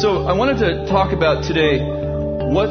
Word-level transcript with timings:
So 0.00 0.28
I 0.28 0.32
wanted 0.32 0.58
to 0.58 0.86
talk 0.86 1.12
about 1.12 1.42
today 1.42 1.80
what 1.80 2.70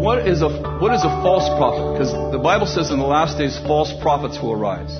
what 0.00 0.26
is 0.26 0.40
a 0.40 0.48
what 0.80 0.94
is 0.94 1.04
a 1.04 1.12
false 1.20 1.46
prophet? 1.58 1.92
Because 1.92 2.32
the 2.32 2.38
Bible 2.38 2.64
says 2.64 2.90
in 2.90 2.98
the 2.98 3.04
last 3.04 3.36
days 3.36 3.58
false 3.58 3.92
prophets 4.00 4.40
will 4.40 4.52
arise. 4.52 4.90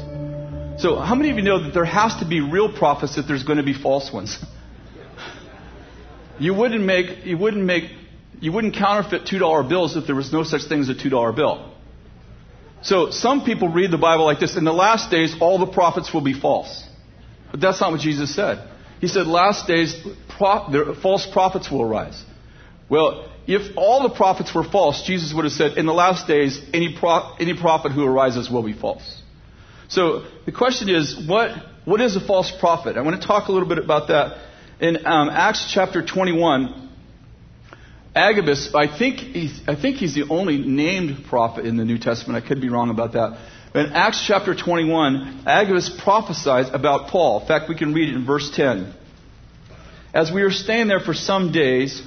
So 0.82 0.96
how 0.96 1.14
many 1.14 1.30
of 1.30 1.36
you 1.36 1.42
know 1.42 1.62
that 1.64 1.72
there 1.72 1.86
has 1.86 2.16
to 2.16 2.28
be 2.28 2.42
real 2.42 2.70
prophets 2.70 3.16
if 3.16 3.26
there's 3.26 3.44
going 3.44 3.56
to 3.56 3.64
be 3.64 3.72
false 3.72 4.12
ones? 4.12 4.36
you 6.38 6.52
wouldn't 6.52 6.84
make 6.84 7.24
you 7.24 7.38
wouldn't 7.38 7.64
make 7.64 7.84
you 8.38 8.52
wouldn't 8.52 8.74
counterfeit 8.74 9.26
two 9.26 9.38
dollar 9.38 9.62
bills 9.62 9.96
if 9.96 10.06
there 10.06 10.14
was 10.14 10.30
no 10.30 10.42
such 10.42 10.64
thing 10.64 10.80
as 10.80 10.90
a 10.90 10.94
two 10.94 11.08
dollar 11.08 11.32
bill. 11.32 11.72
So 12.82 13.10
some 13.10 13.46
people 13.46 13.68
read 13.70 13.90
the 13.90 14.04
Bible 14.10 14.26
like 14.26 14.40
this: 14.40 14.58
in 14.58 14.64
the 14.64 14.74
last 14.74 15.10
days 15.10 15.34
all 15.40 15.58
the 15.58 15.72
prophets 15.72 16.12
will 16.12 16.20
be 16.20 16.38
false. 16.38 16.84
But 17.50 17.62
that's 17.62 17.80
not 17.80 17.92
what 17.92 18.00
Jesus 18.00 18.34
said. 18.34 18.68
He 19.02 19.08
said, 19.08 19.26
last 19.26 19.66
days, 19.66 20.00
false 20.38 21.26
prophets 21.26 21.68
will 21.68 21.82
arise. 21.82 22.24
Well, 22.88 23.28
if 23.48 23.76
all 23.76 24.08
the 24.08 24.14
prophets 24.14 24.54
were 24.54 24.62
false, 24.62 25.02
Jesus 25.04 25.34
would 25.34 25.44
have 25.44 25.52
said, 25.52 25.76
in 25.76 25.86
the 25.86 25.92
last 25.92 26.28
days, 26.28 26.64
any, 26.72 26.96
pro- 26.96 27.34
any 27.40 27.60
prophet 27.60 27.90
who 27.90 28.04
arises 28.04 28.48
will 28.48 28.62
be 28.62 28.72
false. 28.72 29.20
So 29.88 30.24
the 30.46 30.52
question 30.52 30.88
is, 30.88 31.20
what, 31.26 31.50
what 31.84 32.00
is 32.00 32.14
a 32.14 32.20
false 32.20 32.52
prophet? 32.60 32.96
I 32.96 33.00
want 33.00 33.20
to 33.20 33.26
talk 33.26 33.48
a 33.48 33.52
little 33.52 33.68
bit 33.68 33.78
about 33.78 34.06
that. 34.06 34.38
In 34.78 35.04
um, 35.04 35.30
Acts 35.30 35.68
chapter 35.74 36.06
21, 36.06 36.90
Agabus, 38.14 38.72
I 38.72 38.86
think, 38.86 39.18
he's, 39.18 39.62
I 39.66 39.74
think 39.74 39.96
he's 39.96 40.14
the 40.14 40.28
only 40.30 40.58
named 40.58 41.24
prophet 41.24 41.66
in 41.66 41.76
the 41.76 41.84
New 41.84 41.98
Testament. 41.98 42.44
I 42.44 42.46
could 42.46 42.60
be 42.60 42.68
wrong 42.68 42.90
about 42.90 43.14
that. 43.14 43.36
In 43.74 43.92
Acts 43.94 44.22
chapter 44.26 44.54
21, 44.54 45.44
Agabus 45.46 45.88
prophesies 46.04 46.68
about 46.72 47.08
Paul. 47.08 47.40
In 47.40 47.46
fact, 47.46 47.70
we 47.70 47.74
can 47.74 47.94
read 47.94 48.10
it 48.10 48.14
in 48.14 48.26
verse 48.26 48.50
10. 48.54 48.92
As 50.12 50.30
we 50.30 50.42
were 50.42 50.50
staying 50.50 50.88
there 50.88 51.00
for 51.00 51.14
some 51.14 51.52
days, 51.52 52.02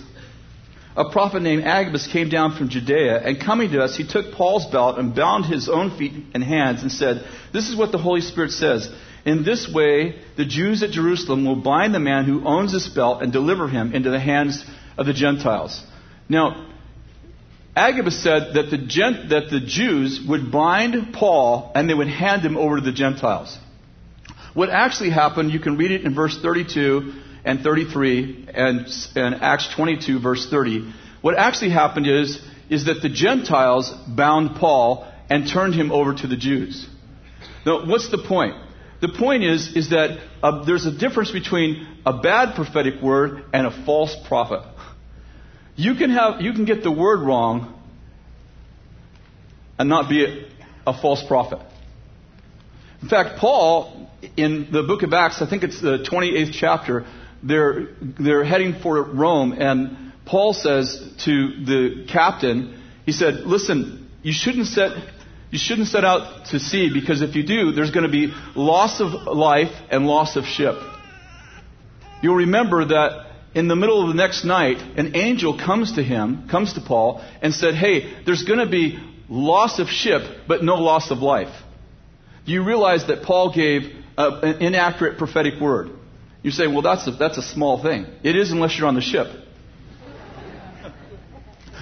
a 0.96 1.10
prophet 1.10 1.42
named 1.42 1.64
Agabus 1.64 2.08
came 2.08 2.30
down 2.30 2.56
from 2.56 2.70
Judea, 2.70 3.20
and 3.20 3.42
coming 3.42 3.72
to 3.72 3.82
us, 3.82 3.98
he 3.98 4.08
took 4.08 4.34
Paul's 4.34 4.68
belt 4.68 5.00
and 5.00 5.16
bound 5.16 5.46
his 5.46 5.68
own 5.68 5.98
feet 5.98 6.14
and 6.36 6.44
hands 6.44 6.84
and 6.84 6.92
said, 6.92 7.28
This 7.52 7.68
is 7.68 7.76
what 7.76 7.92
the 7.92 7.98
Holy 7.98 8.22
Spirit 8.22 8.52
says. 8.52 8.88
In 9.26 9.44
this 9.44 9.68
way, 9.68 10.22
the 10.38 10.46
Jews 10.46 10.84
at 10.84 10.92
Jerusalem 10.92 11.46
will 11.46 11.56
bind 11.56 11.96
the 11.96 12.00
man 12.00 12.26
who 12.26 12.46
owns 12.46 12.74
this 12.74 12.88
belt 12.88 13.24
and 13.24 13.34
deliver 13.34 13.68
him 13.68 13.92
into 13.92 14.12
the 14.12 14.20
hands 14.20 14.64
of 15.00 15.08
the 15.08 15.14
Gentiles. 15.14 15.84
Now, 16.30 16.75
Agabus 17.76 18.24
said 18.24 18.54
that 18.54 18.70
the, 18.72 18.78
gent, 18.78 19.30
that 19.30 19.50
the 19.50 19.60
Jews 19.60 20.22
would 20.28 20.52
bind 20.52 21.14
Paul 21.14 21.72
and 21.76 21.90
they 21.90 21.94
would 21.94 22.08
hand 22.08 22.42
him 22.42 22.56
over 22.56 22.78
to 22.78 22.82
the 22.82 22.94
Gentiles. 22.94 23.58
What 24.54 24.70
actually 24.70 25.10
happened, 25.10 25.52
you 25.52 25.60
can 25.60 25.78
read 25.78 25.92
it 25.92 26.06
in 26.06 26.16
verse 26.16 26.40
32 26.42 27.14
and 27.44 27.60
33 27.60 28.48
and, 28.54 28.88
and 29.16 29.36
Acts 29.36 29.74
22, 29.76 30.20
verse 30.22 30.50
30. 30.50 30.94
What 31.22 31.38
actually 31.38 31.72
happened 31.72 32.08
is, 32.08 32.42
is 32.70 32.86
that 32.86 33.02
the 33.02 33.10
Gentiles 33.10 33.94
bound 34.08 34.56
Paul 34.56 35.12
and 35.30 35.48
turned 35.48 35.76
him 35.76 35.92
over 35.92 36.14
to 36.14 36.28
the 36.28 36.38
Jews. 36.38 36.88
Now, 37.66 37.86
what's 37.86 38.10
the 38.10 38.20
point? 38.20 38.56
The 39.02 39.10
point 39.10 39.44
is, 39.44 39.76
is 39.76 39.90
that 39.90 40.20
uh, 40.42 40.64
there's 40.64 40.86
a 40.86 40.98
difference 40.98 41.32
between 41.32 41.86
a 42.06 42.14
bad 42.22 42.56
prophetic 42.56 43.02
word 43.02 43.44
and 43.54 43.68
a 43.68 43.86
false 43.86 44.16
prophet. 44.28 44.62
You 45.76 45.96
can 45.96 46.10
have 46.10 46.42
you 46.42 46.54
can 46.54 46.66
get 46.66 46.84
the 46.84 46.92
word 46.92 47.22
wrong 47.22 47.74
and 49.78 49.90
not 49.90 50.10
be 50.10 50.26
a, 50.26 50.48
a 50.88 51.02
false 51.02 51.24
prophet. 51.28 51.60
In 53.02 53.10
fact, 53.10 53.40
Paul 53.40 54.10
in 54.38 54.70
the 54.72 54.84
book 54.84 55.04
of 55.04 55.14
Acts, 55.14 55.42
I 55.42 55.50
think 55.50 55.64
it's 55.64 55.82
the 55.82 56.00
28th 56.10 56.54
chapter, 56.54 57.06
they're 57.44 57.90
they're 58.02 58.44
heading 58.44 58.80
for 58.82 59.02
Rome 59.04 59.54
and 59.54 60.14
Paul 60.26 60.54
says 60.54 61.14
to 61.26 61.66
the 61.66 62.08
captain, 62.12 62.82
he 63.06 63.12
said, 63.12 63.46
"Listen, 63.46 64.10
you 64.24 64.34
shouldn't 64.34 64.68
set 64.68 64.92
you 65.52 65.60
shouldn't 65.60 65.88
set 65.88 66.04
out 66.04 66.48
to 66.48 66.60
sea 66.60 66.90
because 66.92 67.22
if 67.22 67.36
you 67.36 67.44
do, 67.44 67.72
there's 67.72 67.92
going 67.92 68.06
to 68.06 68.12
be 68.12 68.34
loss 68.56 69.00
of 69.00 69.12
life 69.12 69.72
and 69.90 70.08
loss 70.08 70.36
of 70.36 70.46
ship. 70.46 70.76
You'll 72.22 72.36
remember 72.36 72.86
that 72.86 73.28
in 73.56 73.68
the 73.70 73.76
middle 73.76 74.02
of 74.02 74.10
the 74.10 74.14
next 74.14 74.44
night, 74.44 74.78
an 74.98 75.16
angel 75.16 75.58
comes 75.58 75.94
to 75.94 76.04
him, 76.04 76.48
comes 76.50 76.74
to 76.74 76.82
Paul, 76.82 77.24
and 77.42 77.54
said, 77.54 77.74
Hey, 77.74 78.14
there's 78.26 78.44
going 78.44 78.60
to 78.60 78.70
be 78.70 79.00
loss 79.30 79.80
of 79.80 79.88
ship, 79.88 80.22
but 80.48 80.64
no 80.64 80.76
loss 80.76 81.10
of 81.10 81.20
life. 81.20 81.56
Do 82.46 82.52
you 82.52 82.64
realize 82.64 83.08
that 83.08 83.24
Paul 83.24 83.54
gave 83.54 83.84
a, 84.18 84.28
an 84.28 84.62
inaccurate 84.62 85.18
prophetic 85.18 85.60
word? 85.60 85.90
You 86.44 86.52
say, 86.52 86.68
well, 86.68 86.84
that's 86.84 87.08
a, 87.08 87.12
that's 87.12 87.40
a 87.40 87.42
small 87.42 87.82
thing. 87.82 88.06
It 88.24 88.36
is 88.36 88.52
unless 88.52 88.78
you're 88.78 88.88
on 88.88 88.94
the 88.94 89.02
ship. 89.02 89.28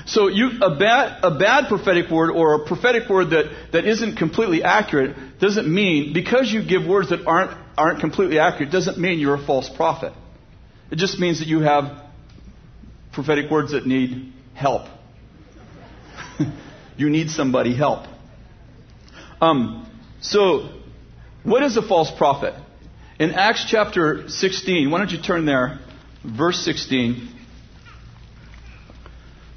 So 0.06 0.28
you, 0.28 0.52
a, 0.62 0.78
bad, 0.78 1.24
a 1.24 1.38
bad 1.38 1.70
prophetic 1.70 2.10
word 2.10 2.30
or 2.30 2.56
a 2.56 2.66
prophetic 2.66 3.10
word 3.10 3.32
that, 3.32 3.46
that 3.72 3.86
isn't 3.86 4.18
completely 4.18 4.64
accurate 4.64 5.16
doesn't 5.40 5.68
mean, 5.68 6.14
because 6.14 6.52
you 6.52 6.64
give 6.66 6.86
words 6.86 7.10
that 7.10 7.26
aren't, 7.26 7.52
aren't 7.78 8.00
completely 8.00 8.40
accurate, 8.40 8.72
doesn't 8.72 8.98
mean 8.98 9.20
you're 9.20 9.36
a 9.36 9.46
false 9.46 9.70
prophet. 9.70 10.14
It 10.94 10.98
just 10.98 11.18
means 11.18 11.40
that 11.40 11.48
you 11.48 11.62
have 11.62 12.04
prophetic 13.14 13.50
words 13.50 13.72
that 13.72 13.88
need 13.88 14.32
help. 14.54 14.88
you 16.98 17.10
need 17.10 17.32
somebody 17.32 17.76
help. 17.76 18.06
Um, 19.42 19.90
so, 20.22 20.70
what 21.42 21.64
is 21.64 21.78
a 21.78 21.82
false 21.82 22.12
prophet? 22.16 22.54
In 23.18 23.32
Acts 23.32 23.66
chapter 23.68 24.30
16, 24.30 24.92
why 24.92 25.00
don't 25.00 25.10
you 25.10 25.20
turn 25.20 25.48
there, 25.48 25.80
verse 26.24 26.64
16. 26.64 27.28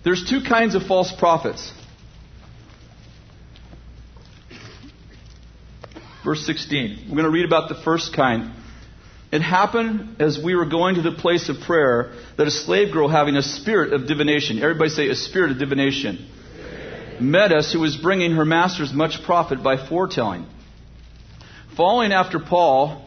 There's 0.05 0.25
two 0.27 0.41
kinds 0.41 0.75
of 0.75 0.85
false 0.85 1.13
prophets. 1.19 1.71
Verse 6.25 6.47
16. 6.47 7.09
We're 7.11 7.15
going 7.15 7.25
to 7.25 7.31
read 7.31 7.45
about 7.45 7.69
the 7.69 7.83
first 7.85 8.17
kind. 8.17 8.53
It 9.33 9.43
happened 9.43 10.21
as 10.21 10.41
we 10.43 10.55
were 10.55 10.67
going 10.67 10.97
to 10.97 11.03
the 11.03 11.13
place 11.13 11.49
of 11.49 11.61
prayer 11.61 12.13
that 12.37 12.47
a 12.47 12.51
slave 12.51 12.93
girl 12.93 13.09
having 13.09 13.37
a 13.37 13.43
spirit 13.43 13.93
of 13.93 14.07
divination, 14.07 14.63
everybody 14.63 14.91
say 14.91 15.09
a 15.09 15.17
spirit 15.17 15.51
of 15.51 15.59
divination, 15.59 16.29
met 17.21 17.51
us 17.51 17.73
who 17.73 17.81
was 17.81 17.97
bringing 17.97 18.33
her 18.33 18.45
masters 18.45 18.93
much 18.93 19.23
profit 19.25 19.63
by 19.63 19.89
foretelling. 19.89 20.47
Following 21.77 22.13
after 22.13 22.39
Paul 22.39 23.03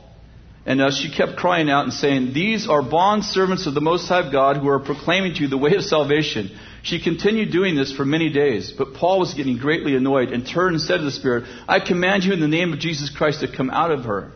and 0.66 0.82
us, 0.82 1.00
she 1.00 1.10
kept 1.10 1.38
crying 1.38 1.70
out 1.70 1.86
and 1.86 1.94
saying, 1.94 2.34
These 2.34 2.68
are 2.68 2.82
bond 2.82 3.24
servants 3.24 3.66
of 3.66 3.74
the 3.74 3.82
Most 3.82 4.08
High 4.08 4.30
God 4.30 4.58
who 4.58 4.68
are 4.68 4.80
proclaiming 4.80 5.36
to 5.36 5.42
you 5.42 5.48
the 5.48 5.58
way 5.58 5.74
of 5.74 5.84
salvation. 5.84 6.52
She 6.84 7.02
continued 7.02 7.52
doing 7.52 7.76
this 7.76 7.92
for 7.92 8.06
many 8.06 8.30
days, 8.30 8.72
but 8.72 8.94
Paul 8.94 9.20
was 9.20 9.34
getting 9.34 9.58
greatly 9.58 9.96
annoyed 9.96 10.30
and 10.30 10.46
turned 10.46 10.76
and 10.76 10.82
said 10.82 10.98
to 10.98 11.04
the 11.04 11.12
Spirit, 11.12 11.46
I 11.68 11.80
command 11.80 12.24
you 12.24 12.34
in 12.34 12.40
the 12.40 12.48
name 12.48 12.74
of 12.74 12.80
Jesus 12.80 13.10
Christ 13.10 13.40
to 13.40 13.48
come 13.56 13.70
out 13.70 13.92
of 13.92 14.06
her. 14.06 14.34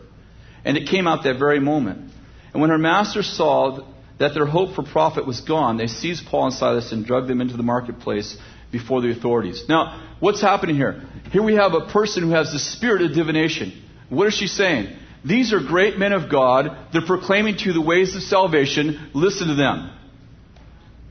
And 0.64 0.76
it 0.76 0.88
came 0.88 1.06
out 1.06 1.24
that 1.24 1.38
very 1.38 1.60
moment. 1.60 2.12
And 2.52 2.60
when 2.60 2.70
her 2.70 2.78
master 2.78 3.22
saw 3.22 3.86
that 4.18 4.34
their 4.34 4.46
hope 4.46 4.74
for 4.74 4.82
profit 4.82 5.26
was 5.26 5.40
gone, 5.40 5.76
they 5.76 5.88
seized 5.88 6.26
Paul 6.26 6.46
and 6.46 6.54
Silas 6.54 6.92
and 6.92 7.04
dragged 7.04 7.28
them 7.28 7.40
into 7.40 7.56
the 7.56 7.62
marketplace 7.62 8.36
before 8.70 9.00
the 9.00 9.10
authorities. 9.10 9.64
Now, 9.68 10.16
what's 10.20 10.40
happening 10.40 10.76
here? 10.76 11.02
Here 11.32 11.42
we 11.42 11.54
have 11.54 11.74
a 11.74 11.86
person 11.86 12.22
who 12.22 12.30
has 12.30 12.52
the 12.52 12.58
spirit 12.58 13.02
of 13.02 13.14
divination. 13.14 13.82
What 14.08 14.28
is 14.28 14.34
she 14.34 14.46
saying? 14.46 14.96
These 15.24 15.52
are 15.52 15.60
great 15.60 15.98
men 15.98 16.12
of 16.12 16.30
God. 16.30 16.76
They're 16.92 17.06
proclaiming 17.06 17.56
to 17.58 17.64
you 17.64 17.72
the 17.72 17.80
ways 17.80 18.14
of 18.14 18.22
salvation. 18.22 19.10
Listen 19.14 19.48
to 19.48 19.54
them. 19.54 19.90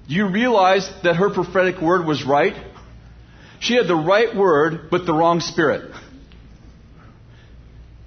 Do 0.08 0.16
you 0.16 0.30
realize 0.30 0.90
that 1.04 1.16
her 1.16 1.30
prophetic 1.30 1.82
word 1.82 2.06
was 2.06 2.26
right? 2.26 2.56
She 3.60 3.76
had 3.76 3.88
the 3.88 3.96
right 3.96 4.36
word, 4.36 4.90
but 4.92 5.06
the 5.06 5.14
wrong 5.14 5.40
spirit. 5.40 5.92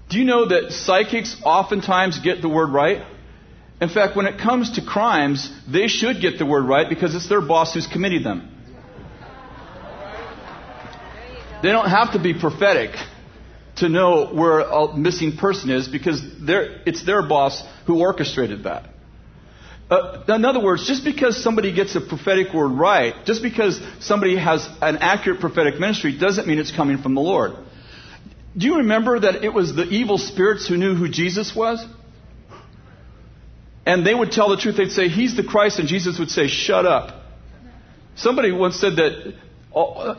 Do 0.09 0.19
you 0.19 0.25
know 0.25 0.49
that 0.49 0.73
psychics 0.73 1.37
oftentimes 1.45 2.21
get 2.21 2.41
the 2.41 2.49
word 2.49 2.71
right? 2.71 3.05
In 3.81 3.89
fact, 3.89 4.17
when 4.17 4.27
it 4.27 4.41
comes 4.41 4.73
to 4.73 4.85
crimes, 4.85 5.51
they 5.71 5.89
should 5.89 6.21
get 6.21 6.39
the 6.39 6.47
word 6.47 6.65
right 6.65 6.89
because 6.89 7.15
it's 7.15 7.29
their 7.29 7.43
boss 7.43 7.75
who's 7.75 7.87
committed 7.87 8.25
them. 8.25 8.53
They 11.63 11.73
don't 11.73 11.89
have 11.89 12.13
to 12.13 12.23
be 12.23 12.39
prophetic 12.39 12.91
to 13.77 13.89
know 13.89 14.29
where 14.33 14.61
a 14.61 14.97
missing 14.97 15.37
person 15.37 15.71
is 15.71 15.89
because 15.89 16.23
it's 16.87 17.05
their 17.05 17.27
boss 17.27 17.63
who 17.87 18.01
orchestrated 18.01 18.65
that. 18.65 18.91
Uh, 19.91 20.25
in 20.29 20.45
other 20.45 20.61
words, 20.61 20.87
just 20.87 21.05
because 21.05 21.43
somebody 21.43 21.73
gets 21.73 21.95
a 21.95 22.01
prophetic 22.01 22.53
word 22.53 22.71
right, 22.71 23.15
just 23.25 23.43
because 23.43 23.81
somebody 24.01 24.37
has 24.37 24.67
an 24.83 24.97
accurate 24.97 25.41
prophetic 25.41 25.79
ministry, 25.79 26.19
doesn't 26.19 26.47
mean 26.47 26.59
it's 26.59 26.75
coming 26.75 26.99
from 26.99 27.15
the 27.15 27.21
Lord. 27.21 27.53
Do 28.57 28.67
you 28.67 28.77
remember 28.79 29.21
that 29.21 29.45
it 29.45 29.53
was 29.53 29.75
the 29.75 29.85
evil 29.85 30.19
spirits 30.19 30.67
who 30.67 30.77
knew 30.77 30.95
who 30.95 31.09
Jesus 31.09 31.55
was? 31.55 31.85
And 33.85 34.05
they 34.05 34.15
would 34.15 34.33
tell 34.33 34.49
the 34.49 34.57
truth. 34.57 34.77
They'd 34.77 34.91
say, 34.91 35.09
He's 35.09 35.37
the 35.37 35.45
Christ, 35.45 35.79
and 35.79 35.89
Jesus 35.89 36.19
would 36.19 36.31
say, 36.31 36.49
Shut 36.49 36.87
up. 36.87 37.23
Somebody 38.17 38.51
once 38.51 38.81
said 38.81 38.97
that, 38.97 39.35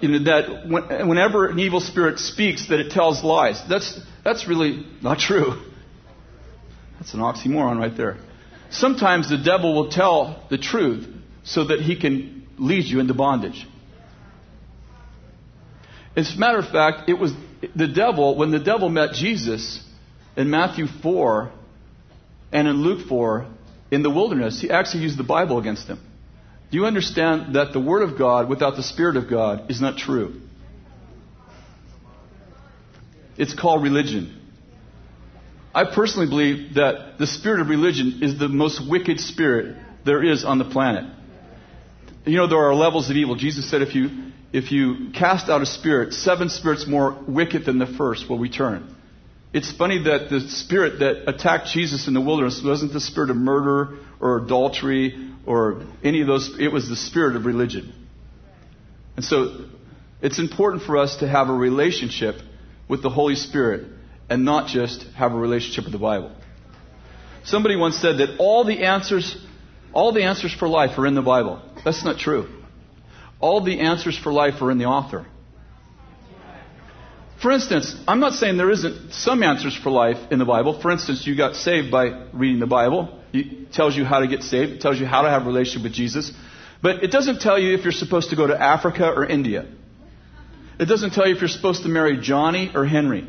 you 0.02 0.10
know, 0.10 0.24
that 0.26 1.08
whenever 1.08 1.48
an 1.48 1.60
evil 1.60 1.80
spirit 1.80 2.20
speaks, 2.20 2.70
that 2.70 2.80
it 2.80 2.92
tells 2.92 3.24
lies. 3.24 3.60
That's, 3.68 4.00
that's 4.24 4.48
really 4.48 4.86
not 5.02 5.18
true. 5.18 5.64
That's 7.00 7.14
an 7.14 7.22
oxymoron 7.22 7.80
right 7.80 7.96
there. 7.96 8.18
Sometimes 8.70 9.30
the 9.30 9.38
devil 9.38 9.74
will 9.74 9.90
tell 9.90 10.44
the 10.50 10.58
truth. 10.58 11.08
so 11.48 11.64
that 11.64 11.80
he 11.80 11.96
can 11.96 12.46
lead 12.58 12.84
you 12.84 13.00
into 13.00 13.14
bondage. 13.14 13.66
As 16.16 16.36
a 16.36 16.38
matter 16.38 16.60
of 16.60 16.68
fact, 16.68 17.10
it 17.10 17.14
was 17.14 17.32
the 17.76 17.88
devil, 17.88 18.36
when 18.36 18.52
the 18.52 18.60
devil 18.60 18.90
met 18.90 19.14
Jesus 19.14 19.84
in 20.36 20.50
Matthew 20.50 20.88
4 20.88 21.52
and 22.52 22.68
in 22.68 22.76
Luke 22.84 23.08
4 23.08 23.48
in 23.92 24.04
the 24.04 24.10
wilderness, 24.10 24.62
he 24.62 24.70
actually 24.70 25.04
used 25.04 25.18
the 25.18 25.24
Bible 25.24 25.58
against 25.58 25.88
him. 25.88 26.00
Do 26.70 26.78
you 26.78 26.86
understand 26.86 27.56
that 27.56 27.74
the 27.74 27.80
Word 27.80 28.02
of 28.02 28.18
God 28.18 28.50
without 28.50 28.76
the 28.76 28.84
Spirit 28.84 29.16
of 29.16 29.30
God 29.30 29.72
is 29.72 29.80
not 29.80 29.98
true? 29.98 30.42
It's 33.38 33.54
called 33.54 33.84
religion. 33.84 34.34
I 35.74 35.84
personally 35.94 36.28
believe 36.28 36.74
that 36.74 37.20
the 37.20 37.28
spirit 37.28 37.62
of 37.62 37.70
religion 37.70 38.20
is 38.24 38.40
the 38.40 38.50
most 38.50 38.82
wicked 38.90 39.20
spirit 39.20 39.78
there 40.06 40.24
is 40.24 40.44
on 40.44 40.58
the 40.58 40.66
planet. 40.66 41.06
You 42.26 42.38
know, 42.38 42.48
there 42.48 42.58
are 42.58 42.74
levels 42.74 43.10
of 43.12 43.16
evil. 43.16 43.36
Jesus 43.36 43.70
said 43.70 43.84
if 43.84 43.94
you, 43.94 44.32
if 44.54 44.72
you 44.72 45.12
cast 45.14 45.50
out 45.50 45.62
a 45.62 45.66
spirit, 45.66 46.14
seven 46.14 46.50
spirits 46.50 46.88
more 46.88 47.18
wicked 47.28 47.66
than 47.66 47.80
the 47.80 47.88
first 47.88 48.30
will 48.30 48.40
return. 48.40 48.96
It's 49.54 49.72
funny 49.72 50.04
that 50.04 50.30
the 50.30 50.42
spirit 50.42 51.00
that 51.00 51.30
attacked 51.30 51.68
Jesus 51.70 52.08
in 52.08 52.14
the 52.14 52.22
wilderness 52.22 52.62
wasn't 52.64 52.94
the 52.94 53.00
spirit 53.00 53.30
of 53.30 53.38
murder 53.38 53.98
or 54.20 54.38
adultery 54.38 55.34
or 55.46 55.84
any 56.04 56.22
of 56.22 56.28
those, 56.28 56.58
it 56.60 56.72
was 56.72 56.90
the 56.90 56.96
spirit 56.96 57.36
of 57.36 57.46
religion. 57.46 57.94
And 59.16 59.26
so 59.26 59.66
it's 60.22 60.40
important 60.40 60.84
for 60.84 60.98
us 60.98 61.18
to 61.18 61.28
have 61.28 61.50
a 61.50 61.54
relationship 61.54 62.36
with 62.88 63.02
the 63.02 63.10
Holy 63.10 63.36
Spirit 63.36 63.88
and 64.30 64.44
not 64.44 64.68
just 64.68 65.04
have 65.16 65.32
a 65.32 65.38
relationship 65.38 65.86
with 65.86 65.94
the 65.94 66.00
Bible. 66.00 66.32
Somebody 67.44 67.78
once 67.78 67.98
said 67.98 68.18
that 68.18 68.38
all 68.40 68.66
the 68.66 68.84
answers, 68.84 69.38
all 69.94 70.12
the 70.12 70.24
answers 70.24 70.54
for 70.54 70.68
life 70.68 70.98
are 70.98 71.08
in 71.08 71.16
the 71.16 71.22
Bible. 71.22 71.62
That's 71.86 72.04
not 72.04 72.20
true. 72.20 72.57
All 73.40 73.62
the 73.62 73.80
answers 73.82 74.18
for 74.18 74.32
life 74.32 74.62
are 74.62 74.72
in 74.72 74.78
the 74.78 74.86
author. 74.86 75.26
For 77.42 77.52
instance, 77.52 77.96
I'm 78.08 78.20
not 78.20 78.34
saying 78.34 78.58
there 78.58 78.72
isn't 78.72 79.14
some 79.14 79.44
answers 79.44 79.76
for 79.76 79.92
life 79.92 80.18
in 80.32 80.40
the 80.40 80.46
Bible. 80.46 80.82
For 80.82 80.90
instance, 80.90 81.28
you 81.28 81.36
got 81.36 81.56
saved 81.56 81.92
by 81.92 82.28
reading 82.34 82.60
the 82.60 82.68
Bible. 82.68 83.20
It 83.32 83.72
tells 83.74 83.96
you 83.96 84.06
how 84.06 84.22
to 84.22 84.28
get 84.28 84.42
saved. 84.42 84.72
It 84.72 84.82
tells 84.82 85.00
you 85.00 85.06
how 85.06 85.22
to 85.22 85.30
have 85.30 85.44
a 85.44 85.46
relationship 85.46 85.84
with 85.84 85.94
Jesus. 85.94 86.32
But 86.82 87.04
it 87.04 87.12
doesn't 87.12 87.40
tell 87.40 87.60
you 87.60 87.76
if 87.76 87.84
you're 87.84 87.92
supposed 87.92 88.32
to 88.32 88.36
go 88.36 88.48
to 88.48 88.60
Africa 88.60 89.06
or 89.06 89.26
India. 89.26 89.68
It 90.80 90.86
doesn't 90.86 91.12
tell 91.12 91.28
you 91.28 91.36
if 91.36 91.42
you're 91.42 91.48
supposed 91.48 91.84
to 91.84 91.90
marry 91.90 92.18
Johnny 92.18 92.72
or 92.74 92.86
Henry. 92.86 93.28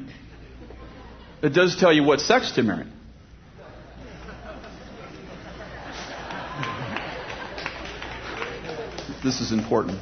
It 1.43 1.51
does 1.51 1.77
tell 1.77 1.93
you 1.93 2.03
what 2.03 2.21
sex 2.21 2.53
to 2.53 2.63
marry. 2.63 2.87
This 9.23 9.41
is 9.41 9.53
important. 9.53 9.99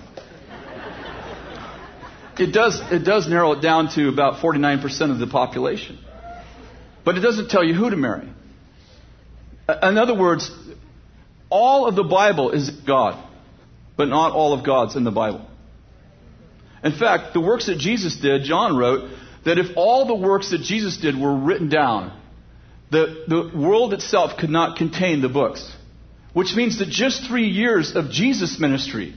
It 2.38 2.52
does, 2.52 2.80
it 2.92 3.04
does 3.04 3.28
narrow 3.28 3.52
it 3.52 3.62
down 3.62 3.88
to 3.94 4.08
about 4.08 4.42
49% 4.42 5.10
of 5.10 5.18
the 5.18 5.26
population. 5.26 5.98
But 7.04 7.16
it 7.16 7.20
doesn't 7.20 7.48
tell 7.48 7.64
you 7.64 7.72
who 7.72 7.88
to 7.88 7.96
marry. 7.96 8.28
In 9.68 9.96
other 9.96 10.14
words, 10.14 10.50
all 11.48 11.86
of 11.86 11.96
the 11.96 12.04
Bible 12.04 12.50
is 12.50 12.68
God, 12.70 13.22
but 13.96 14.08
not 14.08 14.32
all 14.32 14.52
of 14.52 14.64
God's 14.64 14.96
in 14.96 15.04
the 15.04 15.10
Bible. 15.10 15.46
In 16.84 16.92
fact, 16.92 17.32
the 17.32 17.40
works 17.40 17.66
that 17.66 17.78
Jesus 17.78 18.16
did, 18.16 18.42
John 18.44 18.76
wrote, 18.76 19.10
that 19.44 19.58
if 19.58 19.76
all 19.76 20.06
the 20.06 20.14
works 20.14 20.50
that 20.50 20.60
Jesus 20.60 20.98
did 20.98 21.18
were 21.18 21.34
written 21.34 21.68
down, 21.68 22.12
the, 22.90 23.24
the 23.26 23.58
world 23.58 23.94
itself 23.94 24.38
could 24.38 24.50
not 24.50 24.76
contain 24.76 25.22
the 25.22 25.28
books. 25.28 25.72
Which 26.37 26.55
means 26.55 26.81
that 26.81 26.91
just 26.91 27.27
three 27.27 27.49
years 27.49 27.97
of 27.97 28.11
Jesus' 28.11 28.61
ministry, 28.61 29.15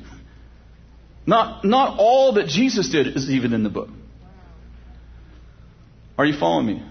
not, 1.25 1.65
not 1.65 1.99
all 1.99 2.35
that 2.35 2.47
Jesus 2.47 2.87
did 2.87 3.07
is 3.07 3.29
even 3.29 3.51
in 3.51 3.61
the 3.61 3.69
book. 3.69 3.89
Are 6.17 6.25
you 6.25 6.39
following 6.39 6.67
me? 6.67 6.83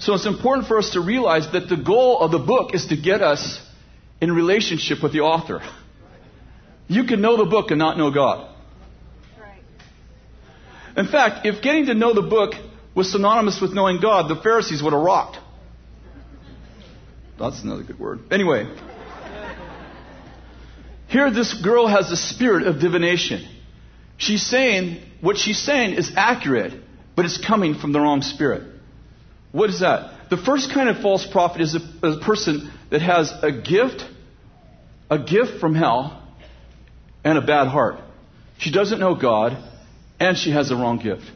So 0.00 0.14
it's 0.14 0.26
important 0.26 0.66
for 0.66 0.78
us 0.78 0.90
to 0.94 1.00
realize 1.00 1.52
that 1.52 1.68
the 1.68 1.76
goal 1.76 2.18
of 2.18 2.32
the 2.32 2.40
book 2.40 2.74
is 2.74 2.86
to 2.86 2.96
get 2.96 3.22
us 3.22 3.60
in 4.20 4.32
relationship 4.32 5.00
with 5.00 5.12
the 5.12 5.20
author. 5.20 5.60
You 6.88 7.04
can 7.04 7.20
know 7.20 7.36
the 7.36 7.48
book 7.48 7.70
and 7.70 7.78
not 7.78 7.96
know 7.96 8.10
God. 8.10 8.52
In 10.96 11.06
fact, 11.06 11.46
if 11.46 11.62
getting 11.62 11.86
to 11.86 11.94
know 11.94 12.14
the 12.14 12.22
book 12.22 12.54
was 12.96 13.12
synonymous 13.12 13.60
with 13.60 13.72
knowing 13.72 14.00
God, 14.00 14.28
the 14.28 14.42
Pharisees 14.42 14.82
would 14.82 14.92
have 14.92 15.02
rocked. 15.02 15.38
That's 17.38 17.62
another 17.62 17.84
good 17.84 18.00
word. 18.00 18.20
Anyway, 18.32 18.66
here 21.12 21.30
this 21.30 21.52
girl 21.52 21.86
has 21.86 22.08
the 22.08 22.16
spirit 22.16 22.66
of 22.66 22.80
divination. 22.80 23.46
She's 24.16 24.44
saying, 24.44 25.02
what 25.20 25.36
she's 25.36 25.58
saying 25.58 25.94
is 25.94 26.10
accurate, 26.16 26.72
but 27.14 27.26
it's 27.26 27.36
coming 27.36 27.74
from 27.74 27.92
the 27.92 28.00
wrong 28.00 28.22
spirit. 28.22 28.62
What 29.52 29.68
is 29.68 29.80
that? 29.80 30.30
The 30.30 30.38
first 30.38 30.72
kind 30.72 30.88
of 30.88 31.02
false 31.02 31.26
prophet 31.26 31.60
is 31.60 31.74
a, 31.74 32.06
a 32.06 32.20
person 32.20 32.72
that 32.90 33.02
has 33.02 33.30
a 33.42 33.52
gift, 33.52 34.02
a 35.10 35.18
gift 35.18 35.60
from 35.60 35.74
hell, 35.74 36.26
and 37.22 37.36
a 37.36 37.42
bad 37.42 37.68
heart. 37.68 37.96
She 38.56 38.72
doesn't 38.72 38.98
know 38.98 39.14
God, 39.14 39.62
and 40.18 40.38
she 40.38 40.50
has 40.50 40.70
the 40.70 40.76
wrong 40.76 40.98
gift. 40.98 41.30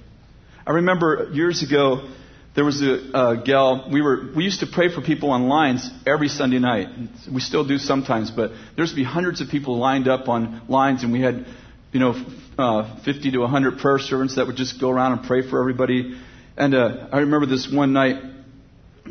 I 0.67 0.73
remember 0.73 1.29
years 1.35 1.63
ago, 1.63 2.09
there 2.57 2.65
was 2.65 2.83
a, 2.83 3.43
gal. 3.45 3.89
We 3.93 4.01
were 4.01 4.31
we 4.35 4.43
used 4.43 4.61
to 4.61 4.67
pray 4.67 4.93
for 4.93 5.03
people 5.03 5.31
on 5.31 5.47
lines 5.47 5.89
every 6.07 6.29
Sunday 6.29 6.59
night. 6.59 6.89
We 7.33 7.41
still 7.41 7.67
do 7.67 7.77
sometimes, 7.77 8.31
but 8.31 8.51
there's 8.77 8.95
be 8.95 9.05
hundreds 9.05 9.43
of 9.43 9.49
people 9.49 9.79
lined 9.79 10.09
up 10.09 10.29
on 10.29 10.63
lines, 10.67 11.05
and 11.05 11.13
we 11.13 11.21
had, 11.21 11.47
you 11.93 12.01
know, 12.01 12.15
uh, 12.59 12.99
50 13.05 13.33
to 13.33 13.39
100 13.41 13.79
prayer 13.79 13.99
servants 13.99 14.37
that 14.37 14.47
would 14.47 14.57
just 14.57 14.81
go 14.81 14.91
around 14.91 15.19
and 15.19 15.27
pray 15.27 15.49
for 15.49 15.61
everybody. 15.61 16.19
And 16.57 16.75
uh, 16.75 17.09
I 17.13 17.19
remember 17.19 17.47
this 17.47 17.71
one 17.71 17.93
night, 17.93 18.23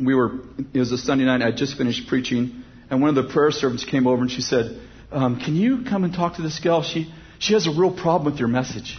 we 0.04 0.14
were 0.14 0.40
it 0.74 0.78
was 0.78 0.90
a 0.90 0.98
Sunday 0.98 1.24
night. 1.24 1.40
I 1.40 1.52
just 1.52 1.78
finished 1.78 2.08
preaching, 2.08 2.64
and 2.90 3.00
one 3.00 3.16
of 3.16 3.24
the 3.24 3.32
prayer 3.32 3.52
servants 3.52 3.84
came 3.84 4.08
over 4.08 4.22
and 4.22 4.30
she 4.30 4.42
said, 4.42 4.80
um, 5.12 5.38
"Can 5.38 5.54
you 5.54 5.84
come 5.88 6.02
and 6.02 6.12
talk 6.12 6.34
to 6.36 6.42
this 6.42 6.58
gal? 6.58 6.82
She 6.82 7.14
she 7.38 7.54
has 7.54 7.68
a 7.68 7.70
real 7.70 7.96
problem 7.96 8.30
with 8.30 8.40
your 8.40 8.48
message." 8.48 8.98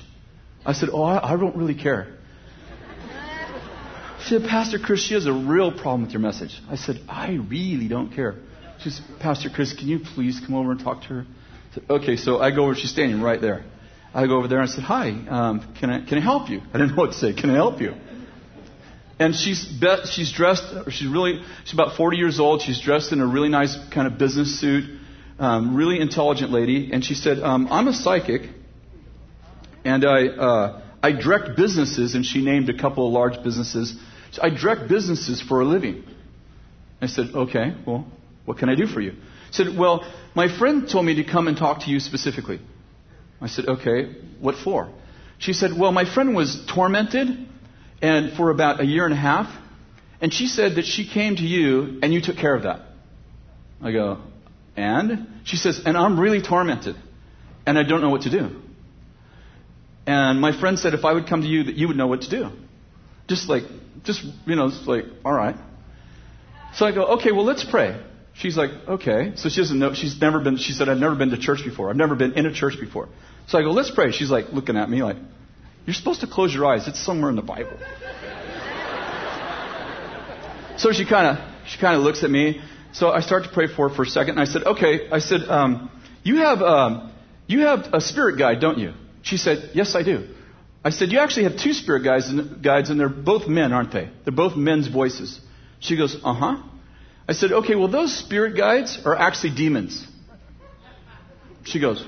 I 0.67 0.73
said, 0.73 0.89
Oh, 0.91 1.01
I, 1.01 1.33
I 1.33 1.37
don't 1.37 1.55
really 1.55 1.75
care. 1.75 2.16
Said, 4.27 4.43
Pastor 4.43 4.77
Chris, 4.77 4.99
she 4.99 5.13
has 5.13 5.25
a 5.25 5.31
real 5.31 5.71
problem 5.71 6.01
with 6.01 6.11
your 6.11 6.19
message. 6.19 6.59
I 6.69 6.75
said, 6.75 6.99
I 7.07 7.39
really 7.49 7.87
don't 7.87 8.13
care. 8.13 8.35
She 8.81 8.89
said, 8.89 9.05
Pastor 9.21 9.49
Chris, 9.49 9.71
can 9.71 9.87
you 9.87 9.99
please 9.99 10.41
come 10.45 10.53
over 10.53 10.71
and 10.71 10.81
talk 10.81 11.03
to 11.03 11.07
her? 11.07 11.21
I 11.21 11.73
said, 11.73 11.83
okay, 11.89 12.17
so 12.17 12.39
I 12.39 12.51
go 12.51 12.65
over, 12.65 12.75
she's 12.75 12.91
standing 12.91 13.21
right 13.21 13.39
there. 13.39 13.63
I 14.13 14.27
go 14.27 14.37
over 14.37 14.49
there 14.49 14.59
and 14.59 14.69
I 14.69 14.73
said, 14.73 14.83
Hi, 14.83 15.11
um, 15.29 15.73
can, 15.79 15.89
I, 15.89 16.05
can 16.05 16.17
I 16.17 16.21
help 16.21 16.49
you? 16.49 16.59
I 16.59 16.77
didn't 16.77 16.89
know 16.89 17.03
what 17.03 17.13
to 17.13 17.17
say. 17.17 17.31
Can 17.31 17.51
I 17.51 17.53
help 17.53 17.79
you? 17.79 17.93
And 19.17 19.33
she's 19.33 19.65
be- 19.65 20.05
she's 20.11 20.33
dressed, 20.33 20.63
she's 20.89 21.07
really, 21.07 21.41
she's 21.63 21.73
about 21.73 21.95
40 21.95 22.17
years 22.17 22.37
old. 22.37 22.61
She's 22.61 22.81
dressed 22.81 23.13
in 23.13 23.21
a 23.21 23.25
really 23.25 23.49
nice 23.49 23.77
kind 23.93 24.07
of 24.07 24.17
business 24.17 24.59
suit, 24.59 24.99
um, 25.39 25.73
really 25.73 26.01
intelligent 26.01 26.51
lady. 26.51 26.91
And 26.91 27.01
she 27.03 27.13
said, 27.13 27.39
um, 27.39 27.69
I'm 27.71 27.87
a 27.87 27.93
psychic 27.93 28.49
and 29.85 30.03
I, 30.05 30.27
uh, 30.27 30.81
I 31.01 31.11
direct 31.13 31.55
businesses, 31.55 32.15
and 32.15 32.25
she 32.25 32.43
named 32.43 32.69
a 32.69 32.77
couple 32.77 33.07
of 33.07 33.13
large 33.13 33.41
businesses. 33.43 33.95
So 34.31 34.41
I 34.43 34.49
direct 34.49 34.89
businesses 34.89 35.41
for 35.41 35.61
a 35.61 35.65
living. 35.65 36.03
I 37.01 37.07
said, 37.07 37.27
okay, 37.33 37.75
well, 37.85 38.05
what 38.45 38.57
can 38.57 38.69
I 38.69 38.75
do 38.75 38.87
for 38.87 39.01
you? 39.01 39.13
She 39.51 39.63
said, 39.63 39.77
well, 39.77 40.05
my 40.35 40.55
friend 40.57 40.89
told 40.89 41.05
me 41.05 41.15
to 41.15 41.23
come 41.23 41.47
and 41.47 41.57
talk 41.57 41.81
to 41.81 41.91
you 41.91 41.99
specifically. 41.99 42.59
I 43.39 43.47
said, 43.47 43.65
okay, 43.67 44.15
what 44.39 44.55
for? 44.55 44.89
She 45.37 45.53
said, 45.53 45.71
well, 45.77 45.91
my 45.91 46.11
friend 46.11 46.35
was 46.35 46.65
tormented 46.73 47.47
and 48.01 48.35
for 48.35 48.49
about 48.49 48.79
a 48.79 48.85
year 48.85 49.05
and 49.05 49.13
a 49.13 49.17
half, 49.17 49.47
and 50.21 50.33
she 50.33 50.47
said 50.47 50.75
that 50.75 50.85
she 50.85 51.07
came 51.07 51.35
to 51.35 51.43
you 51.43 51.99
and 52.01 52.13
you 52.13 52.21
took 52.21 52.37
care 52.37 52.55
of 52.55 52.63
that. 52.63 52.81
I 53.81 53.91
go, 53.91 54.21
and? 54.75 55.27
She 55.43 55.57
says, 55.57 55.81
and 55.85 55.95
I'm 55.95 56.19
really 56.19 56.41
tormented, 56.41 56.95
and 57.65 57.77
I 57.77 57.83
don't 57.83 58.01
know 58.01 58.09
what 58.09 58.23
to 58.23 58.31
do. 58.31 58.61
And 60.07 60.39
my 60.39 60.57
friend 60.57 60.79
said 60.79 60.93
if 60.93 61.05
I 61.05 61.13
would 61.13 61.27
come 61.27 61.41
to 61.41 61.47
you, 61.47 61.65
that 61.65 61.75
you 61.75 61.87
would 61.87 61.97
know 61.97 62.07
what 62.07 62.21
to 62.21 62.29
do. 62.29 62.49
Just 63.27 63.49
like, 63.49 63.63
just, 64.03 64.23
you 64.45 64.55
know, 64.55 64.67
it's 64.67 64.87
like, 64.87 65.05
all 65.25 65.33
right. 65.33 65.55
So 66.75 66.85
I 66.85 66.93
go, 66.93 67.17
okay, 67.17 67.31
well, 67.31 67.45
let's 67.45 67.63
pray. 67.63 68.01
She's 68.33 68.55
like, 68.55 68.69
okay. 68.87 69.33
So 69.35 69.49
she 69.49 69.61
doesn't 69.61 69.79
know, 69.79 69.93
she's 69.93 70.19
never 70.21 70.39
been, 70.39 70.57
she 70.57 70.73
said, 70.73 70.89
I've 70.89 70.97
never 70.97 71.15
been 71.15 71.31
to 71.31 71.37
church 71.37 71.63
before. 71.63 71.89
I've 71.89 71.95
never 71.95 72.15
been 72.15 72.33
in 72.33 72.45
a 72.45 72.53
church 72.53 72.79
before. 72.79 73.09
So 73.47 73.57
I 73.57 73.63
go, 73.63 73.71
let's 73.71 73.91
pray. 73.91 74.11
She's 74.11 74.29
like 74.29 74.51
looking 74.51 74.77
at 74.77 74.89
me 74.89 75.03
like, 75.03 75.17
you're 75.85 75.93
supposed 75.93 76.21
to 76.21 76.27
close 76.27 76.53
your 76.53 76.65
eyes. 76.65 76.87
It's 76.87 77.03
somewhere 77.03 77.29
in 77.29 77.35
the 77.35 77.41
Bible. 77.41 77.77
so 80.77 80.91
she 80.91 81.05
kind 81.05 81.37
of, 81.37 81.67
she 81.67 81.79
kind 81.79 81.95
of 81.95 82.03
looks 82.03 82.23
at 82.23 82.29
me. 82.29 82.61
So 82.93 83.09
I 83.09 83.21
start 83.21 83.43
to 83.43 83.49
pray 83.49 83.67
for 83.67 83.89
her 83.89 83.95
for 83.95 84.03
a 84.03 84.05
second. 84.05 84.31
And 84.31 84.41
I 84.41 84.45
said, 84.45 84.63
okay. 84.63 85.09
I 85.09 85.19
said, 85.19 85.41
um, 85.49 85.89
you 86.23 86.37
have, 86.37 86.61
um, 86.61 87.11
you 87.47 87.61
have 87.61 87.93
a 87.93 88.01
spirit 88.01 88.37
guide, 88.37 88.59
don't 88.59 88.77
you? 88.77 88.93
She 89.23 89.37
said, 89.37 89.71
Yes, 89.73 89.95
I 89.95 90.03
do. 90.03 90.27
I 90.87 90.89
said, 90.89 91.11
You 91.11 91.19
actually 91.19 91.43
have 91.43 91.57
two 91.57 91.73
spirit 91.73 92.05
guides, 92.05 92.31
guides, 92.61 92.89
and 92.89 92.97
they're 92.97 93.09
both 93.09 93.45
men, 93.45 93.73
aren't 93.73 93.91
they? 93.91 94.09
They're 94.23 94.33
both 94.33 94.55
men's 94.55 94.87
voices. 94.87 95.37
She 95.81 95.97
goes, 95.97 96.15
Uh 96.23 96.33
huh. 96.33 96.63
I 97.27 97.33
said, 97.33 97.51
Okay, 97.51 97.75
well, 97.75 97.89
those 97.89 98.17
spirit 98.17 98.55
guides 98.55 98.97
are 99.03 99.13
actually 99.13 99.53
demons. 99.53 100.07
She 101.65 101.81
goes, 101.81 102.07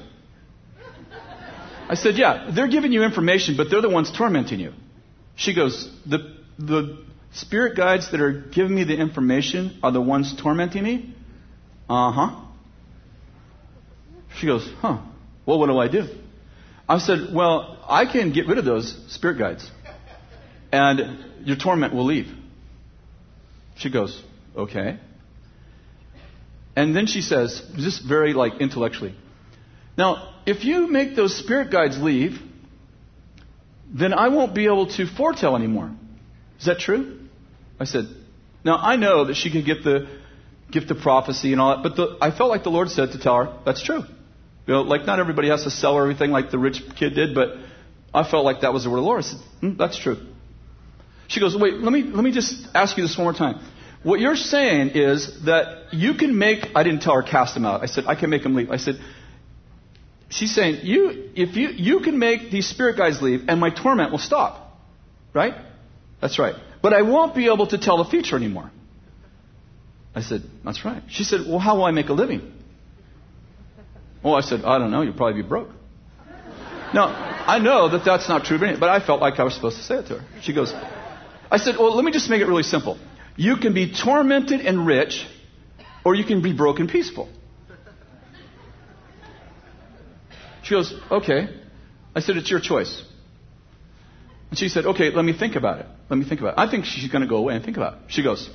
I 1.90 1.96
said, 1.96 2.16
Yeah, 2.16 2.52
they're 2.56 2.70
giving 2.70 2.94
you 2.94 3.04
information, 3.04 3.58
but 3.58 3.70
they're 3.70 3.82
the 3.82 3.90
ones 3.90 4.14
tormenting 4.18 4.62
you. 4.62 4.72
She 5.36 5.54
goes, 5.54 5.90
The, 6.06 6.38
the 6.58 7.04
spirit 7.34 7.76
guides 7.76 8.12
that 8.12 8.22
are 8.22 8.32
giving 8.32 8.74
me 8.74 8.86
the 8.86 8.96
information 8.96 9.78
are 9.84 9.92
the 9.92 10.00
ones 10.00 10.34
tormenting 10.42 10.84
me? 10.84 11.14
Uh 11.90 12.14
huh. 12.14 12.46
She 14.38 14.48
goes, 14.48 14.72
Huh. 14.80 15.00
Well, 15.46 15.60
what 15.60 15.68
do 15.68 15.78
I 15.78 15.90
do? 15.90 16.08
I 16.90 16.98
said, 16.98 17.34
Well, 17.34 17.78
I 17.88 18.12
can 18.12 18.34
get 18.34 18.48
rid 18.48 18.58
of 18.58 18.66
those 18.66 18.98
spirit 19.10 19.38
guides, 19.38 19.70
and 20.72 21.24
your 21.46 21.56
torment 21.56 21.94
will 21.94 22.06
leave. 22.06 22.28
She 23.78 23.90
goes, 23.90 24.22
Okay. 24.58 25.00
And 26.76 26.96
then 26.96 27.08
she 27.08 27.22
says, 27.22 27.62
just 27.76 28.08
very 28.08 28.34
like 28.34 28.62
intellectually, 28.62 29.14
now, 29.98 30.34
if 30.46 30.64
you 30.64 30.88
make 30.88 31.18
those 31.18 31.36
spirit 31.36 31.72
guides 31.72 32.02
leave, 32.02 32.40
then 33.94 34.14
I 34.14 34.30
won't 34.30 34.56
be 34.56 34.66
able 34.66 34.88
to 34.96 35.06
foretell 35.06 35.58
anymore. 35.58 35.92
Is 36.58 36.68
that 36.68 36.80
true? 36.80 37.20
I 37.80 37.84
said, 37.84 38.06
now 38.64 38.78
I 38.78 38.96
know 38.96 39.26
that 39.26 39.36
she 39.36 39.52
could 39.52 39.66
get 39.66 39.84
the 39.84 40.08
gift 40.72 40.90
of 40.92 41.00
prophecy 41.00 41.52
and 41.52 41.60
all 41.60 41.76
that, 41.76 41.84
but 41.84 41.96
the, 41.98 42.18
I 42.22 42.32
felt 42.32 42.50
like 42.50 42.64
the 42.64 42.70
Lord 42.70 42.90
said 42.90 43.12
to 43.12 43.20
tell 43.20 43.36
her, 43.44 43.58
that's 43.66 43.84
true. 43.84 44.04
You 44.70 44.76
know, 44.76 44.82
like 44.84 45.08
not 45.08 45.20
everybody 45.20 45.50
has 45.50 45.64
to 45.64 45.72
sell 45.72 46.00
everything 46.00 46.30
like 46.30 46.52
the 46.52 46.60
rich 46.60 46.84
kid 46.96 47.16
did, 47.16 47.34
but 47.34 47.56
I 48.14 48.24
felt 48.24 48.46
like 48.46 48.62
that 48.62 48.72
was 48.72 48.84
the 48.84 48.92
word 48.92 48.98
of 48.98 49.02
the 49.02 49.08
Lord. 49.08 49.24
I 49.24 49.28
said, 49.28 49.40
mm, 49.64 49.78
that's 49.80 49.98
true. 49.98 50.18
She 51.28 51.40
goes, 51.40 51.58
wait, 51.58 51.74
let 51.80 51.92
me, 51.92 52.04
let 52.04 52.24
me 52.24 52.32
just 52.32 52.68
ask 52.76 52.96
you 52.96 53.02
this 53.02 53.18
one 53.18 53.26
more 53.26 53.34
time. 53.34 53.66
What 54.04 54.20
you're 54.20 54.36
saying 54.36 54.90
is 54.90 55.44
that 55.46 55.92
you 55.92 56.14
can 56.14 56.38
make, 56.38 56.68
I 56.76 56.84
didn't 56.84 57.02
tell 57.02 57.16
her 57.16 57.24
cast 57.24 57.56
them 57.56 57.66
out. 57.66 57.82
I 57.82 57.88
said, 57.88 58.04
I 58.06 58.14
can 58.14 58.30
make 58.30 58.44
them 58.44 58.54
leave. 58.54 58.70
I 58.70 58.78
said, 58.78 59.00
she's 60.30 60.54
saying, 60.54 60.86
you, 60.86 61.32
if 61.36 61.56
you, 61.56 61.70
you 61.70 62.02
can 62.02 62.20
make 62.20 62.52
these 62.52 62.68
spirit 62.68 62.96
guides 62.96 63.24
leave 63.24 63.46
and 63.48 63.60
my 63.60 63.72
torment 63.72 64.12
will 64.12 64.20
stop. 64.20 64.80
Right? 65.34 65.56
That's 66.22 66.38
right. 66.38 66.54
But 66.84 66.94
I 66.94 67.02
won't 67.02 67.34
be 67.34 67.52
able 67.52 67.66
to 67.66 67.80
tell 67.80 67.98
the 68.04 68.08
future 68.12 68.36
anymore. 68.36 68.70
I 70.14 70.22
said, 70.22 70.44
that's 70.64 70.86
right. 70.86 71.02
She 71.10 71.24
said, 71.24 71.48
well, 71.48 71.58
how 71.58 71.78
will 71.78 71.86
I 71.86 71.92
make 71.92 72.10
a 72.10 72.14
living? 72.14 72.59
Well, 74.24 74.36
I 74.36 74.42
said, 74.42 74.64
I 74.64 74.78
don't 74.78 74.92
know. 74.92 75.02
You'll 75.02 75.14
probably 75.14 75.42
be 75.42 75.48
broke. 75.48 75.70
Now, 76.94 77.08
I 77.48 77.60
know 77.60 77.90
that 77.90 78.04
that's 78.04 78.28
not 78.28 78.46
true, 78.46 78.58
but 78.58 78.90
I 78.90 79.00
felt 79.06 79.22
like 79.22 79.40
I 79.40 79.44
was 79.44 79.54
supposed 79.54 79.78
to 79.78 79.84
say 79.84 79.96
it 79.96 80.08
to 80.08 80.20
her. 80.20 80.42
She 80.42 80.54
goes, 80.54 80.74
I 81.52 81.58
said, 81.58 81.76
well, 81.78 81.96
let 81.96 82.04
me 82.04 82.12
just 82.12 82.30
make 82.30 82.42
it 82.42 82.48
really 82.48 82.64
simple. 82.64 82.98
You 83.36 83.58
can 83.58 83.74
be 83.74 83.94
tormented 83.94 84.62
and 84.62 84.86
rich, 84.86 85.26
or 86.04 86.16
you 86.16 86.26
can 86.26 86.42
be 86.42 86.52
broken 86.52 86.88
peaceful. 86.88 87.30
She 90.64 90.76
goes, 90.76 90.94
Okay. 91.10 91.48
I 92.16 92.20
said, 92.20 92.38
It's 92.38 92.52
your 92.52 92.60
choice. 92.60 93.02
And 94.50 94.60
she 94.60 94.70
said, 94.70 94.86
Okay, 94.86 95.10
let 95.10 95.26
me 95.26 95.34
think 95.34 95.56
about 95.56 95.80
it. 95.80 95.88
Let 96.10 96.18
me 96.18 96.26
think 96.26 96.42
about 96.42 96.54
it. 96.54 96.60
I 96.60 96.70
think 96.70 96.86
she's 96.86 97.10
going 97.10 97.22
to 97.22 97.28
go 97.28 97.38
away 97.38 97.56
and 97.56 97.64
think 97.66 97.78
about 97.78 97.94
it. 97.94 98.00
She 98.10 98.22
goes, 98.24 98.50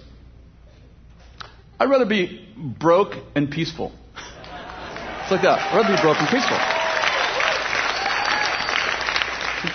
I'd 1.81 1.91
rather 1.91 2.07
be 2.07 2.47
broke 2.57 3.15
and 3.35 3.51
peaceful. 3.51 3.93
It's 5.25 5.33
like 5.33 5.41
that. 5.41 5.59
I'd 5.73 5.89
be 5.89 5.97
broke 6.03 6.21
and 6.21 6.29
peaceful. 6.29 6.61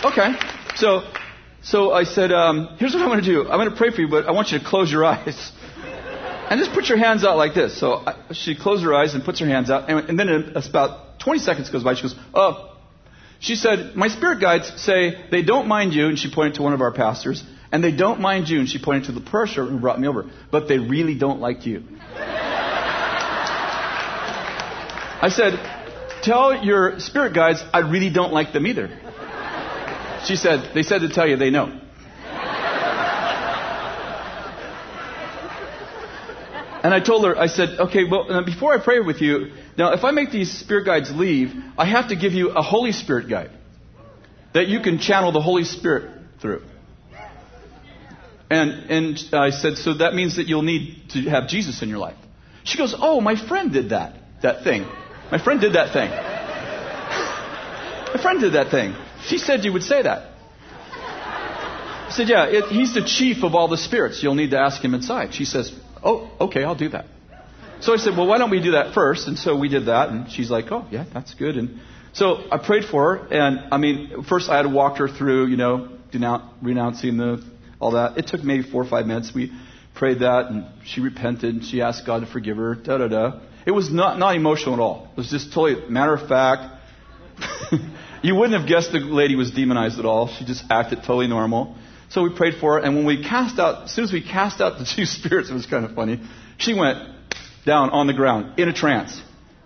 Okay. 0.05 0.33
So, 0.75 1.01
so 1.63 1.91
I 1.91 2.03
said, 2.03 2.31
um, 2.31 2.77
here's 2.77 2.93
what 2.93 3.01
I'm 3.01 3.09
going 3.09 3.23
to 3.23 3.25
do. 3.25 3.49
I'm 3.49 3.57
going 3.57 3.71
to 3.71 3.75
pray 3.75 3.89
for 3.89 3.99
you, 3.99 4.07
but 4.07 4.27
I 4.27 4.31
want 4.31 4.51
you 4.51 4.59
to 4.59 4.65
close 4.65 4.91
your 4.91 5.03
eyes. 5.13 5.51
And 6.51 6.59
just 6.59 6.71
put 6.71 6.87
your 6.87 6.99
hands 6.99 7.23
out 7.23 7.35
like 7.35 7.55
this. 7.55 7.79
So 7.79 7.93
I, 7.93 8.31
she 8.33 8.55
closed 8.55 8.83
her 8.83 8.93
eyes 8.93 9.15
and 9.15 9.23
puts 9.23 9.39
her 9.39 9.47
hands 9.47 9.71
out. 9.71 9.89
And, 9.89 10.09
and 10.09 10.19
then 10.19 10.29
it's 10.55 10.69
about 10.69 11.19
20 11.19 11.39
seconds 11.39 11.71
goes 11.71 11.83
by. 11.83 11.95
She 11.95 12.03
goes, 12.03 12.15
Oh. 12.31 12.75
She 13.39 13.55
said, 13.55 13.95
My 13.95 14.09
spirit 14.09 14.41
guides 14.41 14.71
say 14.79 15.29
they 15.31 15.41
don't 15.41 15.67
mind 15.67 15.93
you. 15.93 16.09
And 16.09 16.19
she 16.19 16.31
pointed 16.31 16.55
to 16.55 16.61
one 16.61 16.73
of 16.73 16.81
our 16.81 16.91
pastors. 16.91 17.43
And 17.71 17.83
they 17.83 17.91
don't 17.91 18.19
mind 18.21 18.49
you. 18.49 18.59
And 18.59 18.69
she 18.69 18.77
pointed 18.77 19.05
to 19.05 19.19
the 19.19 19.47
servant 19.47 19.71
who 19.71 19.79
brought 19.79 19.99
me 19.99 20.07
over. 20.07 20.29
But 20.51 20.67
they 20.67 20.77
really 20.77 21.15
don't 21.15 21.39
like 21.39 21.65
you. 21.65 21.83
I 25.21 25.29
said, 25.29 25.59
Tell 26.23 26.63
your 26.63 26.99
spirit 26.99 27.33
guides 27.33 27.63
I 27.73 27.79
really 27.79 28.09
don't 28.09 28.33
like 28.33 28.53
them 28.53 28.67
either. 28.67 28.89
She 30.25 30.35
said, 30.35 30.71
They 30.73 30.83
said 30.83 31.01
to 31.01 31.09
tell 31.09 31.27
you 31.27 31.37
they 31.37 31.49
know. 31.49 31.79
And 36.81 36.93
I 36.93 37.01
told 37.01 37.25
her, 37.25 37.37
I 37.37 37.47
said, 37.47 37.77
okay, 37.77 38.05
well, 38.09 38.43
before 38.45 38.73
I 38.73 38.81
pray 38.81 39.01
with 39.01 39.19
you, 39.19 39.51
now 39.77 39.91
if 39.91 40.05
I 40.05 40.11
make 40.11 40.31
these 40.31 40.49
spirit 40.59 40.85
guides 40.85 41.11
leave, 41.11 41.53
I 41.77 41.85
have 41.85 42.07
to 42.07 42.15
give 42.15 42.31
you 42.31 42.51
a 42.51 42.61
Holy 42.61 42.93
Spirit 42.93 43.29
guide 43.29 43.51
that 44.53 44.67
you 44.67 44.79
can 44.79 44.97
channel 44.97 45.31
the 45.31 45.41
Holy 45.41 45.65
Spirit 45.65 46.09
through. 46.41 46.63
And, 48.49 48.89
and 48.89 49.19
I 49.33 49.51
said, 49.51 49.77
so 49.77 49.95
that 49.95 50.15
means 50.15 50.37
that 50.37 50.47
you'll 50.47 50.63
need 50.63 51.09
to 51.09 51.21
have 51.23 51.49
Jesus 51.49 51.81
in 51.83 51.89
your 51.89 51.99
life. 51.99 52.17
She 52.63 52.77
goes, 52.77 52.95
oh, 52.97 53.21
my 53.21 53.35
friend 53.35 53.71
did 53.71 53.89
that, 53.89 54.15
that 54.41 54.63
thing. 54.63 54.87
My 55.31 55.37
friend 55.43 55.61
did 55.61 55.73
that 55.73 55.93
thing. 55.93 56.09
my 58.13 58.21
friend 58.21 58.39
did 58.41 58.53
that 58.53 58.71
thing. 58.71 58.95
She 59.25 59.37
said 59.37 59.63
you 59.63 59.73
would 59.73 59.83
say 59.83 60.01
that. 60.01 60.33
I 60.91 62.11
said, 62.11 62.27
yeah, 62.29 62.45
it, 62.45 62.65
he's 62.65 62.93
the 62.95 63.05
chief 63.05 63.43
of 63.43 63.53
all 63.53 63.67
the 63.67 63.77
spirits. 63.77 64.23
You'll 64.23 64.35
need 64.35 64.51
to 64.51 64.59
ask 64.59 64.83
him 64.83 64.95
inside. 64.95 65.33
She 65.35 65.45
says, 65.45 65.71
Oh, 66.03 66.29
okay, 66.39 66.63
I'll 66.63 66.75
do 66.75 66.89
that. 66.89 67.05
So 67.81 67.93
I 67.93 67.97
said, 67.97 68.17
well, 68.17 68.27
why 68.27 68.37
don't 68.37 68.49
we 68.49 68.61
do 68.61 68.71
that 68.71 68.93
first? 68.93 69.27
And 69.27 69.37
so 69.37 69.57
we 69.57 69.69
did 69.69 69.85
that, 69.85 70.09
and 70.09 70.29
she's 70.29 70.51
like, 70.51 70.65
oh, 70.71 70.85
yeah, 70.91 71.05
that's 71.13 71.33
good. 71.33 71.55
And 71.55 71.79
so 72.13 72.43
I 72.51 72.57
prayed 72.57 72.85
for 72.85 73.17
her, 73.17 73.27
and 73.33 73.73
I 73.73 73.77
mean, 73.77 74.23
first 74.27 74.49
I 74.49 74.57
had 74.57 74.63
to 74.63 74.69
walk 74.69 74.97
her 74.97 75.07
through, 75.07 75.47
you 75.47 75.57
know, 75.57 75.97
denounce, 76.11 76.43
renouncing 76.61 77.17
the 77.17 77.43
all 77.79 77.91
that. 77.91 78.17
It 78.17 78.27
took 78.27 78.43
maybe 78.43 78.69
four 78.69 78.83
or 78.83 78.89
five 78.89 79.05
minutes. 79.05 79.33
We 79.33 79.51
prayed 79.95 80.19
that, 80.19 80.47
and 80.47 80.65
she 80.85 80.99
repented, 80.99 81.55
and 81.55 81.63
she 81.63 81.81
asked 81.81 82.05
God 82.05 82.19
to 82.19 82.25
forgive 82.25 82.57
her. 82.57 82.75
Da 82.75 82.97
da 82.97 83.07
da. 83.07 83.39
It 83.69 83.75
was 83.75 83.91
not 83.91 84.17
not 84.17 84.35
emotional 84.35 84.73
at 84.73 84.79
all. 84.79 85.09
It 85.11 85.17
was 85.17 85.29
just 85.29 85.53
totally 85.53 85.87
matter 85.91 86.15
of 86.15 86.27
fact. 86.27 86.75
you 88.23 88.33
wouldn't 88.33 88.59
have 88.59 88.67
guessed 88.67 88.91
the 88.91 88.97
lady 88.97 89.35
was 89.35 89.51
demonized 89.51 89.99
at 89.99 90.05
all. 90.05 90.27
She 90.27 90.43
just 90.43 90.63
acted 90.71 91.03
totally 91.03 91.27
normal. 91.27 91.75
So 92.09 92.23
we 92.23 92.35
prayed 92.35 92.55
for 92.59 92.73
her, 92.73 92.79
and 92.79 92.95
when 92.95 93.05
we 93.05 93.23
cast 93.23 93.59
out, 93.59 93.83
as 93.83 93.91
soon 93.91 94.05
as 94.05 94.11
we 94.11 94.23
cast 94.23 94.59
out 94.59 94.79
the 94.79 94.85
two 94.95 95.05
spirits, 95.05 95.51
it 95.51 95.53
was 95.53 95.67
kind 95.67 95.85
of 95.85 95.93
funny. 95.93 96.19
She 96.57 96.73
went 96.73 96.97
down 97.63 97.91
on 97.91 98.07
the 98.07 98.13
ground 98.13 98.59
in 98.59 98.69
a 98.69 98.73
trance, 98.73 99.21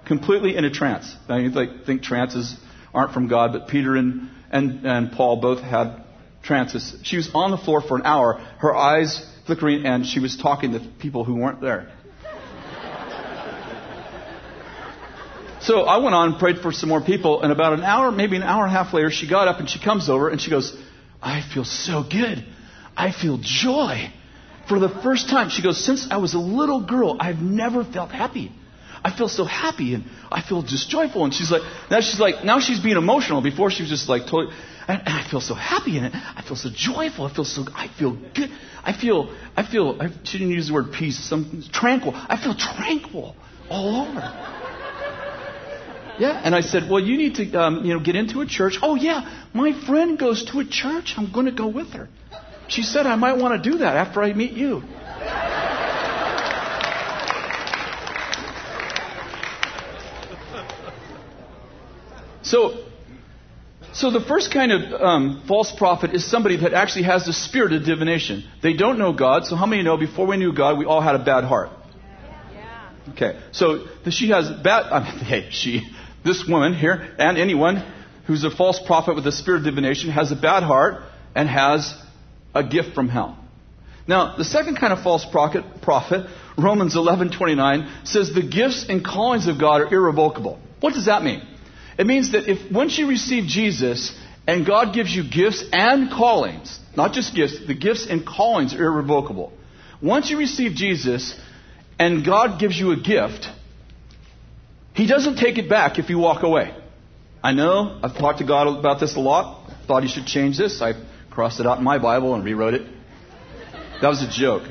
completely 0.05 0.57
in 0.57 0.65
a 0.65 0.69
trance. 0.69 1.15
Now 1.29 1.38
you 1.38 1.51
like, 1.51 1.86
think 1.86 2.03
trances 2.03 2.57
aren't 2.93 3.13
from 3.13 3.29
God, 3.29 3.53
but 3.53 3.69
Peter 3.69 3.95
and, 3.95 4.29
and, 4.51 4.86
and 4.86 5.12
Paul 5.13 5.38
both 5.38 5.62
had 5.62 6.03
trances. 6.43 6.93
She 7.03 7.15
was 7.15 7.29
on 7.33 7.51
the 7.51 7.57
floor 7.57 7.79
for 7.79 7.95
an 7.95 8.03
hour, 8.03 8.33
her 8.57 8.75
eyes 8.75 9.25
flickering, 9.45 9.86
and 9.86 10.05
she 10.05 10.19
was 10.19 10.36
talking 10.36 10.74
to 10.74 10.81
people 11.00 11.24
who 11.24 11.36
weren't 11.36 11.62
there. 11.62 11.89
So 15.63 15.84
I 15.84 15.98
went 15.98 16.13
on 16.13 16.32
and 16.32 16.39
prayed 16.39 16.60
for 16.60 16.74
some 16.74 16.89
more 16.89 17.01
people, 17.01 17.41
and 17.41 17.51
about 17.51 17.74
an 17.74 17.84
hour, 17.84 18.12
maybe 18.12 18.36
an 18.36 18.43
hour 18.43 18.65
and 18.65 18.74
a 18.74 18.77
half 18.77 18.93
later, 18.93 19.10
she 19.10 19.29
got 19.29 19.48
up 19.48 19.60
and 19.60 19.70
she 19.70 19.79
comes 19.79 20.10
over 20.10 20.27
and 20.29 20.41
she 20.41 20.50
goes, 20.50 20.75
I 21.22 21.41
feel 21.41 21.63
so 21.63 22.03
good. 22.03 22.46
I 22.98 23.12
feel 23.12 23.39
joy. 23.41 24.12
For 24.67 24.77
the 24.79 24.89
first 24.89 25.29
time, 25.29 25.50
she 25.50 25.62
goes, 25.62 25.84
Since 25.84 26.08
I 26.12 26.17
was 26.17 26.34
a 26.34 26.39
little 26.39 26.86
girl, 26.86 27.15
I've 27.20 27.41
never 27.41 27.86
felt 27.86 28.12
happy. 28.12 28.51
I 29.05 29.15
feel 29.15 29.27
so 29.27 29.46
happy 29.46 29.96
and 29.96 30.05
I 30.32 30.41
feel 30.41 30.63
just 30.63 30.89
joyful. 30.89 31.25
And 31.25 31.34
she's 31.34 31.51
like, 31.51 31.62
now 31.91 32.00
she's 32.00 32.20
like, 32.20 32.46
now 32.46 32.60
she's 32.60 32.79
being 32.79 32.96
emotional. 32.96 33.41
Before 33.41 33.70
she 33.70 33.84
was 33.84 33.89
just 33.89 34.08
like 34.08 34.24
totally, 34.24 34.53
and, 34.88 35.01
I 35.05 35.27
feel 35.29 35.41
so 35.41 35.55
happy 35.55 35.98
in 35.98 36.05
it. 36.05 36.13
I 36.13 36.41
feel 36.41 36.55
so 36.55 36.70
joyful. 36.74 37.25
I 37.25 37.34
feel 37.34 37.43
so, 37.46 37.65
I 37.74 37.89
feel 38.00 38.12
good. 38.12 38.50
I 38.84 38.93
feel, 38.93 39.34
I 39.58 39.63
feel, 39.70 39.98
I, 40.00 40.08
she 40.24 40.38
didn't 40.38 40.53
use 40.53 40.67
the 40.67 40.74
word 40.74 40.93
peace, 40.93 41.20
some 41.20 41.63
tranquil. 41.72 42.13
I 42.15 42.41
feel 42.41 42.55
tranquil 42.55 43.36
all 43.70 44.08
over. 44.08 44.62
Yeah, 46.20 46.39
and 46.43 46.53
I 46.53 46.62
said, 46.62 46.89
well, 46.89 47.01
you 47.01 47.17
need 47.17 47.36
to, 47.36 47.53
um, 47.60 47.86
you 47.86 47.93
know, 47.93 48.00
get 48.00 48.15
into 48.15 48.41
a 48.41 48.46
church. 48.46 48.77
Oh 48.82 48.96
yeah, 48.96 49.46
my 49.53 49.74
friend 49.86 50.17
goes 50.17 50.46
to 50.51 50.60
a 50.60 50.65
church. 50.65 51.15
I'm 51.17 51.32
going 51.32 51.48
to 51.48 51.51
go 51.51 51.67
with 51.67 51.93
her. 51.93 52.08
She 52.67 52.84
said 52.84 53.05
I 53.08 53.15
might 53.15 53.38
want 53.38 53.62
to 53.62 53.70
do 53.72 53.79
that 53.79 53.96
after 53.96 54.22
I 54.22 54.34
meet 54.34 54.51
you. 54.51 54.84
So, 62.43 62.84
so 63.93 64.12
the 64.12 64.22
first 64.22 64.53
kind 64.53 64.72
of 64.72 65.01
um, 65.01 65.43
false 65.48 65.74
prophet 65.75 66.13
is 66.13 66.29
somebody 66.29 66.58
that 66.58 66.74
actually 66.74 67.05
has 67.05 67.25
the 67.25 67.34
spirit 67.34 67.74
of 67.74 67.84
divination. 67.84 68.43
They 68.62 68.74
don't 68.74 69.00
know 69.00 69.13
God. 69.13 69.46
So 69.46 69.55
how 69.55 69.65
many 69.65 69.82
know 69.82 69.98
before 69.98 70.27
we 70.27 70.38
knew 70.38 70.53
God, 70.53 70.77
we 70.77 70.86
all 70.86 71.01
had 71.01 71.15
a 71.15 71.24
bad 71.24 71.46
heart? 71.46 71.72
Okay, 73.10 73.39
so 73.51 73.86
she 74.10 74.29
has 74.29 74.50
bad. 74.50 74.84
I 74.91 75.00
mean, 75.03 75.25
hey, 75.25 75.50
she 75.51 75.82
this 76.24 76.46
woman 76.48 76.74
here, 76.74 77.15
and 77.18 77.38
anyone 77.38 77.84
who's 78.25 78.44
a 78.44 78.50
false 78.51 78.80
prophet 78.86 79.15
with 79.15 79.27
a 79.27 79.32
spirit 79.32 79.60
of 79.60 79.65
divination, 79.65 80.10
has 80.12 80.32
a 80.32 80.36
bad 80.36 80.63
heart 80.63 81.03
and 81.36 81.50
has 81.50 81.94
a 82.56 82.63
gift 82.63 82.94
from 82.94 83.10
hell. 83.10 83.38
Now, 84.08 84.36
the 84.36 84.44
second 84.44 84.77
kind 84.77 84.94
of 84.94 85.01
false 85.01 85.25
prophet, 85.25 85.63
prophet 85.82 86.27
Romans 86.58 86.96
11:29 86.96 87.88
says 88.06 88.34
the 88.34 88.42
gifts 88.42 88.86
and 88.89 89.03
callings 89.03 89.48
of 89.48 89.60
God 89.60 89.82
are 89.82 89.94
irrevocable. 89.94 90.60
What 90.80 90.94
does 90.94 91.06
that 91.06 91.24
mean? 91.24 91.42
It 91.98 92.06
means 92.06 92.32
that 92.32 92.50
if 92.50 92.72
once 92.72 92.98
you 92.98 93.08
receive 93.08 93.46
Jesus 93.46 94.13
and 94.46 94.65
God 94.65 94.94
gives 94.94 95.15
you 95.15 95.24
gifts 95.24 95.63
and 95.72 96.12
callings, 96.12 96.80
not 96.96 97.13
just 97.13 97.34
gifts, 97.34 97.65
the 97.65 97.74
gifts 97.74 98.08
and 98.08 98.25
callings 98.25 98.74
are 98.74 98.84
irrevocable. 98.84 99.53
Once 100.01 100.30
you 100.30 100.38
receive 100.38 100.74
Jesus 100.74 101.34
and 101.98 102.25
God 102.25 102.60
gives 102.60 102.77
you 102.77 102.92
a 102.92 102.98
gift, 102.98 103.48
He 104.93 105.07
doesn't 105.07 105.38
take 105.38 105.57
it 105.57 105.69
back 105.69 105.97
if 105.97 106.09
you 106.09 106.17
walk 106.19 106.43
away. 106.43 106.75
I 107.43 107.51
know, 107.51 108.00
I've 108.01 108.17
talked 108.17 108.39
to 108.39 108.45
God 108.45 108.67
about 108.67 109.00
this 109.00 109.15
a 109.15 109.19
lot. 109.19 109.69
Thought 109.88 110.03
He 110.03 110.09
should 110.09 110.25
change 110.25 110.57
this. 110.57 110.81
I 110.81 110.93
crossed 111.29 111.59
it 111.59 111.65
out 111.65 111.77
in 111.79 111.83
my 111.83 111.97
Bible 111.97 112.35
and 112.35 112.43
rewrote 112.45 112.75
it. 112.75 112.88
That 114.01 114.09
was 114.09 114.21
a 114.21 114.29
joke. 114.29 114.63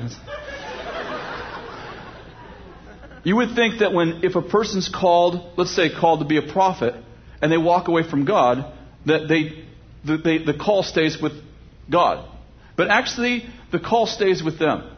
You 3.23 3.37
would 3.37 3.55
think 3.55 3.79
that 3.79 3.93
when, 3.93 4.21
if 4.23 4.35
a 4.35 4.41
person's 4.41 4.89
called, 4.89 5.57
let's 5.57 5.73
say 5.73 5.89
called 5.89 6.19
to 6.19 6.25
be 6.25 6.37
a 6.37 6.41
prophet, 6.41 6.93
and 7.41 7.51
they 7.51 7.57
walk 7.57 7.87
away 7.87 8.03
from 8.09 8.25
God, 8.25 8.73
that 9.05 9.27
they, 9.27 9.65
the, 10.05 10.17
they, 10.17 10.37
the 10.39 10.53
call 10.53 10.83
stays 10.83 11.21
with 11.21 11.33
God. 11.89 12.29
But 12.75 12.89
actually, 12.89 13.45
the 13.71 13.79
call 13.79 14.07
stays 14.07 14.43
with 14.43 14.59
them. 14.59 14.89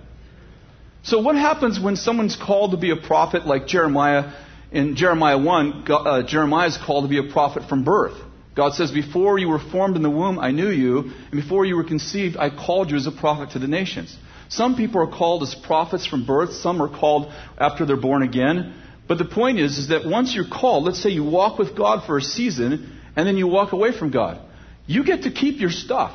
So 1.04 1.20
what 1.20 1.36
happens 1.36 1.80
when 1.80 1.96
someone's 1.96 2.36
called 2.36 2.72
to 2.72 2.78
be 2.78 2.90
a 2.90 2.96
prophet 2.96 3.46
like 3.46 3.68
Jeremiah? 3.68 4.34
In 4.76 4.98
Jeremiah 4.98 5.38
1, 5.38 5.86
God, 5.86 6.06
uh, 6.06 6.28
Jeremiah 6.28 6.68
is 6.68 6.78
called 6.78 7.06
to 7.06 7.10
be 7.10 7.18
a 7.18 7.32
prophet 7.32 7.70
from 7.70 7.86
birth. 7.86 8.18
God 8.56 8.74
says, 8.74 8.92
Before 8.92 9.40
you 9.40 9.48
were 9.48 9.58
formed 9.58 9.96
in 9.96 10.04
the 10.04 10.10
womb, 10.10 10.38
I 10.38 10.52
knew 10.52 10.70
you, 10.70 11.00
and 11.00 11.32
before 11.32 11.66
you 11.66 11.78
were 11.78 11.86
conceived, 11.86 12.36
I 12.36 12.50
called 12.50 12.92
you 12.92 12.98
as 12.98 13.08
a 13.08 13.12
prophet 13.12 13.52
to 13.52 13.60
the 13.60 13.70
nations. 13.70 14.14
Some 14.50 14.76
people 14.76 15.02
are 15.02 15.08
called 15.08 15.44
as 15.44 15.56
prophets 15.56 16.06
from 16.06 16.26
birth, 16.26 16.52
some 16.52 16.82
are 16.82 16.90
called 16.90 17.32
after 17.58 17.86
they're 17.86 17.96
born 17.96 18.22
again. 18.22 18.74
But 19.08 19.18
the 19.18 19.24
point 19.24 19.60
is, 19.60 19.78
is 19.78 19.88
that 19.88 20.06
once 20.06 20.36
you're 20.36 20.50
called, 20.50 20.84
let's 20.84 21.02
say 21.02 21.10
you 21.10 21.24
walk 21.24 21.58
with 21.58 21.78
God 21.78 22.06
for 22.06 22.18
a 22.18 22.22
season, 22.22 23.00
and 23.16 23.26
then 23.26 23.38
you 23.38 23.48
walk 23.48 23.72
away 23.72 23.98
from 23.98 24.12
God, 24.12 24.42
you 24.88 25.06
get 25.06 25.24
to 25.24 25.32
keep 25.32 25.62
your 25.62 25.72
stuff. 25.72 26.12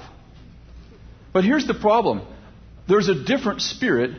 But 1.32 1.44
here's 1.44 1.66
the 1.66 1.72
problem 1.72 2.26
there's 2.86 3.08
a 3.08 3.24
different 3.24 3.62
spirit, 3.62 4.10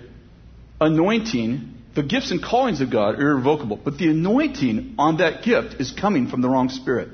anointing. 0.79 1.75
The 1.93 2.03
gifts 2.03 2.31
and 2.31 2.41
callings 2.41 2.79
of 2.79 2.89
God 2.89 3.15
are 3.15 3.31
irrevocable, 3.31 3.77
but 3.83 3.97
the 3.97 4.09
anointing 4.09 4.95
on 4.97 5.17
that 5.17 5.43
gift 5.43 5.79
is 5.79 5.91
coming 5.91 6.27
from 6.27 6.41
the 6.41 6.47
wrong 6.47 6.69
spirit. 6.69 7.09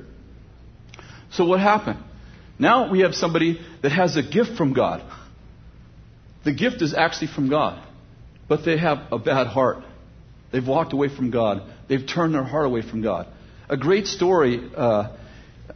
So 1.30 1.44
what 1.44 1.60
happened? 1.60 1.98
Now 2.58 2.90
we 2.90 3.00
have 3.00 3.14
somebody 3.14 3.60
that 3.82 3.90
has 3.90 4.16
a 4.16 4.22
gift 4.22 4.56
from 4.56 4.72
God. 4.72 5.02
The 6.44 6.52
gift 6.52 6.80
is 6.82 6.94
actually 6.94 7.28
from 7.28 7.50
God, 7.50 7.82
but 8.48 8.64
they 8.64 8.78
have 8.78 9.12
a 9.12 9.18
bad 9.18 9.48
heart. 9.48 9.78
They've 10.52 10.66
walked 10.66 10.92
away 10.92 11.08
from 11.14 11.30
God. 11.30 11.62
They've 11.88 12.06
turned 12.06 12.34
their 12.34 12.44
heart 12.44 12.66
away 12.66 12.82
from 12.82 13.02
God. 13.02 13.26
A 13.68 13.76
great 13.76 14.06
story, 14.06 14.70
uh, 14.76 15.16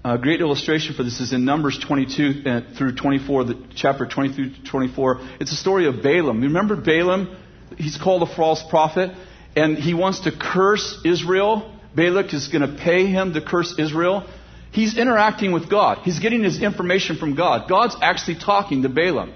a 0.04 0.18
great 0.18 0.40
illustration 0.40 0.94
for 0.94 1.02
this 1.02 1.21
is 1.21 1.32
in 1.32 1.44
Numbers 1.44 1.78
22 1.78 2.42
uh, 2.47 2.61
through 2.78 2.94
24, 2.94 3.44
the 3.44 3.66
chapter 3.75 4.06
22 4.06 4.35
through 4.35 4.64
24. 4.64 5.21
It's 5.40 5.52
a 5.52 5.56
story 5.56 5.87
of 5.87 6.02
Balaam. 6.02 6.40
Remember 6.40 6.76
Balaam? 6.76 7.37
He's 7.79 7.97
called 7.97 8.23
a 8.23 8.35
false 8.35 8.62
prophet, 8.69 9.17
and 9.57 9.76
he 9.76 9.95
wants 9.95 10.21
to 10.21 10.33
curse 10.33 11.00
Israel. 11.05 11.79
Balak 11.95 12.33
is 12.33 12.49
going 12.49 12.69
to 12.69 12.76
pay 12.76 13.07
him 13.07 13.35
to 13.35 13.41
curse 13.41 13.75
Israel. 13.79 14.29
He's 14.73 14.97
interacting 14.97 15.52
with 15.52 15.69
God. 15.69 15.99
He's 15.99 16.19
getting 16.19 16.43
his 16.43 16.62
information 16.62 17.17
from 17.17 17.35
God. 17.35 17.69
God's 17.69 17.97
actually 18.00 18.38
talking 18.38 18.83
to 18.83 18.88
Balaam. 18.88 19.35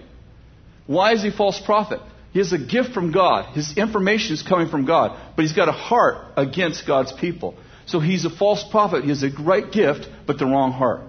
Why 0.86 1.12
is 1.12 1.22
he 1.22 1.28
a 1.28 1.32
false 1.32 1.60
prophet? 1.60 2.00
He 2.32 2.38
has 2.38 2.52
a 2.52 2.58
gift 2.58 2.92
from 2.92 3.12
God. 3.12 3.54
His 3.54 3.76
information 3.76 4.34
is 4.34 4.42
coming 4.42 4.68
from 4.68 4.86
God, 4.86 5.18
but 5.36 5.42
he's 5.42 5.52
got 5.54 5.68
a 5.68 5.72
heart 5.72 6.32
against 6.36 6.86
God's 6.86 7.12
people. 7.12 7.54
So 7.86 8.00
he's 8.00 8.24
a 8.24 8.30
false 8.30 8.64
prophet. 8.70 9.04
He 9.04 9.10
has 9.10 9.22
a 9.22 9.30
great 9.30 9.72
gift, 9.72 10.08
but 10.26 10.38
the 10.38 10.46
wrong 10.46 10.72
heart. 10.72 11.00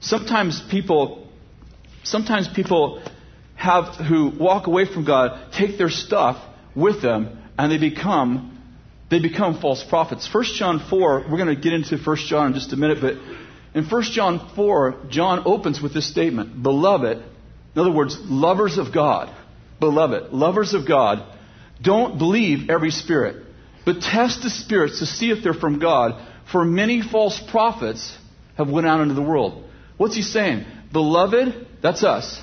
Sometimes 0.00 0.62
people, 0.70 1.28
sometimes 2.02 2.48
people 2.48 3.02
have 3.54 3.94
who 3.96 4.30
walk 4.38 4.66
away 4.66 4.84
from 4.84 5.04
God 5.04 5.52
take 5.52 5.78
their 5.78 5.88
stuff 5.88 6.36
with 6.76 7.02
them, 7.02 7.38
and 7.58 7.72
they 7.72 7.78
become 7.78 8.52
they 9.08 9.20
become 9.20 9.60
false 9.60 9.84
prophets. 9.84 10.28
1 10.32 10.44
John 10.56 10.84
4, 10.90 11.26
we're 11.30 11.38
going 11.38 11.54
to 11.54 11.60
get 11.60 11.72
into 11.72 11.96
1 11.96 12.16
John 12.26 12.48
in 12.48 12.54
just 12.54 12.72
a 12.72 12.76
minute, 12.76 12.98
but 13.00 13.14
in 13.72 13.84
1 13.84 14.02
John 14.04 14.50
4, 14.56 14.96
John 15.10 15.42
opens 15.44 15.80
with 15.80 15.94
this 15.94 16.08
statement 16.08 16.62
Beloved, 16.62 17.18
in 17.18 17.80
other 17.80 17.92
words, 17.92 18.18
lovers 18.24 18.78
of 18.78 18.92
God, 18.92 19.34
beloved, 19.78 20.32
lovers 20.32 20.74
of 20.74 20.88
God, 20.88 21.22
don't 21.80 22.18
believe 22.18 22.68
every 22.70 22.90
spirit, 22.90 23.44
but 23.84 24.00
test 24.00 24.42
the 24.42 24.50
spirits 24.50 24.98
to 24.98 25.06
see 25.06 25.30
if 25.30 25.44
they're 25.44 25.54
from 25.54 25.78
God, 25.78 26.26
for 26.50 26.64
many 26.64 27.02
false 27.02 27.40
prophets 27.50 28.16
have 28.56 28.68
went 28.68 28.86
out 28.86 29.00
into 29.00 29.14
the 29.14 29.22
world. 29.22 29.64
What's 29.98 30.16
he 30.16 30.22
saying? 30.22 30.64
Beloved, 30.92 31.66
that's 31.82 32.02
us. 32.02 32.42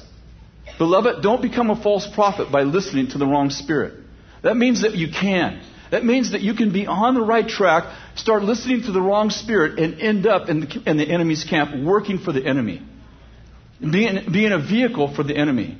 Beloved, 0.78 1.22
don't 1.22 1.42
become 1.42 1.70
a 1.70 1.82
false 1.82 2.08
prophet 2.08 2.52
by 2.52 2.62
listening 2.62 3.10
to 3.10 3.18
the 3.18 3.26
wrong 3.26 3.50
spirit. 3.50 4.03
That 4.44 4.56
means 4.56 4.84
that 4.84 4.94
you 4.96 5.10
can. 5.12 5.62
That 5.90 6.06
means 6.06 6.32
that 6.32 6.42
you 6.42 6.54
can 6.54 6.72
be 6.72 6.86
on 6.88 7.16
the 7.16 7.22
right 7.22 7.48
track, 7.48 7.84
start 8.16 8.44
listening 8.44 8.84
to 8.84 8.92
the 8.92 9.02
wrong 9.02 9.30
spirit, 9.30 9.80
and 9.80 10.00
end 10.00 10.28
up 10.28 10.50
in 10.50 10.62
the, 10.62 10.84
in 10.86 10.98
the 10.98 11.10
enemy's 11.10 11.44
camp 11.44 11.84
working 11.84 12.20
for 12.20 12.32
the 12.32 12.46
enemy 12.46 12.82
being, 13.92 14.32
being 14.32 14.52
a 14.52 14.60
vehicle 14.60 15.14
for 15.14 15.24
the 15.24 15.36
enemy. 15.36 15.78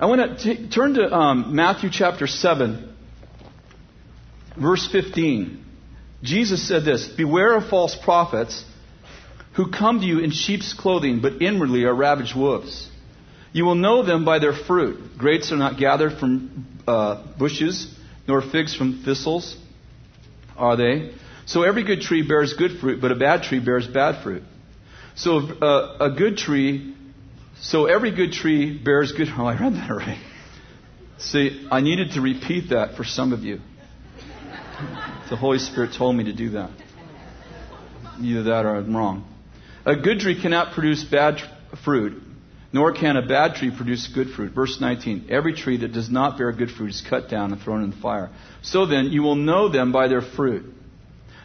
I 0.00 0.06
want 0.06 0.40
to 0.40 0.68
turn 0.68 0.94
to 0.94 1.12
um, 1.12 1.54
Matthew 1.54 1.90
chapter 1.90 2.26
7, 2.26 2.94
verse 4.60 4.88
15. 4.90 5.64
Jesus 6.22 6.66
said 6.66 6.84
this 6.84 7.08
Beware 7.08 7.56
of 7.56 7.68
false 7.68 7.96
prophets 7.96 8.64
who 9.54 9.70
come 9.70 10.00
to 10.00 10.06
you 10.06 10.20
in 10.20 10.30
sheep's 10.30 10.72
clothing, 10.72 11.20
but 11.20 11.42
inwardly 11.42 11.84
are 11.84 11.94
ravaged 11.94 12.36
wolves. 12.36 12.88
You 13.52 13.64
will 13.64 13.74
know 13.74 14.04
them 14.04 14.24
by 14.24 14.38
their 14.38 14.52
fruit. 14.52 15.18
Grapes 15.18 15.50
are 15.52 15.56
not 15.56 15.78
gathered 15.78 16.18
from 16.18 16.77
uh, 16.88 17.22
bushes, 17.38 17.94
nor 18.26 18.40
figs 18.42 18.74
from 18.74 19.02
thistles, 19.04 19.56
are 20.56 20.76
they? 20.76 21.12
So 21.46 21.62
every 21.62 21.84
good 21.84 22.00
tree 22.00 22.26
bears 22.26 22.54
good 22.54 22.80
fruit, 22.80 23.00
but 23.00 23.12
a 23.12 23.16
bad 23.16 23.42
tree 23.42 23.60
bears 23.60 23.86
bad 23.86 24.22
fruit. 24.22 24.42
So 25.14 25.38
uh, 25.38 25.96
a 26.00 26.10
good 26.10 26.36
tree 26.36 26.94
so 27.60 27.86
every 27.86 28.14
good 28.14 28.32
tree 28.32 28.78
bears 28.78 29.12
good. 29.12 29.28
Oh, 29.38 29.46
I 29.46 29.58
read 29.58 29.74
that 29.74 29.90
already. 29.90 30.18
See, 31.18 31.66
I 31.70 31.80
needed 31.80 32.12
to 32.12 32.20
repeat 32.20 32.70
that 32.70 32.96
for 32.96 33.04
some 33.04 33.32
of 33.32 33.40
you. 33.40 33.60
The 35.28 35.36
Holy 35.36 35.58
Spirit 35.58 35.92
told 35.96 36.14
me 36.14 36.24
to 36.24 36.32
do 36.32 36.50
that. 36.50 36.70
Either 38.20 38.44
that 38.44 38.64
or 38.64 38.76
I'm 38.76 38.96
wrong. 38.96 39.24
A 39.84 39.96
good 39.96 40.20
tree 40.20 40.40
cannot 40.40 40.74
produce 40.74 41.04
bad 41.04 41.40
fruit, 41.84 42.22
nor 42.72 42.92
can 42.92 43.16
a 43.16 43.26
bad 43.26 43.54
tree 43.54 43.70
produce 43.74 44.08
good 44.08 44.30
fruit. 44.30 44.52
Verse 44.52 44.78
19 44.80 45.26
Every 45.30 45.54
tree 45.54 45.78
that 45.78 45.92
does 45.92 46.10
not 46.10 46.36
bear 46.36 46.52
good 46.52 46.70
fruit 46.70 46.90
is 46.90 47.02
cut 47.08 47.28
down 47.28 47.52
and 47.52 47.60
thrown 47.60 47.82
in 47.82 47.90
the 47.90 47.96
fire. 47.96 48.30
So 48.62 48.86
then, 48.86 49.06
you 49.06 49.22
will 49.22 49.36
know 49.36 49.68
them 49.68 49.92
by 49.92 50.08
their 50.08 50.22
fruit. 50.22 50.74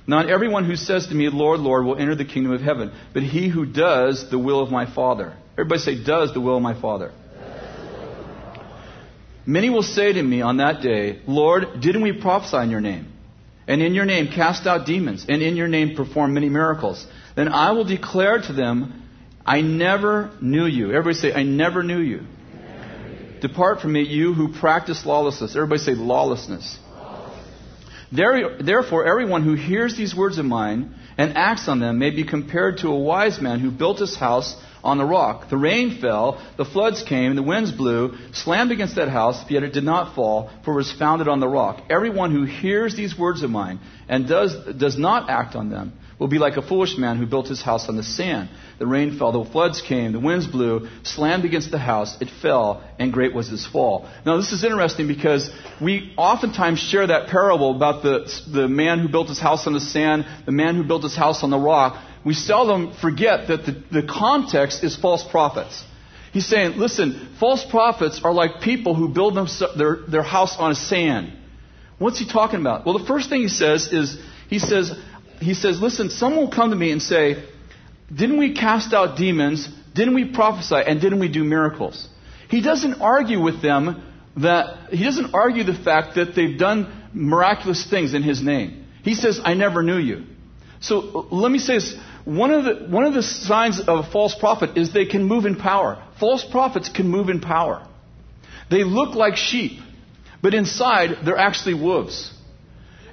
Not 0.05 0.29
everyone 0.29 0.65
who 0.65 0.75
says 0.75 1.07
to 1.07 1.15
me, 1.15 1.29
Lord, 1.29 1.61
Lord, 1.61 1.85
will 1.85 1.97
enter 1.97 2.15
the 2.15 2.25
kingdom 2.25 2.51
of 2.51 2.61
heaven, 2.61 2.91
but 3.13 3.23
he 3.23 3.47
who 3.47 3.65
does 3.65 4.29
the 4.29 4.37
will 4.37 4.61
of 4.61 4.69
my 4.69 4.93
Father. 4.93 5.37
Everybody 5.53 5.79
say, 5.79 6.03
does 6.03 6.33
the 6.33 6.41
will 6.41 6.57
of 6.57 6.61
my 6.61 6.79
Father. 6.79 7.13
Many 9.45 9.69
will 9.69 9.83
say 9.83 10.13
to 10.13 10.21
me 10.21 10.41
on 10.41 10.57
that 10.57 10.81
day, 10.81 11.21
Lord, 11.27 11.81
didn't 11.81 12.01
we 12.01 12.13
prophesy 12.13 12.57
in 12.57 12.69
your 12.69 12.81
name? 12.81 13.11
And 13.67 13.81
in 13.81 13.93
your 13.93 14.05
name 14.05 14.27
cast 14.27 14.67
out 14.67 14.85
demons, 14.85 15.25
and 15.27 15.41
in 15.41 15.55
your 15.55 15.69
name 15.69 15.95
perform 15.95 16.33
many 16.33 16.49
miracles? 16.49 17.05
Then 17.35 17.47
I 17.47 17.71
will 17.71 17.85
declare 17.85 18.41
to 18.41 18.53
them, 18.53 19.02
I 19.45 19.61
never 19.61 20.31
knew 20.41 20.65
you. 20.65 20.89
Everybody 20.89 21.15
say, 21.15 21.33
I 21.33 21.43
never 21.43 21.83
knew 21.83 21.99
you. 21.99 22.21
Depart 23.41 23.81
from 23.81 23.91
me, 23.91 24.03
you 24.03 24.33
who 24.33 24.53
practice 24.53 25.05
lawlessness. 25.05 25.55
Everybody 25.55 25.81
say, 25.81 25.95
lawlessness. 25.95 26.79
lawlessness. 26.95 28.65
Therefore, 28.65 29.05
everyone 29.05 29.43
who 29.43 29.55
hears 29.55 29.97
these 29.97 30.15
words 30.15 30.37
of 30.37 30.45
mine 30.45 30.95
and 31.17 31.37
acts 31.37 31.67
on 31.67 31.79
them 31.79 31.99
may 31.99 32.11
be 32.11 32.23
compared 32.23 32.77
to 32.79 32.87
a 32.87 32.97
wise 32.97 33.41
man 33.41 33.59
who 33.59 33.69
built 33.69 33.99
his 33.99 34.15
house 34.15 34.55
on 34.81 34.97
the 34.97 35.03
rock. 35.03 35.49
The 35.49 35.57
rain 35.57 35.99
fell, 35.99 36.41
the 36.57 36.63
floods 36.63 37.03
came, 37.03 37.35
the 37.35 37.43
winds 37.43 37.71
blew, 37.71 38.15
slammed 38.31 38.71
against 38.71 38.95
that 38.95 39.09
house, 39.09 39.43
yet 39.49 39.63
it 39.63 39.73
did 39.73 39.83
not 39.83 40.15
fall, 40.15 40.49
for 40.63 40.73
it 40.73 40.77
was 40.77 40.91
founded 40.93 41.27
on 41.27 41.41
the 41.41 41.47
rock. 41.47 41.83
Everyone 41.89 42.31
who 42.31 42.43
hears 42.43 42.95
these 42.95 43.17
words 43.17 43.43
of 43.43 43.49
mine 43.49 43.79
and 44.07 44.25
does, 44.25 44.55
does 44.77 44.97
not 44.97 45.29
act 45.29 45.55
on 45.55 45.69
them 45.69 45.93
will 46.19 46.27
be 46.27 46.37
like 46.37 46.57
a 46.57 46.61
foolish 46.61 46.97
man 46.97 47.17
who 47.17 47.25
built 47.25 47.47
his 47.47 47.61
house 47.61 47.89
on 47.89 47.97
the 47.97 48.03
sand. 48.03 48.49
The 48.79 48.87
rain 48.87 49.17
fell, 49.17 49.31
the 49.31 49.49
floods 49.49 49.81
came, 49.81 50.11
the 50.11 50.19
winds 50.19 50.47
blew, 50.47 50.87
slammed 51.03 51.45
against 51.45 51.71
the 51.71 51.79
house, 51.79 52.17
it 52.21 52.29
fell, 52.41 52.83
and 52.99 53.11
great 53.11 53.33
was 53.33 53.51
its 53.51 53.65
fall. 53.65 54.09
Now, 54.25 54.37
this 54.37 54.51
is 54.51 54.63
interesting 54.63 55.07
because 55.07 55.49
we 55.81 56.13
oftentimes 56.17 56.79
share 56.79 57.07
that 57.07 57.27
parable 57.27 57.75
about 57.75 58.03
the, 58.03 58.31
the 58.51 58.67
man 58.67 58.99
who 58.99 59.09
built 59.09 59.29
his 59.29 59.39
house 59.39 59.67
on 59.67 59.73
the 59.73 59.81
sand, 59.81 60.25
the 60.45 60.51
man 60.51 60.75
who 60.75 60.83
built 60.83 61.03
his 61.03 61.15
house 61.15 61.43
on 61.43 61.49
the 61.49 61.59
rock 61.59 62.01
we 62.25 62.33
seldom 62.33 62.93
forget 62.93 63.47
that 63.49 63.65
the, 63.65 64.01
the 64.01 64.07
context 64.07 64.83
is 64.83 64.95
false 64.95 65.23
prophets. 65.29 65.83
He's 66.31 66.47
saying, 66.47 66.77
listen, 66.77 67.35
false 67.39 67.65
prophets 67.69 68.21
are 68.23 68.33
like 68.33 68.61
people 68.61 68.95
who 68.95 69.09
build 69.09 69.35
them, 69.35 69.47
their, 69.77 69.97
their 70.07 70.23
house 70.23 70.55
on 70.57 70.71
a 70.71 70.75
sand. 70.75 71.33
What's 71.99 72.17
he 72.17 72.27
talking 72.27 72.59
about? 72.59 72.85
Well, 72.85 72.97
the 72.97 73.05
first 73.05 73.29
thing 73.29 73.41
he 73.41 73.49
says 73.49 73.91
is, 73.91 74.17
he 74.49 74.59
says, 74.59 74.91
he 75.43 75.53
says, 75.53 75.81
listen, 75.81 76.09
someone 76.09 76.45
will 76.45 76.51
come 76.51 76.69
to 76.71 76.75
me 76.75 76.91
and 76.91 77.01
say, 77.01 77.43
didn't 78.13 78.37
we 78.37 78.53
cast 78.53 78.93
out 78.93 79.17
demons? 79.17 79.67
Didn't 79.93 80.15
we 80.15 80.25
prophesy? 80.25 80.75
And 80.75 80.99
didn't 81.01 81.19
we 81.19 81.27
do 81.27 81.43
miracles? 81.43 82.07
He 82.49 82.61
doesn't 82.61 83.01
argue 83.01 83.41
with 83.41 83.61
them 83.61 84.03
that, 84.37 84.89
he 84.89 85.03
doesn't 85.03 85.33
argue 85.33 85.63
the 85.63 85.73
fact 85.73 86.15
that 86.15 86.35
they've 86.35 86.57
done 86.57 87.09
miraculous 87.13 87.85
things 87.89 88.13
in 88.13 88.23
his 88.23 88.41
name. 88.41 88.85
He 89.03 89.15
says, 89.15 89.39
I 89.43 89.53
never 89.53 89.83
knew 89.83 89.97
you. 89.97 90.25
So 90.79 91.27
let 91.31 91.51
me 91.51 91.59
say 91.59 91.75
this. 91.75 91.95
One 92.25 92.51
of, 92.51 92.63
the, 92.63 92.85
one 92.87 93.05
of 93.05 93.13
the 93.13 93.23
signs 93.23 93.79
of 93.79 94.05
a 94.05 94.09
false 94.09 94.35
prophet 94.35 94.77
is 94.77 94.93
they 94.93 95.05
can 95.05 95.23
move 95.23 95.45
in 95.45 95.55
power. 95.55 96.03
False 96.19 96.43
prophets 96.43 96.89
can 96.89 97.09
move 97.09 97.29
in 97.29 97.41
power. 97.41 97.87
They 98.69 98.83
look 98.83 99.15
like 99.15 99.35
sheep, 99.35 99.81
but 100.41 100.53
inside 100.53 101.25
they're 101.25 101.37
actually 101.37 101.75
wolves. 101.75 102.32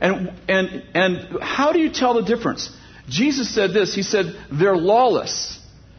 And, 0.01 0.33
and, 0.49 0.85
and 0.95 1.43
how 1.43 1.73
do 1.73 1.79
you 1.79 1.91
tell 1.91 2.15
the 2.15 2.23
difference? 2.23 2.71
Jesus 3.09 3.53
said 3.55 3.73
this. 3.73 3.95
He 3.95 4.03
said, 4.03 4.35
they're 4.51 4.77
lawless. 4.77 5.59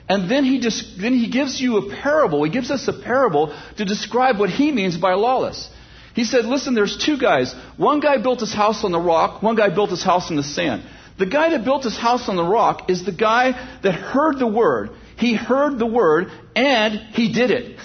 And 0.09 0.29
then 0.29 0.43
he, 0.43 0.59
just, 0.59 0.99
then 0.99 1.13
he 1.13 1.29
gives 1.29 1.61
you 1.61 1.77
a 1.77 1.95
parable. 1.95 2.43
He 2.43 2.51
gives 2.51 2.71
us 2.71 2.87
a 2.87 2.93
parable 2.93 3.55
to 3.77 3.85
describe 3.85 4.39
what 4.39 4.49
he 4.49 4.71
means 4.71 4.97
by 4.97 5.13
lawless. 5.13 5.69
He 6.13 6.25
said, 6.25 6.45
listen, 6.45 6.73
there's 6.73 6.97
two 6.97 7.17
guys. 7.17 7.53
One 7.77 7.99
guy 7.99 8.17
built 8.17 8.41
his 8.41 8.53
house 8.53 8.83
on 8.83 8.91
the 8.91 8.99
rock, 8.99 9.41
one 9.41 9.55
guy 9.55 9.69
built 9.73 9.91
his 9.91 10.03
house 10.03 10.29
in 10.29 10.35
the 10.35 10.43
sand. 10.43 10.83
The 11.17 11.25
guy 11.25 11.51
that 11.51 11.63
built 11.63 11.83
his 11.83 11.97
house 11.97 12.27
on 12.27 12.35
the 12.35 12.43
rock 12.43 12.89
is 12.89 13.05
the 13.05 13.11
guy 13.11 13.51
that 13.83 13.93
heard 13.93 14.39
the 14.39 14.47
word. 14.47 14.89
He 15.17 15.35
heard 15.35 15.77
the 15.77 15.85
word 15.85 16.31
and 16.55 16.95
he 17.13 17.31
did 17.31 17.51
it. 17.51 17.79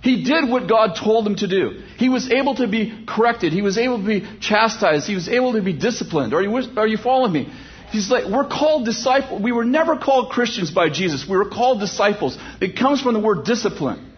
He 0.00 0.22
did 0.22 0.48
what 0.48 0.68
God 0.68 0.94
told 0.96 1.26
him 1.26 1.36
to 1.36 1.48
do. 1.48 1.82
He 1.96 2.08
was 2.08 2.30
able 2.30 2.54
to 2.56 2.68
be 2.68 3.04
corrected. 3.06 3.52
He 3.52 3.62
was 3.62 3.78
able 3.78 3.98
to 3.98 4.06
be 4.06 4.26
chastised. 4.40 5.06
He 5.06 5.14
was 5.14 5.28
able 5.28 5.54
to 5.54 5.62
be 5.62 5.72
disciplined. 5.72 6.34
Are 6.34 6.42
you, 6.42 6.56
are 6.76 6.86
you 6.86 6.98
following 6.98 7.32
me? 7.32 7.52
He's 7.90 8.10
like, 8.10 8.26
we're 8.26 8.46
called 8.46 8.84
disciples. 8.84 9.42
We 9.42 9.50
were 9.50 9.64
never 9.64 9.96
called 9.96 10.30
Christians 10.30 10.70
by 10.70 10.90
Jesus. 10.90 11.26
We 11.28 11.36
were 11.36 11.48
called 11.48 11.80
disciples. 11.80 12.38
It 12.60 12.78
comes 12.78 13.00
from 13.00 13.14
the 13.14 13.20
word 13.20 13.44
discipline. 13.44 14.12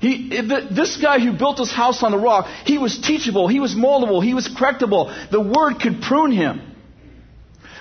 He, 0.00 0.30
this 0.70 0.96
guy 0.96 1.18
who 1.18 1.36
built 1.36 1.58
his 1.58 1.72
house 1.72 2.04
on 2.04 2.12
the 2.12 2.18
rock, 2.18 2.46
he 2.64 2.78
was 2.78 2.98
teachable, 3.00 3.48
he 3.48 3.58
was 3.58 3.74
moldable, 3.74 4.22
he 4.22 4.32
was 4.32 4.46
correctable. 4.46 5.12
The 5.30 5.40
word 5.40 5.80
could 5.80 6.00
prune 6.02 6.30
him. 6.30 6.60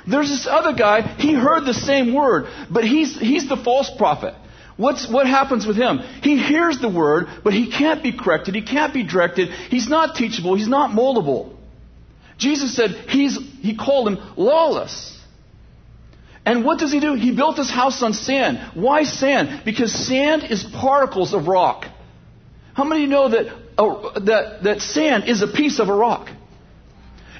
There's 0.07 0.29
this 0.29 0.47
other 0.49 0.73
guy, 0.73 1.01
he 1.01 1.33
heard 1.33 1.65
the 1.65 1.75
same 1.75 2.15
word, 2.15 2.47
but 2.71 2.83
he's, 2.83 3.19
he's 3.19 3.47
the 3.47 3.57
false 3.57 3.91
prophet. 3.95 4.33
What's, 4.77 5.09
what 5.09 5.25
happens 5.25 5.65
with 5.65 5.75
him? 5.75 5.99
He 6.21 6.37
hears 6.37 6.79
the 6.79 6.89
word, 6.89 7.27
but 7.43 7.53
he 7.53 7.71
can't 7.71 8.03
be 8.03 8.15
corrected, 8.15 8.55
he 8.55 8.61
can't 8.61 8.93
be 8.93 9.03
directed, 9.03 9.49
he's 9.49 9.89
not 9.89 10.15
teachable, 10.15 10.55
he's 10.55 10.67
not 10.67 10.91
moldable. 10.91 11.55
Jesus 12.37 12.75
said 12.75 12.91
he's, 12.91 13.37
he 13.61 13.75
called 13.75 14.07
him 14.07 14.19
lawless. 14.37 15.17
And 16.45 16.63
what 16.63 16.79
does 16.79 16.93
he 16.93 16.99
do? 16.99 17.15
He 17.15 17.35
built 17.35 17.57
his 17.57 17.69
house 17.69 18.01
on 18.03 18.13
sand. 18.13 18.71
Why 18.73 19.03
sand? 19.03 19.63
Because 19.65 19.91
sand 19.91 20.43
is 20.43 20.63
particles 20.63 21.33
of 21.33 21.47
rock. 21.47 21.85
How 22.73 22.83
many 22.83 23.03
of 23.03 23.09
you 23.09 23.15
know 23.15 23.29
that, 23.29 23.47
uh, 23.77 24.19
that, 24.19 24.63
that 24.63 24.81
sand 24.81 25.27
is 25.27 25.41
a 25.41 25.47
piece 25.47 25.79
of 25.79 25.89
a 25.89 25.93
rock? 25.93 26.29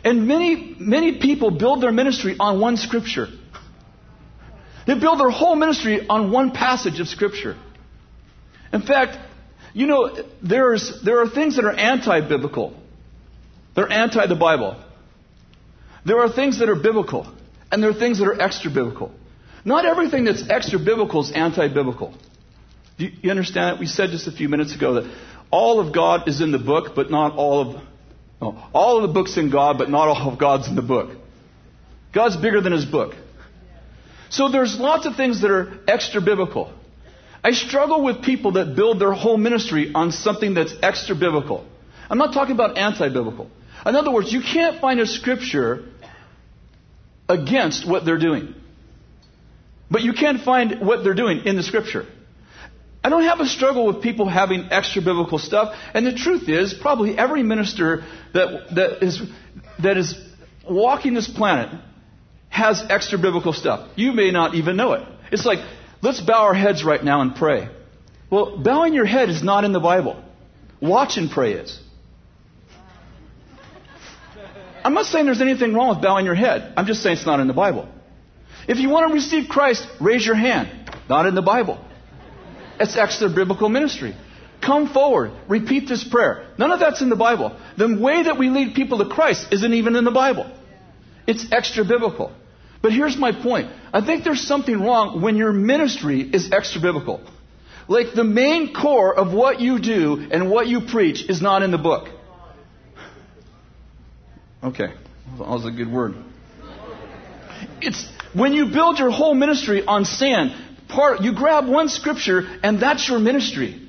And 0.03 0.27
many, 0.27 0.75
many 0.79 1.19
people 1.19 1.51
build 1.51 1.81
their 1.81 1.91
ministry 1.91 2.35
on 2.39 2.59
one 2.59 2.75
scripture. 2.75 3.27
They 4.87 4.97
build 4.97 5.19
their 5.19 5.29
whole 5.29 5.55
ministry 5.55 6.07
on 6.07 6.31
one 6.31 6.51
passage 6.51 6.99
of 7.01 7.07
scripture. 7.09 7.57
In 8.71 8.81
fact, 8.81 9.17
you 9.73 9.85
know, 9.85 10.15
there's, 10.41 11.03
there 11.03 11.19
are 11.21 11.29
things 11.29 11.57
that 11.57 11.65
are 11.65 11.73
anti 11.73 12.21
biblical, 12.27 12.73
they're 13.75 13.91
anti 13.91 14.25
the 14.25 14.35
Bible. 14.35 14.81
There 16.05 16.19
are 16.19 16.31
things 16.31 16.59
that 16.59 16.69
are 16.69 16.75
biblical. 16.75 17.31
And 17.69 17.83
there 17.83 17.89
are 17.89 17.99
things 17.99 18.19
that 18.19 18.25
are 18.25 18.41
extra 18.41 18.71
biblical. 18.71 19.11
Not 19.65 19.85
everything 19.85 20.23
that's 20.23 20.49
extra 20.49 20.79
biblical 20.79 21.21
is 21.21 21.31
anti 21.31 21.67
biblical. 21.67 22.13
Do 22.97 23.09
you, 23.21 23.29
understand 23.29 23.75
that? 23.75 23.79
We 23.79 23.87
said 23.87 24.11
just 24.11 24.25
a 24.25 24.31
few 24.31 24.47
minutes 24.47 24.73
ago 24.73 24.95
that 24.95 25.13
all 25.51 25.81
of 25.81 25.93
God 25.93 26.29
is 26.29 26.39
in 26.39 26.51
the 26.51 26.59
book, 26.59 26.95
but 26.95 27.11
not 27.11 27.35
all 27.35 27.61
of. 27.61 27.81
No, 28.41 28.63
all 28.73 29.03
of 29.03 29.07
the 29.07 29.13
book's 29.13 29.35
in 29.35 29.51
God, 29.51 29.77
but 29.77 29.89
not 29.89 30.07
all 30.07 30.31
of 30.31 30.39
God's 30.39 30.67
in 30.67 30.75
the 30.75 30.81
book. 30.81 31.09
God's 32.13 32.37
bigger 32.37 32.61
than 32.61 32.71
his 32.71 32.85
book. 32.85 33.15
So 34.29 34.49
there's 34.49 34.77
lots 34.79 35.05
of 35.05 35.15
things 35.15 35.41
that 35.41 35.51
are 35.51 35.79
extra 35.87 36.21
biblical. 36.21 36.73
I 37.43 37.51
struggle 37.51 38.03
with 38.03 38.23
people 38.23 38.53
that 38.53 38.75
build 38.75 38.99
their 38.99 39.13
whole 39.13 39.37
ministry 39.37 39.91
on 39.93 40.11
something 40.11 40.53
that's 40.53 40.73
extra 40.81 41.15
biblical. 41.15 41.65
I'm 42.09 42.17
not 42.17 42.33
talking 42.33 42.53
about 42.53 42.77
anti 42.77 43.07
biblical. 43.09 43.49
In 43.85 43.95
other 43.95 44.11
words, 44.11 44.31
you 44.33 44.41
can't 44.41 44.81
find 44.81 44.99
a 44.99 45.05
scripture 45.05 45.85
against 47.29 47.87
what 47.87 48.05
they're 48.05 48.17
doing. 48.17 48.53
But 49.89 50.01
you 50.01 50.13
can't 50.13 50.41
find 50.41 50.85
what 50.85 51.03
they're 51.03 51.13
doing 51.13 51.45
in 51.45 51.55
the 51.55 51.63
scripture. 51.63 52.05
I 53.03 53.09
don't 53.09 53.23
have 53.23 53.39
a 53.39 53.45
struggle 53.45 53.85
with 53.87 54.01
people 54.01 54.27
having 54.27 54.67
extra 54.71 55.01
biblical 55.01 55.37
stuff. 55.37 55.73
And 55.93 56.05
the 56.05 56.13
truth 56.13 56.49
is, 56.49 56.73
probably 56.73 57.17
every 57.17 57.43
minister 57.43 58.03
that, 58.33 58.75
that, 58.75 59.03
is, 59.03 59.21
that 59.81 59.95
is 59.95 60.19
walking 60.69 61.13
this 61.13 61.29
planet 61.29 61.69
has 62.57 62.83
extra 62.89 63.17
biblical 63.17 63.53
stuff. 63.53 63.87
You 63.95 64.11
may 64.11 64.31
not 64.31 64.55
even 64.55 64.75
know 64.75 64.93
it. 64.93 65.07
It's 65.31 65.45
like, 65.45 65.59
let's 66.01 66.19
bow 66.19 66.43
our 66.49 66.53
heads 66.53 66.83
right 66.83 67.03
now 67.03 67.21
and 67.21 67.35
pray. 67.35 67.69
Well, 68.29 68.57
bowing 68.57 68.93
your 68.93 69.05
head 69.05 69.29
is 69.29 69.43
not 69.43 69.63
in 69.63 69.73
the 69.73 69.79
Bible. 69.79 70.21
Watch 70.81 71.17
and 71.17 71.29
pray 71.29 71.53
is. 71.53 71.79
I'm 74.83 74.93
not 74.93 75.05
saying 75.05 75.25
there's 75.25 75.41
anything 75.41 75.73
wrong 75.73 75.89
with 75.89 76.01
bowing 76.01 76.25
your 76.25 76.35
head. 76.35 76.73
I'm 76.77 76.85
just 76.85 77.03
saying 77.03 77.17
it's 77.17 77.25
not 77.25 77.39
in 77.39 77.47
the 77.47 77.53
Bible. 77.53 77.87
If 78.67 78.77
you 78.77 78.89
want 78.89 79.09
to 79.09 79.13
receive 79.13 79.49
Christ, 79.49 79.87
raise 80.01 80.25
your 80.25 80.35
hand. 80.35 80.69
Not 81.09 81.25
in 81.25 81.35
the 81.35 81.41
Bible. 81.41 81.77
It's 82.79 82.97
extra 82.97 83.29
biblical 83.29 83.69
ministry. 83.69 84.15
Come 84.61 84.87
forward. 84.89 85.31
Repeat 85.47 85.87
this 85.87 86.03
prayer. 86.03 86.47
None 86.57 86.71
of 86.71 86.79
that's 86.79 87.01
in 87.01 87.09
the 87.09 87.15
Bible. 87.15 87.57
The 87.77 87.97
way 87.99 88.23
that 88.23 88.37
we 88.37 88.49
lead 88.49 88.75
people 88.75 88.97
to 88.99 89.09
Christ 89.09 89.47
isn't 89.51 89.73
even 89.73 89.95
in 89.95 90.03
the 90.03 90.11
Bible. 90.11 90.51
It's 91.27 91.45
extra 91.51 91.83
biblical. 91.83 92.31
But 92.81 92.93
here's 92.93 93.17
my 93.17 93.31
point. 93.31 93.69
I 93.93 94.05
think 94.05 94.23
there's 94.23 94.45
something 94.45 94.79
wrong 94.79 95.21
when 95.21 95.35
your 95.35 95.51
ministry 95.51 96.21
is 96.21 96.51
extra 96.51 96.81
biblical. 96.81 97.21
Like 97.87 98.13
the 98.13 98.23
main 98.23 98.73
core 98.73 99.17
of 99.17 99.33
what 99.33 99.59
you 99.59 99.79
do 99.79 100.27
and 100.31 100.51
what 100.51 100.67
you 100.67 100.81
preach 100.81 101.29
is 101.29 101.41
not 101.41 101.63
in 101.63 101.71
the 101.71 101.77
book. 101.77 102.09
Okay, 104.63 104.91
that 105.37 105.47
was 105.47 105.65
a 105.65 105.71
good 105.71 105.91
word. 105.91 106.15
It's 107.81 108.05
when 108.33 108.53
you 108.53 108.67
build 108.71 108.99
your 108.99 109.11
whole 109.11 109.33
ministry 109.33 109.83
on 109.85 110.05
sand, 110.05 110.53
part 110.89 111.21
you 111.21 111.33
grab 111.33 111.67
one 111.67 111.89
scripture 111.89 112.41
and 112.63 112.79
that's 112.79 113.07
your 113.07 113.19
ministry. 113.19 113.81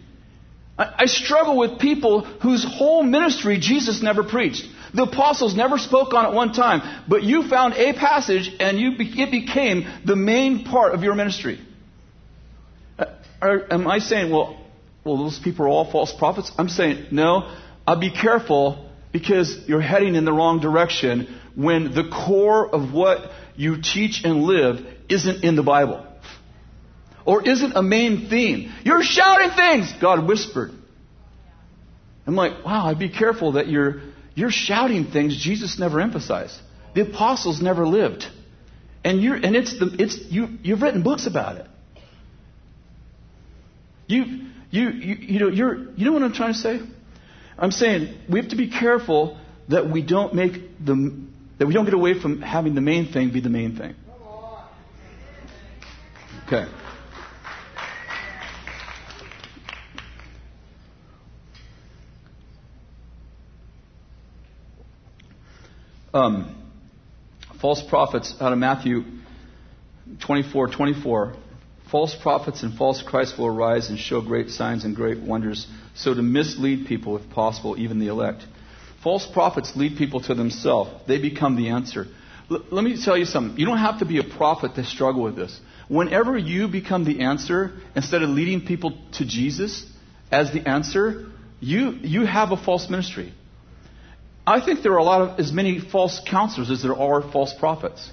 I, 0.78 0.94
I 1.00 1.06
struggle 1.06 1.56
with 1.56 1.78
people 1.80 2.20
whose 2.20 2.64
whole 2.64 3.02
ministry 3.02 3.58
Jesus 3.58 4.02
never 4.02 4.22
preached. 4.22 4.66
The 4.94 5.04
apostles 5.04 5.54
never 5.54 5.78
spoke 5.78 6.14
on 6.14 6.26
it 6.26 6.34
one 6.34 6.52
time, 6.52 7.04
but 7.08 7.22
you 7.22 7.48
found 7.48 7.74
a 7.74 7.92
passage 7.92 8.50
and 8.58 8.78
you, 8.78 8.92
it 8.98 9.30
became 9.30 9.86
the 10.04 10.16
main 10.16 10.64
part 10.64 10.94
of 10.94 11.02
your 11.02 11.14
ministry. 11.14 11.60
Uh, 12.98 13.06
am 13.70 13.86
I 13.86 13.98
saying, 13.98 14.32
well, 14.32 14.58
well, 15.04 15.16
those 15.16 15.38
people 15.38 15.66
are 15.66 15.68
all 15.68 15.90
false 15.90 16.12
prophets? 16.12 16.50
I'm 16.58 16.68
saying, 16.68 17.06
no, 17.10 17.54
I'll 17.86 18.00
be 18.00 18.10
careful 18.10 18.90
because 19.12 19.64
you're 19.66 19.80
heading 19.80 20.14
in 20.14 20.24
the 20.24 20.32
wrong 20.32 20.60
direction 20.60 21.38
when 21.54 21.94
the 21.94 22.08
core 22.08 22.68
of 22.68 22.92
what 22.92 23.30
you 23.56 23.80
teach 23.82 24.22
and 24.24 24.42
live 24.42 24.86
isn't 25.08 25.44
in 25.44 25.56
the 25.56 25.62
Bible. 25.62 26.04
Or 27.24 27.46
isn't 27.46 27.76
a 27.76 27.82
main 27.82 28.28
theme. 28.28 28.72
You're 28.84 29.02
shouting 29.02 29.50
things, 29.50 29.92
God 30.00 30.26
whispered. 30.26 30.70
I'm 32.26 32.34
like, 32.34 32.64
wow, 32.64 32.86
I'd 32.86 32.98
be 32.98 33.08
careful 33.08 33.52
that 33.52 33.68
you're, 33.68 34.02
you're 34.38 34.50
shouting 34.50 35.10
things 35.10 35.36
Jesus 35.36 35.78
never 35.78 36.00
emphasized. 36.00 36.54
The 36.94 37.02
apostles 37.02 37.60
never 37.60 37.86
lived. 37.86 38.24
And 39.04 39.20
you're, 39.22 39.34
and 39.34 39.56
it's 39.56 39.78
the, 39.78 39.94
it's, 39.98 40.18
you, 40.30 40.48
you've 40.62 40.80
written 40.82 41.02
books 41.02 41.26
about 41.26 41.56
it. 41.56 41.66
You, 44.06 44.24
you, 44.70 44.90
you, 44.90 45.14
you 45.14 45.38
know, 45.40 45.48
you're, 45.48 45.90
you 45.92 46.04
know 46.04 46.12
what 46.12 46.22
I'm 46.22 46.32
trying 46.32 46.52
to 46.52 46.58
say? 46.58 46.80
I'm 47.58 47.72
saying 47.72 48.16
we 48.30 48.38
have 48.40 48.50
to 48.50 48.56
be 48.56 48.70
careful 48.70 49.38
that 49.68 49.90
we 49.90 50.02
don't 50.02 50.34
make 50.34 50.54
the 50.84 51.26
that 51.58 51.66
we 51.66 51.74
don't 51.74 51.84
get 51.84 51.94
away 51.94 52.18
from 52.18 52.40
having 52.40 52.76
the 52.76 52.80
main 52.80 53.12
thing 53.12 53.32
be 53.32 53.40
the 53.40 53.50
main 53.50 53.76
thing. 53.76 53.96
Okay. 56.46 56.70
Um, 66.14 66.54
false 67.60 67.82
prophets 67.82 68.34
out 68.40 68.52
of 68.52 68.58
Matthew 68.58 69.04
24 70.20 70.68
24 70.68 71.36
False 71.90 72.14
prophets 72.14 72.62
and 72.62 72.76
false 72.76 73.02
Christs 73.02 73.38
will 73.38 73.46
arise 73.46 73.88
and 73.88 73.98
show 73.98 74.20
great 74.20 74.50
signs 74.50 74.84
and 74.84 74.94
great 74.94 75.20
wonders, 75.20 75.66
so 75.94 76.12
to 76.12 76.20
mislead 76.20 76.86
people, 76.86 77.16
if 77.16 77.30
possible, 77.30 77.78
even 77.78 77.98
the 77.98 78.08
elect. 78.08 78.44
False 79.02 79.26
prophets 79.26 79.74
lead 79.74 79.96
people 79.96 80.20
to 80.20 80.34
themselves. 80.34 80.90
They 81.06 81.18
become 81.18 81.56
the 81.56 81.70
answer. 81.70 82.06
L- 82.50 82.62
let 82.70 82.84
me 82.84 83.02
tell 83.02 83.16
you 83.16 83.24
something. 83.24 83.58
You 83.58 83.64
don't 83.64 83.78
have 83.78 84.00
to 84.00 84.04
be 84.04 84.18
a 84.18 84.24
prophet 84.24 84.74
to 84.74 84.84
struggle 84.84 85.22
with 85.22 85.36
this. 85.36 85.58
Whenever 85.88 86.36
you 86.36 86.68
become 86.68 87.04
the 87.04 87.20
answer, 87.20 87.72
instead 87.96 88.22
of 88.22 88.28
leading 88.28 88.66
people 88.66 88.98
to 89.12 89.24
Jesus 89.24 89.86
as 90.30 90.52
the 90.52 90.68
answer, 90.68 91.30
you, 91.58 91.92
you 92.02 92.26
have 92.26 92.52
a 92.52 92.58
false 92.58 92.90
ministry. 92.90 93.32
I 94.48 94.64
think 94.64 94.82
there 94.82 94.92
are 94.92 94.98
a 94.98 95.04
lot 95.04 95.20
of 95.20 95.38
as 95.38 95.52
many 95.52 95.78
false 95.78 96.20
counselors 96.26 96.70
as 96.70 96.82
there 96.82 96.96
are 96.96 97.20
false 97.20 97.52
prophets. 97.52 98.10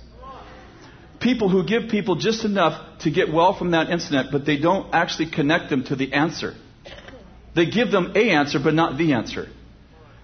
People 1.22 1.48
who 1.48 1.66
give 1.66 1.90
people 1.90 2.16
just 2.16 2.44
enough 2.44 3.00
to 3.00 3.10
get 3.10 3.32
well 3.32 3.58
from 3.58 3.72
that 3.72 3.90
incident, 3.90 4.30
but 4.34 4.46
they 4.46 4.58
don't 4.58 4.94
actually 4.94 5.32
connect 5.32 5.70
them 5.70 5.86
to 5.86 5.96
the 5.96 6.12
answer. 6.12 6.54
They 7.56 7.68
give 7.68 7.90
them 7.90 8.12
a 8.16 8.32
answer, 8.32 8.60
but 8.62 8.74
not 8.74 8.98
the 8.98 9.14
answer. 9.14 9.48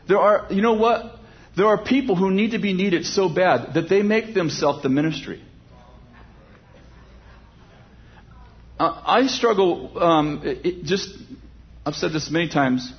There 0.09 0.19
are, 0.19 0.47
you 0.49 0.61
know 0.61 0.73
what? 0.73 1.15
There 1.55 1.67
are 1.67 1.81
people 1.81 2.17
who 2.17 2.29
need 2.29 2.51
to 2.51 2.59
be 2.59 2.73
needed 2.73 3.05
so 3.05 3.29
bad 3.29 3.75
that 3.75 3.87
they 3.87 4.01
make 4.01 4.33
themselves 4.33 4.83
the 4.83 4.89
ministry. 4.89 5.41
Uh, 8.77 9.01
I 9.05 9.27
struggle, 9.27 9.97
um, 9.97 10.41
it, 10.43 10.83
just, 10.83 11.07
I've 11.85 11.95
said 11.95 12.11
this 12.11 12.29
many 12.29 12.49
times. 12.49 12.91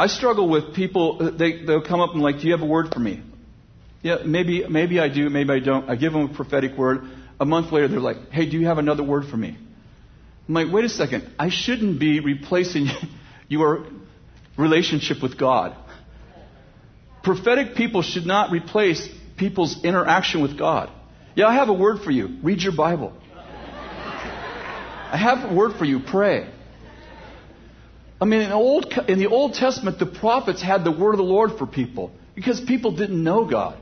I 0.00 0.06
struggle 0.06 0.48
with 0.48 0.74
people, 0.74 1.18
uh, 1.20 1.30
they, 1.30 1.62
they'll 1.62 1.82
come 1.82 2.00
up 2.00 2.14
and 2.14 2.22
like, 2.22 2.40
do 2.40 2.46
you 2.46 2.52
have 2.52 2.62
a 2.62 2.66
word 2.66 2.90
for 2.90 3.00
me? 3.00 3.22
Yeah, 4.00 4.20
maybe, 4.24 4.66
maybe 4.66 4.98
I 4.98 5.10
do, 5.10 5.28
maybe 5.28 5.52
I 5.52 5.58
don't. 5.58 5.90
I 5.90 5.96
give 5.96 6.14
them 6.14 6.30
a 6.30 6.34
prophetic 6.34 6.74
word. 6.74 7.02
A 7.38 7.44
month 7.44 7.70
later, 7.70 7.86
they're 7.86 8.00
like, 8.00 8.30
hey, 8.30 8.48
do 8.48 8.58
you 8.58 8.66
have 8.66 8.78
another 8.78 9.02
word 9.02 9.26
for 9.26 9.36
me? 9.36 9.58
I'm 10.48 10.54
like, 10.54 10.72
wait 10.72 10.86
a 10.86 10.88
second. 10.88 11.30
I 11.38 11.50
shouldn't 11.50 12.00
be 12.00 12.20
replacing 12.20 12.86
your 13.48 13.88
relationship 14.56 15.22
with 15.22 15.38
God. 15.38 15.76
Prophetic 17.22 17.74
people 17.74 18.00
should 18.00 18.24
not 18.24 18.52
replace 18.52 19.06
people's 19.36 19.84
interaction 19.84 20.40
with 20.40 20.58
God. 20.58 20.90
Yeah, 21.34 21.46
I 21.46 21.52
have 21.56 21.68
a 21.68 21.74
word 21.74 22.00
for 22.00 22.10
you. 22.10 22.38
Read 22.42 22.62
your 22.62 22.74
Bible. 22.74 23.12
I 25.12 25.18
have 25.18 25.50
a 25.50 25.54
word 25.54 25.76
for 25.76 25.84
you. 25.84 26.00
Pray. 26.00 26.48
I 28.20 28.26
mean, 28.26 28.42
in 28.42 28.50
the, 28.50 28.54
Old, 28.54 28.92
in 29.08 29.18
the 29.18 29.28
Old 29.28 29.54
Testament, 29.54 29.98
the 29.98 30.06
prophets 30.06 30.60
had 30.60 30.84
the 30.84 30.92
word 30.92 31.12
of 31.12 31.18
the 31.18 31.24
Lord 31.24 31.52
for 31.56 31.66
people 31.66 32.12
because 32.34 32.60
people 32.60 32.92
didn't 32.92 33.22
know 33.22 33.46
God. 33.46 33.78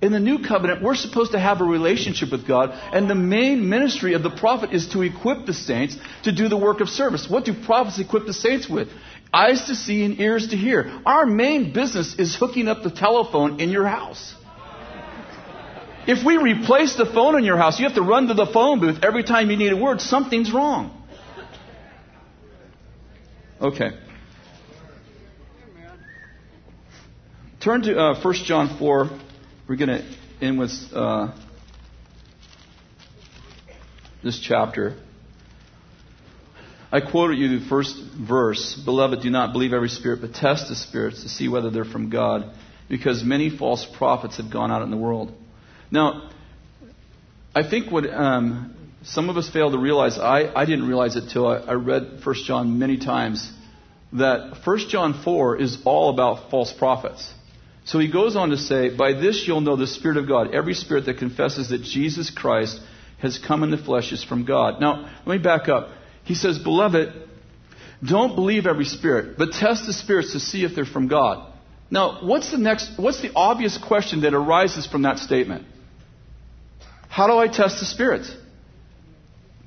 In 0.00 0.12
the 0.12 0.20
New 0.20 0.44
Covenant, 0.44 0.82
we're 0.82 0.96
supposed 0.96 1.32
to 1.32 1.38
have 1.38 1.60
a 1.60 1.64
relationship 1.64 2.32
with 2.32 2.46
God, 2.46 2.70
and 2.92 3.08
the 3.08 3.14
main 3.14 3.68
ministry 3.68 4.14
of 4.14 4.24
the 4.24 4.30
prophet 4.30 4.72
is 4.72 4.88
to 4.88 5.02
equip 5.02 5.46
the 5.46 5.54
saints 5.54 5.96
to 6.24 6.32
do 6.32 6.48
the 6.48 6.56
work 6.56 6.80
of 6.80 6.88
service. 6.88 7.28
What 7.30 7.44
do 7.44 7.54
prophets 7.54 8.00
equip 8.00 8.26
the 8.26 8.32
saints 8.32 8.68
with? 8.68 8.88
Eyes 9.32 9.66
to 9.66 9.76
see 9.76 10.04
and 10.04 10.18
ears 10.20 10.48
to 10.48 10.56
hear. 10.56 11.00
Our 11.06 11.24
main 11.24 11.72
business 11.72 12.16
is 12.16 12.36
hooking 12.36 12.66
up 12.66 12.82
the 12.82 12.90
telephone 12.90 13.60
in 13.60 13.70
your 13.70 13.86
house. 13.86 14.34
If 16.06 16.24
we 16.26 16.36
replace 16.36 16.96
the 16.96 17.06
phone 17.06 17.38
in 17.38 17.44
your 17.44 17.56
house, 17.56 17.78
you 17.78 17.86
have 17.86 17.94
to 17.94 18.02
run 18.02 18.26
to 18.26 18.34
the 18.34 18.46
phone 18.46 18.80
booth 18.80 19.04
every 19.04 19.22
time 19.22 19.50
you 19.50 19.56
need 19.56 19.72
a 19.72 19.76
word. 19.76 20.00
Something's 20.00 20.52
wrong. 20.52 21.01
Okay. 23.62 23.90
Turn 27.60 27.82
to 27.82 27.96
uh, 27.96 28.20
1 28.20 28.34
John 28.44 28.76
4. 28.76 29.08
We're 29.68 29.76
going 29.76 29.88
to 29.88 30.04
end 30.40 30.58
with 30.58 30.72
uh, 30.92 31.32
this 34.24 34.40
chapter. 34.40 34.96
I 36.90 37.02
quoted 37.02 37.38
you 37.38 37.60
the 37.60 37.66
first 37.68 37.96
verse 38.18 38.74
Beloved, 38.84 39.22
do 39.22 39.30
not 39.30 39.52
believe 39.52 39.72
every 39.72 39.90
spirit, 39.90 40.22
but 40.22 40.34
test 40.34 40.68
the 40.68 40.74
spirits 40.74 41.22
to 41.22 41.28
see 41.28 41.46
whether 41.46 41.70
they're 41.70 41.84
from 41.84 42.10
God, 42.10 42.52
because 42.88 43.22
many 43.22 43.48
false 43.48 43.86
prophets 43.96 44.38
have 44.38 44.50
gone 44.50 44.72
out 44.72 44.82
in 44.82 44.90
the 44.90 44.96
world. 44.96 45.32
Now, 45.88 46.30
I 47.54 47.62
think 47.62 47.92
what 47.92 48.12
um, 48.12 48.81
some 49.04 49.28
of 49.28 49.36
us 49.36 49.50
fail 49.50 49.70
to 49.70 49.78
realize, 49.78 50.18
I, 50.18 50.52
I 50.54 50.64
didn't 50.64 50.86
realize 50.86 51.16
it 51.16 51.30
till 51.30 51.46
I, 51.46 51.56
I 51.58 51.72
read 51.74 52.20
1 52.24 52.34
John 52.46 52.78
many 52.78 52.98
times, 52.98 53.50
that 54.12 54.58
1 54.64 54.78
John 54.88 55.22
4 55.24 55.60
is 55.60 55.78
all 55.84 56.10
about 56.10 56.50
false 56.50 56.72
prophets. 56.72 57.32
So 57.84 57.98
he 57.98 58.10
goes 58.10 58.36
on 58.36 58.50
to 58.50 58.56
say, 58.56 58.94
By 58.94 59.12
this 59.12 59.44
you'll 59.46 59.60
know 59.60 59.76
the 59.76 59.86
Spirit 59.86 60.16
of 60.16 60.28
God. 60.28 60.54
Every 60.54 60.74
spirit 60.74 61.06
that 61.06 61.18
confesses 61.18 61.70
that 61.70 61.82
Jesus 61.82 62.30
Christ 62.30 62.80
has 63.20 63.38
come 63.38 63.62
in 63.62 63.70
the 63.70 63.78
flesh 63.78 64.12
is 64.12 64.22
from 64.22 64.44
God. 64.44 64.80
Now, 64.80 65.10
let 65.26 65.38
me 65.38 65.42
back 65.42 65.68
up. 65.68 65.88
He 66.24 66.34
says, 66.34 66.58
Beloved, 66.58 67.08
don't 68.04 68.34
believe 68.34 68.66
every 68.66 68.84
spirit, 68.84 69.36
but 69.38 69.52
test 69.52 69.86
the 69.86 69.92
spirits 69.92 70.32
to 70.32 70.40
see 70.40 70.64
if 70.64 70.74
they're 70.74 70.84
from 70.84 71.08
God. 71.08 71.52
Now, 71.90 72.20
what's 72.22 72.50
the 72.50 72.58
next, 72.58 72.98
what's 72.98 73.20
the 73.20 73.32
obvious 73.34 73.78
question 73.78 74.22
that 74.22 74.34
arises 74.34 74.86
from 74.86 75.02
that 75.02 75.18
statement? 75.18 75.66
How 77.08 77.26
do 77.26 77.38
I 77.38 77.46
test 77.46 77.80
the 77.80 77.84
spirits? 77.84 78.34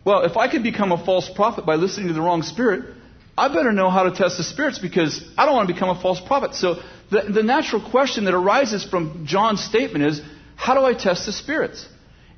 Well, 0.06 0.22
if 0.22 0.38
I 0.38 0.48
could 0.48 0.64
become 0.64 0.92
a 0.92 1.04
false 1.04 1.28
prophet 1.28 1.66
by 1.66 1.76
listening 1.76 2.08
to 2.08 2.14
the 2.14 2.22
wrong 2.22 2.44
spirit, 2.44 2.94
I 3.38 3.48
better 3.48 3.72
know 3.72 3.90
how 3.90 4.04
to 4.04 4.12
test 4.12 4.38
the 4.38 4.44
spirits 4.44 4.78
because 4.78 5.28
I 5.38 5.46
don't 5.46 5.56
want 5.56 5.68
to 5.68 5.74
become 5.74 5.90
a 5.90 6.00
false 6.00 6.22
prophet. 6.22 6.54
So 6.54 6.76
the, 7.10 7.24
the 7.24 7.44
natural 7.44 7.82
question 7.90 8.26
that 8.26 8.34
arises 8.36 8.86
from 8.86 9.26
John's 9.26 9.64
statement 9.64 10.06
is, 10.06 10.22
how 10.56 10.76
do 10.76 10.86
I 10.86 10.94
test 10.94 11.26
the 11.26 11.34
spirits? 11.34 11.88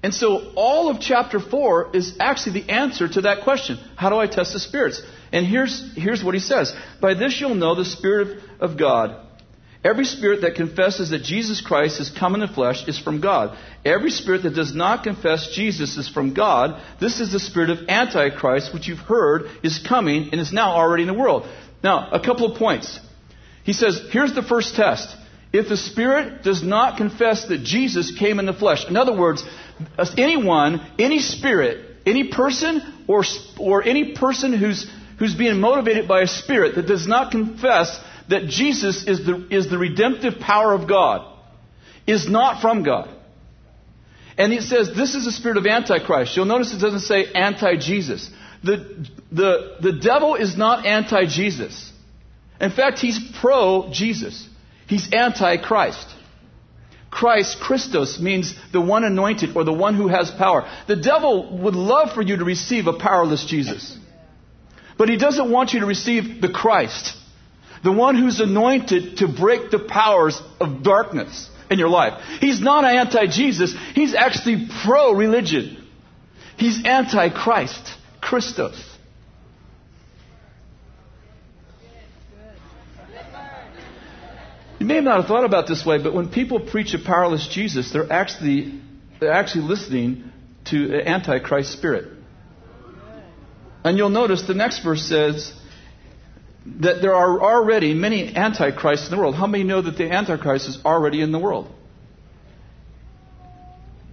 And 0.01 0.13
so 0.13 0.53
all 0.55 0.89
of 0.89 1.01
chapter 1.01 1.39
4 1.39 1.95
is 1.95 2.15
actually 2.19 2.61
the 2.61 2.71
answer 2.71 3.07
to 3.09 3.21
that 3.21 3.43
question. 3.43 3.77
How 3.95 4.09
do 4.09 4.15
I 4.15 4.27
test 4.27 4.53
the 4.53 4.59
spirits? 4.59 5.01
And 5.33 5.45
here's, 5.45 5.93
here's 5.95 6.23
what 6.23 6.33
he 6.33 6.39
says. 6.39 6.73
By 7.01 7.15
this 7.15 7.39
you'll 7.41 7.55
know 7.55 7.75
the 7.75 7.85
Spirit 7.85 8.41
of 8.59 8.77
God. 8.77 9.26
Every 9.87 10.03
spirit 10.03 10.41
that 10.41 10.55
confesses 10.55 11.11
that 11.11 11.23
Jesus 11.23 11.61
Christ 11.61 11.99
has 11.99 12.09
come 12.09 12.33
in 12.33 12.41
the 12.41 12.47
flesh 12.49 12.85
is 12.89 12.99
from 12.99 13.21
God. 13.21 13.57
Every 13.85 14.09
spirit 14.09 14.43
that 14.43 14.53
does 14.53 14.75
not 14.75 15.05
confess 15.05 15.49
Jesus 15.53 15.95
is 15.95 16.09
from 16.09 16.33
God. 16.33 16.81
This 16.99 17.21
is 17.21 17.31
the 17.31 17.39
spirit 17.39 17.69
of 17.69 17.87
Antichrist, 17.87 18.73
which 18.73 18.89
you've 18.89 18.99
heard 18.99 19.43
is 19.63 19.79
coming 19.79 20.29
and 20.33 20.41
is 20.41 20.51
now 20.51 20.71
already 20.71 21.03
in 21.03 21.07
the 21.07 21.13
world. 21.13 21.47
Now, 21.81 22.09
a 22.11 22.19
couple 22.19 22.51
of 22.51 22.57
points. 22.57 22.99
He 23.63 23.71
says, 23.71 24.01
here's 24.11 24.35
the 24.35 24.43
first 24.43 24.75
test. 24.75 25.15
If 25.53 25.69
the 25.69 25.77
Spirit 25.77 26.43
does 26.43 26.61
not 26.61 26.97
confess 26.97 27.47
that 27.47 27.63
Jesus 27.63 28.11
came 28.19 28.39
in 28.39 28.45
the 28.45 28.53
flesh, 28.53 28.85
in 28.89 28.97
other 28.97 29.17
words, 29.17 29.41
anyone, 30.17 30.85
any 30.99 31.19
spirit, 31.19 31.95
any 32.05 32.27
person, 32.29 32.81
or, 33.07 33.23
or 33.57 33.83
any 33.83 34.15
person 34.15 34.51
who's, 34.51 34.85
who's 35.17 35.33
being 35.33 35.61
motivated 35.61 36.09
by 36.09 36.23
a 36.23 36.27
spirit 36.27 36.75
that 36.75 36.87
does 36.87 37.07
not 37.07 37.31
confess 37.31 37.97
that 38.29 38.47
Jesus 38.47 39.05
is 39.07 39.25
the, 39.25 39.47
is 39.49 39.69
the 39.69 39.77
redemptive 39.77 40.39
power 40.39 40.73
of 40.73 40.87
God, 40.87 41.33
is 42.05 42.29
not 42.29 42.61
from 42.61 42.83
God. 42.83 43.09
And 44.37 44.53
it 44.53 44.63
says 44.63 44.91
this 44.95 45.15
is 45.15 45.25
the 45.25 45.31
spirit 45.31 45.57
of 45.57 45.65
Antichrist. 45.65 46.35
You'll 46.35 46.45
notice 46.45 46.73
it 46.73 46.79
doesn't 46.79 47.01
say 47.01 47.25
anti 47.33 47.77
Jesus. 47.77 48.29
The, 48.63 49.07
the, 49.31 49.77
the 49.81 49.93
devil 49.93 50.35
is 50.35 50.57
not 50.57 50.85
anti 50.85 51.25
Jesus. 51.25 51.91
In 52.59 52.71
fact, 52.71 52.99
he's 52.99 53.19
pro 53.39 53.89
Jesus. 53.91 54.47
He's 54.87 55.11
anti 55.11 55.57
Christ. 55.57 56.07
Christ, 57.09 57.59
Christos, 57.59 58.19
means 58.19 58.53
the 58.71 58.81
one 58.81 59.03
anointed 59.03 59.55
or 59.55 59.63
the 59.63 59.73
one 59.73 59.95
who 59.95 60.07
has 60.07 60.29
power. 60.29 60.69
The 60.87 60.95
devil 60.95 61.57
would 61.59 61.75
love 61.75 62.13
for 62.13 62.21
you 62.21 62.37
to 62.37 62.45
receive 62.45 62.87
a 62.87 62.93
powerless 62.93 63.45
Jesus. 63.45 63.97
But 64.97 65.09
he 65.09 65.17
doesn't 65.17 65.51
want 65.51 65.73
you 65.73 65.79
to 65.79 65.85
receive 65.85 66.41
the 66.41 66.49
Christ, 66.49 67.15
the 67.83 67.91
one 67.91 68.15
who's 68.15 68.39
anointed 68.39 69.17
to 69.17 69.27
break 69.27 69.71
the 69.71 69.79
powers 69.79 70.41
of 70.59 70.83
darkness 70.83 71.49
in 71.69 71.79
your 71.79 71.89
life. 71.89 72.21
He's 72.39 72.61
not 72.61 72.85
anti 72.85 73.27
Jesus, 73.27 73.75
he's 73.93 74.13
actually 74.13 74.67
pro 74.83 75.13
religion. 75.13 75.83
He's 76.57 76.83
anti 76.85 77.29
Christ, 77.29 77.93
Christos. 78.19 78.83
You 84.79 84.85
may 84.85 85.01
not 85.01 85.21
have 85.21 85.27
thought 85.27 85.43
about 85.43 85.67
this 85.67 85.85
way, 85.85 86.01
but 86.01 86.13
when 86.13 86.29
people 86.29 86.59
preach 86.59 86.93
a 86.93 86.99
powerless 86.99 87.47
Jesus, 87.47 87.91
they're 87.91 88.11
actually, 88.11 88.79
they're 89.19 89.31
actually 89.31 89.63
listening 89.63 90.31
to 90.65 90.99
an 90.99 91.07
antichrist 91.07 91.71
spirit. 91.71 92.13
And 93.83 93.97
you'll 93.97 94.09
notice 94.09 94.43
the 94.43 94.53
next 94.53 94.83
verse 94.83 95.01
says 95.01 95.53
that 96.79 97.01
there 97.01 97.15
are 97.15 97.41
already 97.41 97.93
many 97.93 98.35
antichrists 98.35 99.07
in 99.07 99.11
the 99.11 99.17
world. 99.17 99.35
How 99.35 99.47
many 99.47 99.63
know 99.63 99.81
that 99.81 99.97
the 99.97 100.11
antichrist 100.11 100.67
is 100.67 100.79
already 100.83 101.21
in 101.21 101.31
the 101.31 101.39
world? 101.39 101.71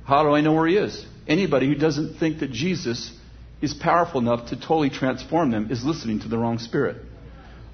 How 0.05 0.23
do 0.23 0.31
I 0.31 0.41
know 0.41 0.53
where 0.53 0.67
he 0.67 0.77
is? 0.77 1.05
Anybody 1.27 1.67
who 1.67 1.75
doesn't 1.75 2.19
think 2.19 2.41
that 2.41 2.53
Jesus 2.53 3.13
is 3.61 3.75
powerful 3.75 4.21
enough 4.21 4.51
to 4.51 4.57
totally 4.57 4.91
transform 4.91 5.51
them 5.51 5.71
is 5.71 5.85
listening 5.85 6.21
to 6.21 6.29
the 6.29 6.39
wrong 6.39 6.59
spirit. 6.59 7.03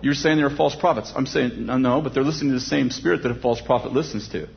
You're 0.01 0.15
saying 0.15 0.39
they're 0.39 0.49
false 0.49 0.75
prophets. 0.75 1.13
I'm 1.15 1.27
saying, 1.27 1.67
no, 1.67 2.01
but 2.01 2.15
they're 2.15 2.23
listening 2.23 2.53
to 2.53 2.59
the 2.59 2.65
same 2.65 2.91
spirit 2.91 3.25
that 3.25 3.33
a 3.33 3.35
false 3.35 3.61
prophet 3.61 3.93
listens 3.93 4.29
to. 4.31 4.49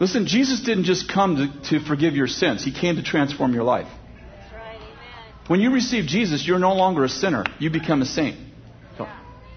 Listen, 0.00 0.26
Jesus 0.26 0.60
didn't 0.60 0.84
just 0.84 1.10
come 1.10 1.62
to, 1.62 1.70
to 1.70 1.84
forgive 1.84 2.14
your 2.14 2.26
sins, 2.26 2.64
He 2.64 2.72
came 2.72 2.96
to 2.96 3.02
transform 3.02 3.54
your 3.54 3.64
life. 3.64 3.88
Right, 4.52 4.80
when 5.46 5.60
you 5.60 5.72
receive 5.72 6.06
Jesus, 6.06 6.46
you're 6.46 6.58
no 6.58 6.74
longer 6.74 7.04
a 7.04 7.08
sinner. 7.08 7.44
You 7.58 7.70
become 7.70 8.02
a 8.02 8.06
saint. 8.06 8.47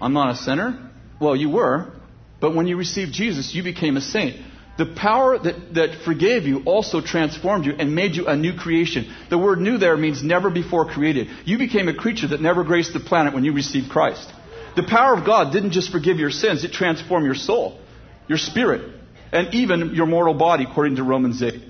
I'm 0.02 0.12
not 0.12 0.34
a 0.34 0.36
sinner. 0.36 0.90
Well, 1.20 1.36
you 1.36 1.48
were. 1.48 1.92
But 2.40 2.56
when 2.56 2.66
you 2.66 2.76
received 2.76 3.12
Jesus, 3.12 3.54
you 3.54 3.62
became 3.62 3.96
a 3.96 4.00
saint. 4.00 4.36
The 4.76 4.86
power 4.86 5.38
that, 5.38 5.74
that 5.74 6.02
forgave 6.04 6.44
you 6.44 6.62
also 6.64 7.00
transformed 7.00 7.66
you 7.66 7.72
and 7.78 7.94
made 7.94 8.16
you 8.16 8.26
a 8.26 8.36
new 8.36 8.54
creation. 8.56 9.14
The 9.30 9.38
word 9.38 9.60
new 9.60 9.78
there 9.78 9.96
means 9.96 10.24
never 10.24 10.50
before 10.50 10.86
created. 10.86 11.28
You 11.44 11.56
became 11.56 11.88
a 11.88 11.94
creature 11.94 12.28
that 12.28 12.40
never 12.40 12.64
graced 12.64 12.94
the 12.94 13.00
planet 13.00 13.32
when 13.32 13.44
you 13.44 13.52
received 13.52 13.90
Christ. 13.90 14.28
The 14.74 14.82
power 14.82 15.14
of 15.14 15.24
God 15.24 15.52
didn't 15.52 15.70
just 15.70 15.92
forgive 15.92 16.18
your 16.18 16.30
sins, 16.30 16.64
it 16.64 16.72
transformed 16.72 17.26
your 17.26 17.34
soul, 17.34 17.78
your 18.26 18.38
spirit, 18.38 18.90
and 19.30 19.54
even 19.54 19.94
your 19.94 20.06
mortal 20.06 20.34
body, 20.34 20.64
according 20.64 20.96
to 20.96 21.04
Romans 21.04 21.42
8. 21.42 21.62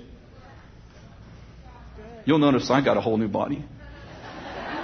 You'll 2.25 2.39
notice 2.39 2.69
I 2.71 2.83
got 2.83 2.95
a 2.95 3.01
whole 3.01 3.17
new 3.17 3.27
body. 3.27 3.65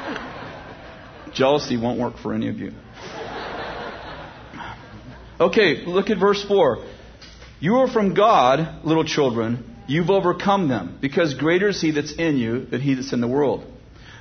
Jealousy 1.34 1.78
won't 1.78 2.00
work 2.00 2.18
for 2.18 2.34
any 2.34 2.50
of 2.50 2.60
you. 2.60 2.74
Okay, 5.40 5.86
look 5.86 6.10
at 6.10 6.20
verse 6.20 6.44
4. 6.44 6.86
You 7.60 7.78
are 7.78 7.88
from 7.88 8.14
God, 8.14 8.86
little 8.86 9.06
children. 9.06 9.78
You've 9.88 10.10
overcome 10.10 10.68
them, 10.68 10.98
because 11.02 11.34
greater 11.34 11.70
is 11.70 11.82
He 11.82 11.92
that's 11.92 12.14
in 12.14 12.38
you 12.38 12.66
than 12.66 12.82
He 12.82 12.94
that's 12.94 13.14
in 13.14 13.22
the 13.22 13.28
world. 13.28 13.66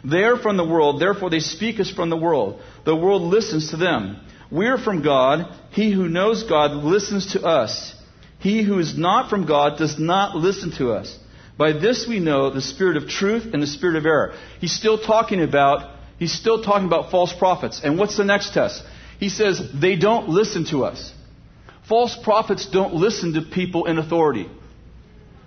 They 0.05 0.23
are 0.25 0.39
from 0.39 0.57
the 0.57 0.65
world, 0.65 1.01
therefore 1.01 1.31
they 1.31 1.41
speak 1.41 1.81
as 1.81 1.91
from 1.91 2.09
the 2.09 2.17
world. 2.17 2.61
The 2.85 2.95
world 2.95 3.23
listens 3.23 3.71
to 3.71 3.77
them. 3.77 4.21
We 4.51 4.67
are 4.67 4.79
from 4.79 5.03
God. 5.03 5.53
He 5.71 5.93
who 5.93 6.09
knows 6.09 6.45
God 6.45 6.73
listens 6.73 7.33
to 7.33 7.43
us. 7.43 7.95
He 8.39 8.63
who 8.63 8.79
is 8.79 8.97
not 8.97 9.29
from 9.29 9.47
God 9.47 9.79
does 9.79 9.99
not 9.99 10.37
listen 10.37 10.71
to 10.79 10.93
us. 10.93 11.19
By 11.57 11.73
this 11.73 12.07
we 12.07 12.21
know 12.21 12.51
the 12.51 12.63
spirit 12.63 12.97
of 12.97 13.09
truth 13.09 13.53
and 13.53 13.61
the 13.61 13.67
spirit 13.67 13.97
of 13.97 14.07
error. 14.07 14.35
He's 14.61 14.73
still 14.73 14.97
talking 14.99 15.43
about 15.43 15.97
he's 16.19 16.33
still 16.33 16.63
talking 16.63 16.87
about 16.87 17.11
false 17.11 17.33
prophets. 17.33 17.81
And 17.83 17.99
what's 17.99 18.17
the 18.17 18.25
next 18.25 18.55
test? 18.55 18.85
He 19.19 19.29
says 19.29 19.61
they 19.75 19.97
don't 19.97 20.29
listen 20.29 20.65
to 20.67 20.85
us. 20.85 21.13
False 21.89 22.17
prophets 22.23 22.67
don't 22.67 22.95
listen 22.95 23.35
to 23.35 23.43
people 23.43 23.87
in 23.87 23.99
authority. 23.99 24.49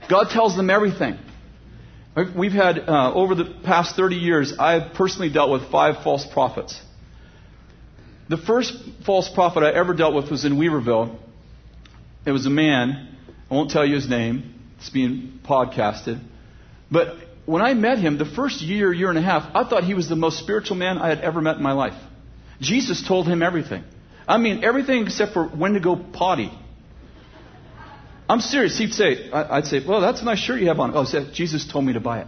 God 0.10 0.30
tells 0.30 0.56
them 0.56 0.70
everything. 0.70 1.18
We've 2.36 2.52
had, 2.52 2.80
uh, 2.80 3.14
over 3.14 3.36
the 3.36 3.46
past 3.64 3.96
30 3.96 4.16
years, 4.16 4.54
I've 4.60 4.94
personally 4.96 5.32
dealt 5.32 5.50
with 5.50 5.72
five 5.72 6.04
false 6.04 6.26
prophets. 6.26 6.80
The 8.28 8.38
first 8.38 8.74
false 9.06 9.30
prophet 9.30 9.64
I 9.64 9.72
ever 9.72 9.94
dealt 9.94 10.14
with 10.14 10.30
was 10.30 10.44
in 10.44 10.58
Weaverville. 10.58 11.18
It 12.26 12.32
was 12.32 12.46
a 12.46 12.50
man. 12.50 13.16
I 13.50 13.54
won't 13.54 13.72
tell 13.72 13.86
you 13.86 13.96
his 13.96 14.10
name. 14.10 14.56
It's 14.80 14.90
being 14.90 15.40
podcasted. 15.46 16.22
But 16.90 17.16
when 17.46 17.62
I 17.62 17.74
met 17.74 18.00
him, 18.00 18.18
the 18.18 18.26
first 18.26 18.62
year, 18.62 18.92
year 18.92 19.10
and 19.10 19.18
a 19.18 19.22
half, 19.22 19.50
I 19.56 19.64
thought 19.68 19.84
he 19.84 19.94
was 19.94 20.10
the 20.10 20.16
most 20.16 20.40
spiritual 20.40 20.76
man 20.76 20.98
I 20.98 21.08
had 21.08 21.20
ever 21.20 21.40
met 21.42 21.58
in 21.58 21.64
my 21.64 21.74
life. 21.74 22.00
Jesus 22.62 23.06
told 23.06 23.28
him 23.28 23.42
everything. 23.42 23.84
I 24.28 24.38
mean, 24.38 24.64
everything 24.64 25.04
except 25.06 25.34
for 25.34 25.46
when 25.46 25.74
to 25.74 25.80
go 25.80 25.96
potty. 25.96 26.52
I'm 28.30 28.40
serious. 28.40 28.78
He'd 28.78 28.94
say, 28.94 29.30
I'd 29.32 29.66
say, 29.66 29.86
well, 29.86 30.00
that's 30.00 30.22
a 30.22 30.26
nice 30.26 30.40
shirt 30.40 30.62
you 30.62 30.68
have 30.68 30.80
on. 30.80 30.96
Oh, 30.96 31.04
said, 31.04 31.34
Jesus 31.34 31.68
told 31.68 31.84
me 31.84 31.94
to 31.94 32.00
buy 32.00 32.22
it. 32.22 32.28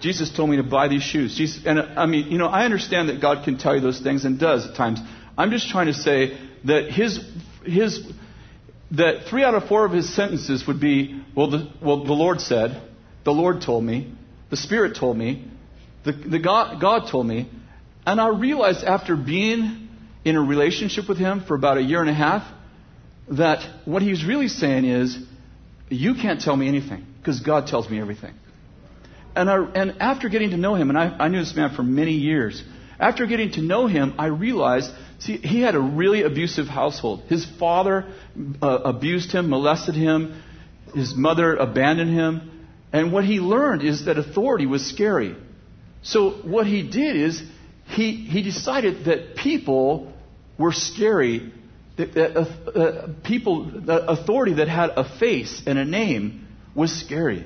Jesus 0.00 0.34
told 0.34 0.48
me 0.48 0.56
to 0.56 0.62
buy 0.62 0.88
these 0.88 1.02
shoes. 1.02 1.36
Jesus, 1.36 1.62
and 1.66 1.78
uh, 1.78 1.86
I 1.96 2.06
mean, 2.06 2.32
you 2.32 2.38
know, 2.38 2.46
I 2.46 2.64
understand 2.64 3.10
that 3.10 3.20
God 3.20 3.44
can 3.44 3.58
tell 3.58 3.74
you 3.74 3.82
those 3.82 4.00
things 4.00 4.24
and 4.24 4.40
does 4.40 4.66
at 4.66 4.74
times. 4.74 4.98
I'm 5.36 5.50
just 5.50 5.68
trying 5.68 5.86
to 5.86 5.94
say 5.94 6.38
that 6.64 6.90
his, 6.90 7.22
his, 7.64 8.10
that 8.92 9.26
three 9.28 9.44
out 9.44 9.54
of 9.54 9.68
four 9.68 9.84
of 9.84 9.92
his 9.92 10.12
sentences 10.12 10.66
would 10.66 10.80
be, 10.80 11.22
well, 11.36 11.50
the, 11.50 11.70
well, 11.82 12.04
the 12.04 12.14
Lord 12.14 12.40
said, 12.40 12.82
the 13.24 13.32
Lord 13.32 13.60
told 13.60 13.84
me, 13.84 14.12
the 14.48 14.56
Spirit 14.56 14.96
told 14.96 15.18
me, 15.18 15.46
the, 16.04 16.12
the 16.12 16.38
God, 16.38 16.80
God 16.80 17.10
told 17.10 17.26
me. 17.26 17.50
And 18.10 18.20
I 18.20 18.30
realized 18.30 18.82
after 18.82 19.14
being 19.14 19.88
in 20.24 20.34
a 20.34 20.40
relationship 20.40 21.08
with 21.08 21.16
him 21.16 21.44
for 21.46 21.54
about 21.54 21.78
a 21.78 21.80
year 21.80 22.00
and 22.00 22.10
a 22.10 22.14
half, 22.14 22.42
that 23.28 23.64
what 23.84 24.02
he's 24.02 24.24
really 24.24 24.48
saying 24.48 24.84
is, 24.84 25.16
you 25.90 26.14
can't 26.14 26.40
tell 26.40 26.56
me 26.56 26.66
anything 26.66 27.06
because 27.18 27.38
God 27.38 27.68
tells 27.68 27.88
me 27.88 28.00
everything. 28.00 28.34
And, 29.36 29.48
I, 29.48 29.58
and 29.76 30.02
after 30.02 30.28
getting 30.28 30.50
to 30.50 30.56
know 30.56 30.74
him, 30.74 30.88
and 30.88 30.98
I, 30.98 31.04
I 31.20 31.28
knew 31.28 31.38
this 31.38 31.54
man 31.54 31.76
for 31.76 31.84
many 31.84 32.14
years, 32.14 32.60
after 32.98 33.26
getting 33.26 33.52
to 33.52 33.62
know 33.62 33.86
him, 33.86 34.14
I 34.18 34.26
realized, 34.26 34.90
see, 35.20 35.36
he 35.36 35.60
had 35.60 35.76
a 35.76 35.80
really 35.80 36.24
abusive 36.24 36.66
household. 36.66 37.22
His 37.28 37.46
father 37.60 38.12
uh, 38.60 38.66
abused 38.86 39.30
him, 39.30 39.48
molested 39.48 39.94
him, 39.94 40.42
his 40.96 41.14
mother 41.14 41.54
abandoned 41.54 42.10
him, 42.12 42.66
and 42.92 43.12
what 43.12 43.24
he 43.24 43.38
learned 43.38 43.84
is 43.84 44.06
that 44.06 44.18
authority 44.18 44.66
was 44.66 44.84
scary. 44.84 45.36
So 46.02 46.30
what 46.30 46.66
he 46.66 46.82
did 46.82 47.14
is 47.14 47.40
he, 47.90 48.12
he 48.12 48.42
decided 48.42 49.04
that 49.06 49.36
people 49.36 50.12
were 50.58 50.72
scary 50.72 51.52
that, 51.96 52.16
uh, 52.16 52.78
uh, 52.78 53.08
people, 53.24 53.64
the 53.64 54.06
authority 54.06 54.54
that 54.54 54.68
had 54.68 54.90
a 54.90 55.18
face 55.18 55.62
and 55.66 55.78
a 55.78 55.84
name 55.84 56.46
was 56.74 56.92
scary. 56.92 57.44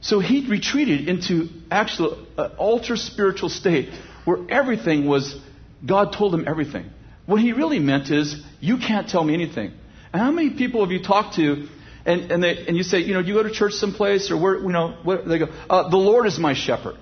So 0.00 0.20
he 0.20 0.48
retreated 0.48 1.08
into 1.08 1.48
actual 1.70 2.24
uh, 2.36 2.50
ultra 2.58 2.96
spiritual 2.96 3.48
state 3.48 3.90
where 4.24 4.38
everything 4.48 5.06
was 5.06 5.36
God 5.84 6.12
told 6.12 6.34
him 6.34 6.46
everything. 6.46 6.90
What 7.26 7.40
he 7.40 7.52
really 7.52 7.78
meant 7.78 8.10
is 8.10 8.40
you 8.60 8.78
can't 8.78 9.08
tell 9.08 9.24
me 9.24 9.34
anything. 9.34 9.72
And 10.12 10.22
how 10.22 10.30
many 10.30 10.50
people 10.50 10.82
have 10.82 10.92
you 10.92 11.02
talked 11.02 11.36
to 11.36 11.68
and, 12.06 12.32
and, 12.32 12.42
they, 12.42 12.66
and 12.66 12.76
you 12.76 12.82
say, 12.82 13.00
you 13.00 13.12
know, 13.12 13.22
do 13.22 13.28
you 13.28 13.34
go 13.34 13.42
to 13.42 13.50
church 13.50 13.72
someplace 13.72 14.30
or 14.30 14.40
where, 14.40 14.56
you 14.56 14.68
know, 14.68 14.96
where, 15.02 15.22
they 15.22 15.38
go, 15.38 15.46
uh, 15.68 15.88
the 15.88 15.96
Lord 15.96 16.26
is 16.26 16.38
my 16.38 16.54
shepherd. 16.54 16.96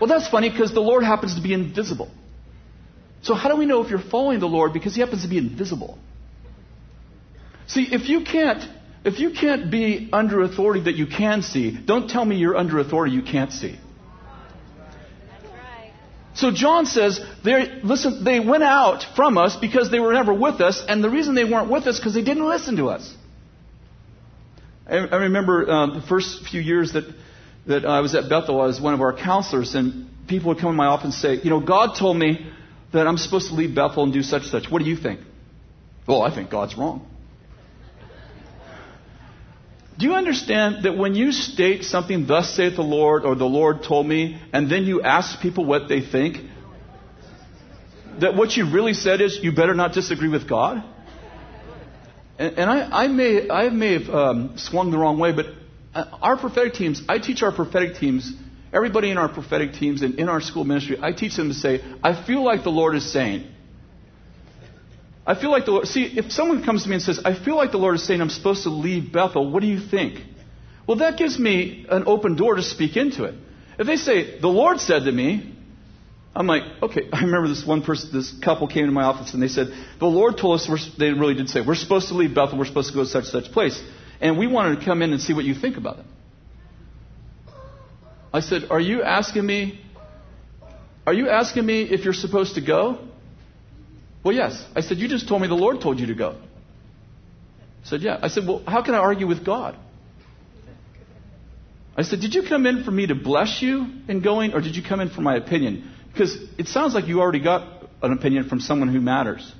Well, 0.00 0.08
that's 0.08 0.28
funny 0.28 0.50
because 0.50 0.72
the 0.72 0.80
Lord 0.80 1.04
happens 1.04 1.34
to 1.34 1.40
be 1.40 1.52
invisible. 1.52 2.10
So, 3.22 3.34
how 3.34 3.48
do 3.48 3.56
we 3.56 3.66
know 3.66 3.82
if 3.82 3.90
you're 3.90 3.98
following 3.98 4.38
the 4.38 4.46
Lord? 4.48 4.72
Because 4.72 4.94
He 4.94 5.00
happens 5.00 5.22
to 5.22 5.28
be 5.28 5.38
invisible. 5.38 5.98
See, 7.66 7.82
if 7.92 8.08
you 8.08 8.24
can't, 8.24 8.64
if 9.04 9.18
you 9.18 9.30
can't 9.30 9.70
be 9.70 10.08
under 10.12 10.42
authority 10.42 10.84
that 10.84 10.94
you 10.94 11.06
can 11.06 11.42
see, 11.42 11.76
don't 11.76 12.08
tell 12.08 12.24
me 12.24 12.36
you're 12.36 12.56
under 12.56 12.78
authority 12.78 13.14
you 13.14 13.22
can't 13.22 13.52
see. 13.52 13.78
So 16.34 16.52
John 16.52 16.86
says, 16.86 17.20
listen, 17.42 18.22
they 18.22 18.38
went 18.38 18.62
out 18.62 19.04
from 19.16 19.36
us 19.36 19.56
because 19.56 19.90
they 19.90 19.98
were 19.98 20.12
never 20.12 20.32
with 20.32 20.60
us, 20.60 20.84
and 20.86 21.02
the 21.02 21.10
reason 21.10 21.34
they 21.34 21.44
weren't 21.44 21.68
with 21.68 21.88
us 21.88 21.98
because 21.98 22.14
they 22.14 22.22
didn't 22.22 22.46
listen 22.46 22.76
to 22.76 22.90
us. 22.90 23.12
I, 24.86 24.98
I 24.98 25.16
remember 25.16 25.68
uh, 25.68 25.86
the 25.94 26.02
first 26.02 26.46
few 26.46 26.60
years 26.60 26.92
that 26.92 27.12
that 27.68 27.84
I 27.84 28.00
was 28.00 28.14
at 28.14 28.28
Bethel, 28.28 28.60
I 28.60 28.66
was 28.66 28.80
one 28.80 28.94
of 28.94 29.00
our 29.02 29.12
counselors, 29.12 29.74
and 29.74 30.08
people 30.26 30.48
would 30.48 30.58
come 30.58 30.70
in 30.70 30.76
my 30.76 30.86
office 30.86 31.04
and 31.04 31.14
say, 31.14 31.42
you 31.42 31.50
know, 31.50 31.60
God 31.60 31.94
told 31.96 32.16
me 32.16 32.50
that 32.92 33.06
I'm 33.06 33.18
supposed 33.18 33.48
to 33.48 33.54
leave 33.54 33.74
Bethel 33.74 34.04
and 34.04 34.12
do 34.12 34.22
such 34.22 34.42
and 34.42 34.50
such. 34.50 34.70
What 34.70 34.82
do 34.82 34.88
you 34.88 34.96
think? 34.96 35.20
Well, 36.06 36.22
I 36.22 36.34
think 36.34 36.50
God's 36.50 36.76
wrong. 36.76 37.06
Do 39.98 40.06
you 40.06 40.14
understand 40.14 40.84
that 40.84 40.96
when 40.96 41.14
you 41.14 41.30
state 41.32 41.84
something, 41.84 42.26
thus 42.26 42.54
saith 42.54 42.76
the 42.76 42.82
Lord, 42.82 43.24
or 43.24 43.34
the 43.34 43.44
Lord 43.44 43.82
told 43.82 44.06
me, 44.06 44.40
and 44.52 44.70
then 44.70 44.84
you 44.84 45.02
ask 45.02 45.40
people 45.40 45.66
what 45.66 45.88
they 45.88 46.00
think, 46.00 46.38
that 48.20 48.34
what 48.34 48.56
you 48.56 48.72
really 48.72 48.94
said 48.94 49.20
is, 49.20 49.38
you 49.42 49.52
better 49.52 49.74
not 49.74 49.92
disagree 49.92 50.28
with 50.28 50.48
God? 50.48 50.82
And, 52.38 52.58
and 52.58 52.70
I, 52.70 53.04
I, 53.04 53.08
may, 53.08 53.50
I 53.50 53.68
may 53.68 54.00
have 54.00 54.08
um, 54.08 54.56
swung 54.56 54.90
the 54.90 54.98
wrong 54.98 55.18
way, 55.18 55.32
but 55.32 55.46
Uh, 55.94 56.04
our 56.20 56.36
prophetic 56.36 56.74
teams, 56.74 57.02
I 57.08 57.18
teach 57.18 57.42
our 57.42 57.52
prophetic 57.52 57.96
teams 57.96 58.32
Everybody 58.72 59.10
in 59.10 59.16
our 59.16 59.28
prophetic 59.28 59.72
teams 59.72 60.02
and 60.02 60.16
in 60.16 60.28
our 60.28 60.40
school 60.40 60.64
ministry, 60.64 60.98
I 61.00 61.12
teach 61.12 61.36
them 61.36 61.48
to 61.48 61.54
say, 61.54 61.82
I 62.02 62.22
feel 62.26 62.44
like 62.44 62.64
the 62.64 62.70
Lord 62.70 62.94
is 62.96 63.10
saying. 63.10 63.50
I 65.26 65.40
feel 65.40 65.50
like 65.50 65.64
the 65.64 65.72
Lord. 65.72 65.86
See, 65.86 66.04
if 66.04 66.32
someone 66.32 66.64
comes 66.64 66.82
to 66.82 66.88
me 66.88 66.96
and 66.96 67.02
says, 67.02 67.20
I 67.24 67.34
feel 67.34 67.56
like 67.56 67.70
the 67.70 67.78
Lord 67.78 67.94
is 67.94 68.06
saying 68.06 68.20
I'm 68.20 68.30
supposed 68.30 68.64
to 68.64 68.70
leave 68.70 69.12
Bethel, 69.12 69.50
what 69.50 69.60
do 69.60 69.66
you 69.66 69.80
think? 69.80 70.20
Well, 70.86 70.98
that 70.98 71.18
gives 71.18 71.38
me 71.38 71.86
an 71.90 72.04
open 72.06 72.36
door 72.36 72.56
to 72.56 72.62
speak 72.62 72.96
into 72.96 73.24
it. 73.24 73.34
If 73.78 73.86
they 73.86 73.96
say, 73.96 74.38
the 74.40 74.48
Lord 74.48 74.80
said 74.80 75.04
to 75.04 75.12
me, 75.12 75.54
I'm 76.34 76.46
like, 76.46 76.62
okay. 76.82 77.08
I 77.12 77.22
remember 77.22 77.48
this 77.48 77.64
one 77.64 77.82
person, 77.82 78.10
this 78.12 78.32
couple 78.42 78.68
came 78.68 78.86
to 78.86 78.92
my 78.92 79.04
office 79.04 79.32
and 79.32 79.42
they 79.42 79.48
said, 79.48 79.68
the 79.98 80.06
Lord 80.06 80.36
told 80.36 80.60
us, 80.60 80.90
they 80.98 81.10
really 81.10 81.34
did 81.34 81.48
say, 81.48 81.62
we're 81.66 81.74
supposed 81.74 82.08
to 82.08 82.14
leave 82.14 82.34
Bethel, 82.34 82.58
we're 82.58 82.66
supposed 82.66 82.88
to 82.88 82.94
go 82.94 83.04
to 83.04 83.08
such 83.08 83.24
such 83.24 83.50
place. 83.52 83.82
And 84.20 84.38
we 84.38 84.46
wanted 84.46 84.80
to 84.80 84.84
come 84.84 85.02
in 85.02 85.12
and 85.12 85.20
see 85.20 85.32
what 85.32 85.44
you 85.44 85.54
think 85.54 85.76
about 85.76 85.98
it. 86.00 86.04
I 88.32 88.40
said, 88.40 88.64
Are 88.70 88.80
you 88.80 89.02
asking 89.02 89.46
me? 89.46 89.80
Are 91.06 91.14
you 91.14 91.28
asking 91.28 91.64
me 91.64 91.82
if 91.82 92.04
you're 92.04 92.12
supposed 92.12 92.56
to 92.56 92.60
go? 92.60 92.98
Well, 94.24 94.34
yes. 94.34 94.62
I 94.74 94.80
said, 94.80 94.98
You 94.98 95.08
just 95.08 95.28
told 95.28 95.40
me 95.40 95.48
the 95.48 95.54
Lord 95.54 95.80
told 95.80 96.00
you 96.00 96.06
to 96.06 96.14
go. 96.14 96.36
I 97.84 97.88
said, 97.88 98.02
Yeah. 98.02 98.18
I 98.20 98.28
said, 98.28 98.46
Well, 98.46 98.62
how 98.66 98.82
can 98.82 98.94
I 98.94 98.98
argue 98.98 99.26
with 99.26 99.44
God? 99.44 99.76
I 101.96 102.02
said, 102.02 102.20
Did 102.20 102.34
you 102.34 102.42
come 102.42 102.66
in 102.66 102.84
for 102.84 102.90
me 102.90 103.06
to 103.06 103.14
bless 103.14 103.62
you 103.62 103.86
in 104.08 104.20
going, 104.22 104.52
or 104.52 104.60
did 104.60 104.76
you 104.76 104.82
come 104.82 105.00
in 105.00 105.10
for 105.10 105.20
my 105.20 105.36
opinion? 105.36 105.90
Because 106.12 106.36
it 106.58 106.68
sounds 106.68 106.94
like 106.94 107.06
you 107.06 107.20
already 107.20 107.40
got 107.40 107.84
an 108.02 108.12
opinion 108.12 108.48
from 108.48 108.60
someone 108.60 108.88
who 108.88 109.00
matters. 109.00 109.52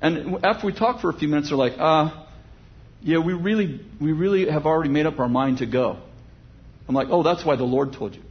And 0.00 0.44
after 0.44 0.66
we 0.66 0.72
talked 0.72 1.00
for 1.00 1.10
a 1.10 1.12
few 1.12 1.28
minutes, 1.28 1.48
they're 1.48 1.58
like, 1.58 1.74
uh, 1.78 2.24
yeah, 3.02 3.18
we 3.18 3.32
really, 3.32 3.80
we 4.00 4.12
really 4.12 4.50
have 4.50 4.66
already 4.66 4.90
made 4.90 5.06
up 5.06 5.18
our 5.18 5.28
mind 5.28 5.58
to 5.58 5.66
go. 5.66 5.98
I'm 6.88 6.94
like, 6.94 7.08
oh, 7.10 7.22
that's 7.22 7.44
why 7.44 7.56
the 7.56 7.64
Lord 7.64 7.92
told 7.92 8.14
you. 8.14 8.22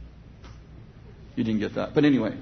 You 1.36 1.44
didn't 1.44 1.60
get 1.60 1.76
that. 1.76 1.94
But 1.94 2.04
anyway. 2.04 2.36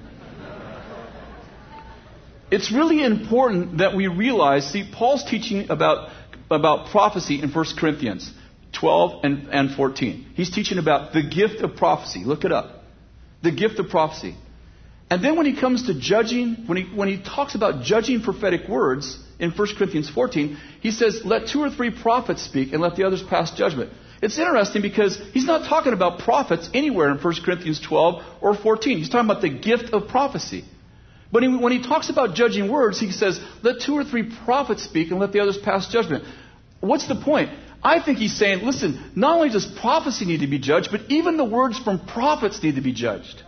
it's 2.51 2.71
really 2.71 3.03
important 3.03 3.77
that 3.77 3.95
we 3.95 4.07
realize, 4.07 4.69
see, 4.71 4.89
Paul's 4.91 5.23
teaching 5.23 5.69
about, 5.69 6.09
about 6.49 6.89
prophecy 6.89 7.41
in 7.41 7.51
1 7.51 7.65
Corinthians 7.77 8.31
12 8.73 9.23
and, 9.23 9.47
and 9.49 9.75
14. 9.75 10.25
He's 10.33 10.49
teaching 10.49 10.79
about 10.79 11.13
the 11.13 11.21
gift 11.21 11.61
of 11.61 11.75
prophecy. 11.75 12.23
Look 12.25 12.43
it 12.43 12.51
up. 12.51 12.83
The 13.43 13.51
gift 13.51 13.79
of 13.79 13.89
prophecy. 13.89 14.35
And 15.09 15.23
then 15.23 15.37
when 15.37 15.45
he 15.45 15.55
comes 15.55 15.87
to 15.87 15.97
judging, 15.97 16.65
when 16.65 16.77
he, 16.77 16.83
when 16.83 17.07
he 17.07 17.21
talks 17.21 17.55
about 17.55 17.83
judging 17.83 18.21
prophetic 18.21 18.67
words 18.67 19.17
in 19.39 19.51
1 19.51 19.67
Corinthians 19.77 20.09
14, 20.09 20.57
he 20.81 20.91
says, 20.91 21.21
let 21.23 21.47
two 21.47 21.61
or 21.61 21.69
three 21.69 21.91
prophets 21.91 22.43
speak 22.43 22.73
and 22.73 22.81
let 22.81 22.95
the 22.95 23.05
others 23.05 23.23
pass 23.23 23.51
judgment. 23.51 23.91
It's 24.21 24.37
interesting 24.37 24.81
because 24.81 25.19
he's 25.33 25.45
not 25.45 25.67
talking 25.69 25.93
about 25.93 26.19
prophets 26.19 26.69
anywhere 26.73 27.11
in 27.11 27.17
1 27.17 27.33
Corinthians 27.45 27.79
12 27.79 28.23
or 28.41 28.55
14. 28.55 28.97
He's 28.97 29.09
talking 29.09 29.29
about 29.29 29.41
the 29.41 29.49
gift 29.49 29.93
of 29.93 30.07
prophecy. 30.07 30.65
But 31.31 31.43
he, 31.43 31.55
when 31.55 31.71
he 31.71 31.83
talks 31.83 32.09
about 32.09 32.35
judging 32.35 32.69
words, 32.69 32.99
he 32.99 33.11
says, 33.11 33.39
let 33.61 33.81
two 33.81 33.93
or 33.93 34.03
three 34.03 34.31
prophets 34.45 34.83
speak 34.83 35.11
and 35.11 35.19
let 35.19 35.33
the 35.33 35.39
others 35.39 35.57
pass 35.57 35.87
judgment. 35.91 36.23
What's 36.79 37.07
the 37.07 37.15
point? 37.15 37.51
I 37.83 38.03
think 38.03 38.17
he's 38.17 38.35
saying, 38.35 38.65
listen, 38.65 39.11
not 39.15 39.35
only 39.35 39.49
does 39.49 39.65
prophecy 39.65 40.25
need 40.25 40.39
to 40.39 40.47
be 40.47 40.57
judged, 40.57 40.89
but 40.91 41.01
even 41.09 41.37
the 41.37 41.45
words 41.45 41.77
from 41.77 42.05
prophets 42.05 42.63
need 42.63 42.75
to 42.75 42.81
be 42.81 42.93
judged. 42.93 43.43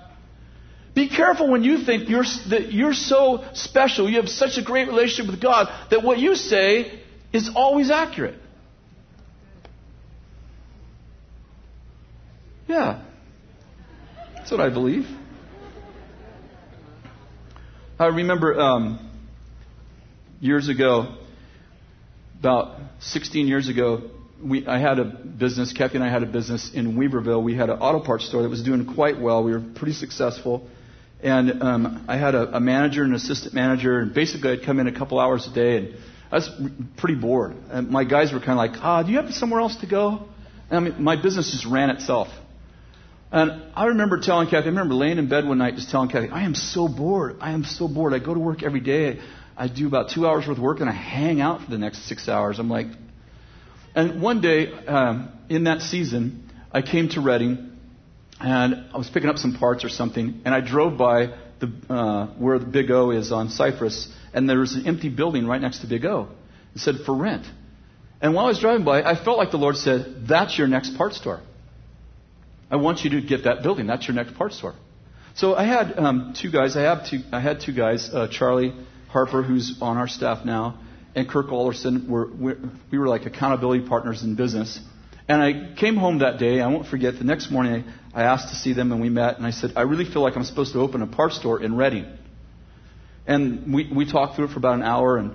Be 0.99 1.07
careful 1.07 1.49
when 1.49 1.63
you 1.63 1.85
think 1.85 2.09
you're, 2.09 2.25
that 2.49 2.73
you're 2.73 2.93
so 2.93 3.45
special, 3.53 4.09
you 4.09 4.17
have 4.17 4.27
such 4.27 4.57
a 4.57 4.61
great 4.61 4.89
relationship 4.89 5.31
with 5.31 5.41
God, 5.41 5.69
that 5.91 6.03
what 6.03 6.19
you 6.19 6.35
say 6.35 6.99
is 7.31 7.49
always 7.55 7.89
accurate. 7.89 8.35
Yeah. 12.67 13.01
That's 14.35 14.51
what 14.51 14.59
I 14.59 14.69
believe. 14.69 15.07
I 17.97 18.07
remember 18.07 18.59
um, 18.59 19.09
years 20.41 20.67
ago, 20.67 21.15
about 22.39 22.77
16 22.99 23.47
years 23.47 23.69
ago, 23.69 24.01
we, 24.43 24.67
I 24.67 24.79
had 24.79 24.99
a 24.99 25.05
business, 25.05 25.71
Kathy 25.71 25.95
and 25.95 26.03
I 26.03 26.09
had 26.09 26.23
a 26.23 26.25
business 26.25 26.73
in 26.73 26.97
Weaverville. 26.97 27.41
We 27.41 27.55
had 27.55 27.69
an 27.69 27.79
auto 27.79 28.05
parts 28.05 28.27
store 28.27 28.41
that 28.41 28.49
was 28.49 28.63
doing 28.63 28.93
quite 28.95 29.17
well. 29.17 29.45
We 29.45 29.53
were 29.53 29.63
pretty 29.75 29.93
successful. 29.93 30.67
And 31.21 31.61
um, 31.61 32.05
I 32.07 32.17
had 32.17 32.33
a, 32.33 32.57
a 32.57 32.59
manager 32.59 33.03
and 33.03 33.11
an 33.11 33.15
assistant 33.15 33.53
manager, 33.53 33.99
and 33.99 34.13
basically 34.13 34.51
I'd 34.51 34.63
come 34.63 34.79
in 34.79 34.87
a 34.87 34.97
couple 34.97 35.19
hours 35.19 35.47
a 35.47 35.53
day, 35.53 35.77
and 35.77 35.95
I 36.31 36.35
was 36.35 36.49
pretty 36.97 37.15
bored. 37.15 37.55
And 37.69 37.89
my 37.89 38.05
guys 38.05 38.31
were 38.31 38.39
kind 38.39 38.51
of 38.51 38.57
like, 38.57 38.81
ah, 38.81 39.03
do 39.03 39.11
you 39.11 39.17
have 39.17 39.33
somewhere 39.33 39.59
else 39.59 39.75
to 39.77 39.87
go? 39.87 40.27
And 40.69 40.77
I 40.77 40.79
mean, 40.79 41.03
my 41.03 41.21
business 41.21 41.51
just 41.51 41.65
ran 41.65 41.89
itself. 41.89 42.29
And 43.31 43.63
I 43.75 43.87
remember 43.87 44.19
telling 44.19 44.47
Kathy, 44.47 44.65
I 44.65 44.69
remember 44.69 44.95
laying 44.95 45.17
in 45.17 45.29
bed 45.29 45.45
one 45.45 45.59
night 45.59 45.75
just 45.75 45.91
telling 45.91 46.09
Kathy, 46.09 46.29
I 46.29 46.43
am 46.43 46.55
so 46.55 46.87
bored. 46.87 47.37
I 47.41 47.51
am 47.51 47.63
so 47.63 47.87
bored. 47.87 48.13
I 48.13 48.19
go 48.19 48.33
to 48.33 48.39
work 48.39 48.63
every 48.63 48.79
day. 48.79 49.19
I 49.55 49.67
do 49.67 49.87
about 49.87 50.09
two 50.09 50.25
hours 50.25 50.47
worth 50.47 50.57
of 50.57 50.63
work 50.63 50.79
and 50.79 50.89
I 50.89 50.93
hang 50.93 51.41
out 51.41 51.61
for 51.61 51.69
the 51.69 51.77
next 51.77 52.07
six 52.07 52.27
hours. 52.27 52.59
I'm 52.59 52.69
like, 52.69 52.87
and 53.93 54.21
one 54.21 54.41
day 54.41 54.71
um, 54.71 55.31
in 55.49 55.65
that 55.65 55.81
season, 55.81 56.49
I 56.71 56.81
came 56.81 57.09
to 57.09 57.21
Redding 57.21 57.68
and 58.39 58.89
I 58.93 58.97
was 58.97 59.09
picking 59.09 59.29
up 59.29 59.37
some 59.37 59.55
parts 59.55 59.83
or 59.83 59.89
something, 59.89 60.41
and 60.45 60.53
I 60.53 60.61
drove 60.61 60.97
by 60.97 61.33
the, 61.59 61.71
uh, 61.89 62.27
where 62.37 62.57
the 62.59 62.65
Big 62.65 62.89
O 62.91 63.11
is 63.11 63.31
on 63.31 63.49
Cypress, 63.49 64.07
and 64.33 64.49
there 64.49 64.59
was 64.59 64.75
an 64.75 64.87
empty 64.87 65.09
building 65.09 65.45
right 65.45 65.61
next 65.61 65.79
to 65.79 65.87
Big 65.87 66.05
O. 66.05 66.29
It 66.75 66.79
said 66.79 66.95
for 67.05 67.15
rent. 67.15 67.45
And 68.21 68.33
while 68.33 68.45
I 68.45 68.49
was 68.49 68.59
driving 68.59 68.85
by, 68.85 69.01
I 69.01 69.15
felt 69.21 69.37
like 69.37 69.51
the 69.51 69.57
Lord 69.57 69.75
said, 69.75 70.25
That's 70.27 70.57
your 70.57 70.67
next 70.67 70.97
part 70.97 71.13
store. 71.13 71.41
I 72.71 72.75
want 72.75 73.03
you 73.03 73.09
to 73.11 73.21
get 73.21 73.45
that 73.45 73.63
building. 73.63 73.87
That's 73.87 74.07
your 74.07 74.15
next 74.15 74.35
part 74.35 74.53
store. 74.53 74.75
So 75.35 75.55
I 75.55 75.63
had 75.63 75.97
um, 75.97 76.33
two 76.39 76.51
guys. 76.51 76.75
I 76.75 76.81
have 76.81 77.09
two. 77.09 77.19
I 77.31 77.39
had 77.39 77.61
two 77.61 77.73
guys. 77.73 78.09
Uh, 78.13 78.27
Charlie 78.29 78.73
Harper, 79.07 79.41
who's 79.41 79.77
on 79.81 79.97
our 79.97 80.07
staff 80.07 80.45
now, 80.45 80.79
and 81.15 81.27
Kirk 81.27 81.51
Alderson. 81.51 82.09
Were, 82.09 82.29
we 82.91 82.97
were 82.97 83.07
like 83.07 83.25
accountability 83.25 83.87
partners 83.87 84.21
in 84.21 84.35
business. 84.35 84.79
And 85.29 85.43
I 85.43 85.75
came 85.79 85.95
home 85.95 86.19
that 86.19 86.39
day. 86.39 86.59
I 86.59 86.67
won't 86.67 86.87
forget. 86.87 87.19
The 87.19 87.23
next 87.23 87.51
morning, 87.51 87.85
I 88.15 88.23
asked 88.23 88.49
to 88.49 88.55
see 88.55 88.73
them, 88.73 88.91
and 88.91 88.99
we 88.99 89.09
met. 89.09 89.37
And 89.37 89.45
I 89.45 89.51
said, 89.51 89.73
I 89.75 89.81
really 89.81 90.05
feel 90.05 90.23
like 90.23 90.35
I'm 90.35 90.43
supposed 90.43 90.73
to 90.73 90.79
open 90.79 91.03
a 91.03 91.07
parts 91.07 91.37
store 91.37 91.61
in 91.61 91.77
Redding. 91.77 92.07
And 93.27 93.71
we 93.71 93.87
we 93.95 94.11
talked 94.11 94.35
through 94.35 94.45
it 94.45 94.51
for 94.51 94.57
about 94.57 94.73
an 94.73 94.81
hour. 94.81 95.17
And 95.17 95.31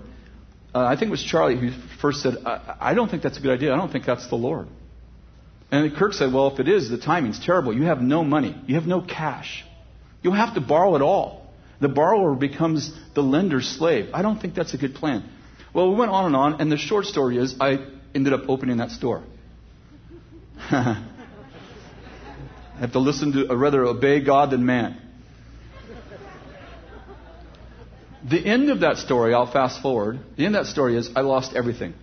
uh, 0.75 0.81
I 0.85 0.97
think 0.97 1.09
it 1.09 1.11
was 1.13 1.23
Charlie 1.23 1.57
who 1.57 1.71
first 2.03 2.23
said, 2.23 2.39
I, 2.45 2.77
I 2.81 2.95
don't 2.95 3.09
think 3.09 3.23
that's 3.23 3.39
a 3.39 3.41
good 3.41 3.53
idea. 3.53 3.73
I 3.73 3.77
don't 3.77 3.93
think 3.93 4.05
that's 4.05 4.29
the 4.29 4.35
Lord. 4.35 4.67
And 5.71 5.95
Kirk 5.95 6.13
said, 6.13 6.33
Well, 6.33 6.53
if 6.53 6.59
it 6.59 6.69
is, 6.69 6.91
the 6.91 6.99
timing's 6.99 7.39
terrible. 7.39 7.73
You 7.73 7.85
have 7.85 8.03
no 8.03 8.25
money, 8.25 8.61
you 8.67 8.75
have 8.75 8.87
no 8.87 9.01
cash. 9.01 9.65
You'll 10.23 10.35
have 10.35 10.55
to 10.55 10.61
borrow 10.61 10.97
it 10.97 11.03
all. 11.03 11.47
The 11.81 11.89
borrower 11.89 12.35
becomes 12.35 12.93
the 13.15 13.23
lender's 13.23 13.69
slave. 13.69 14.11
I 14.13 14.23
don't 14.23 14.41
think 14.41 14.55
that's 14.55 14.75
a 14.75 14.79
good 14.79 14.97
plan. 14.97 15.29
Well, 15.73 15.91
we 15.91 15.97
went 15.97 16.11
on 16.11 16.27
and 16.27 16.37
on, 16.37 16.61
and 16.61 16.73
the 16.73 16.79
short 16.79 17.05
story 17.05 17.37
is 17.37 17.57
I 17.61 17.87
ended 18.15 18.33
up 18.33 18.49
opening 18.49 18.79
that 18.79 18.91
store. 18.91 19.23
I 20.59 21.05
have 22.81 22.93
to 22.93 22.99
listen 22.99 23.33
to, 23.33 23.51
or 23.53 23.57
rather, 23.57 23.85
obey 23.85 24.21
God 24.25 24.51
than 24.51 24.65
man. 24.67 25.01
The 28.29 28.39
end 28.39 28.71
of 28.71 28.81
that 28.81 28.97
story, 28.97 29.35
I'll 29.35 29.51
fast 29.51 29.83
forward. 29.83 30.19
The 30.37 30.47
end 30.47 30.57
of 30.57 30.65
that 30.65 30.71
story 30.71 30.97
is 30.97 31.11
I 31.15 31.21
lost 31.21 31.55
everything. 31.55 31.95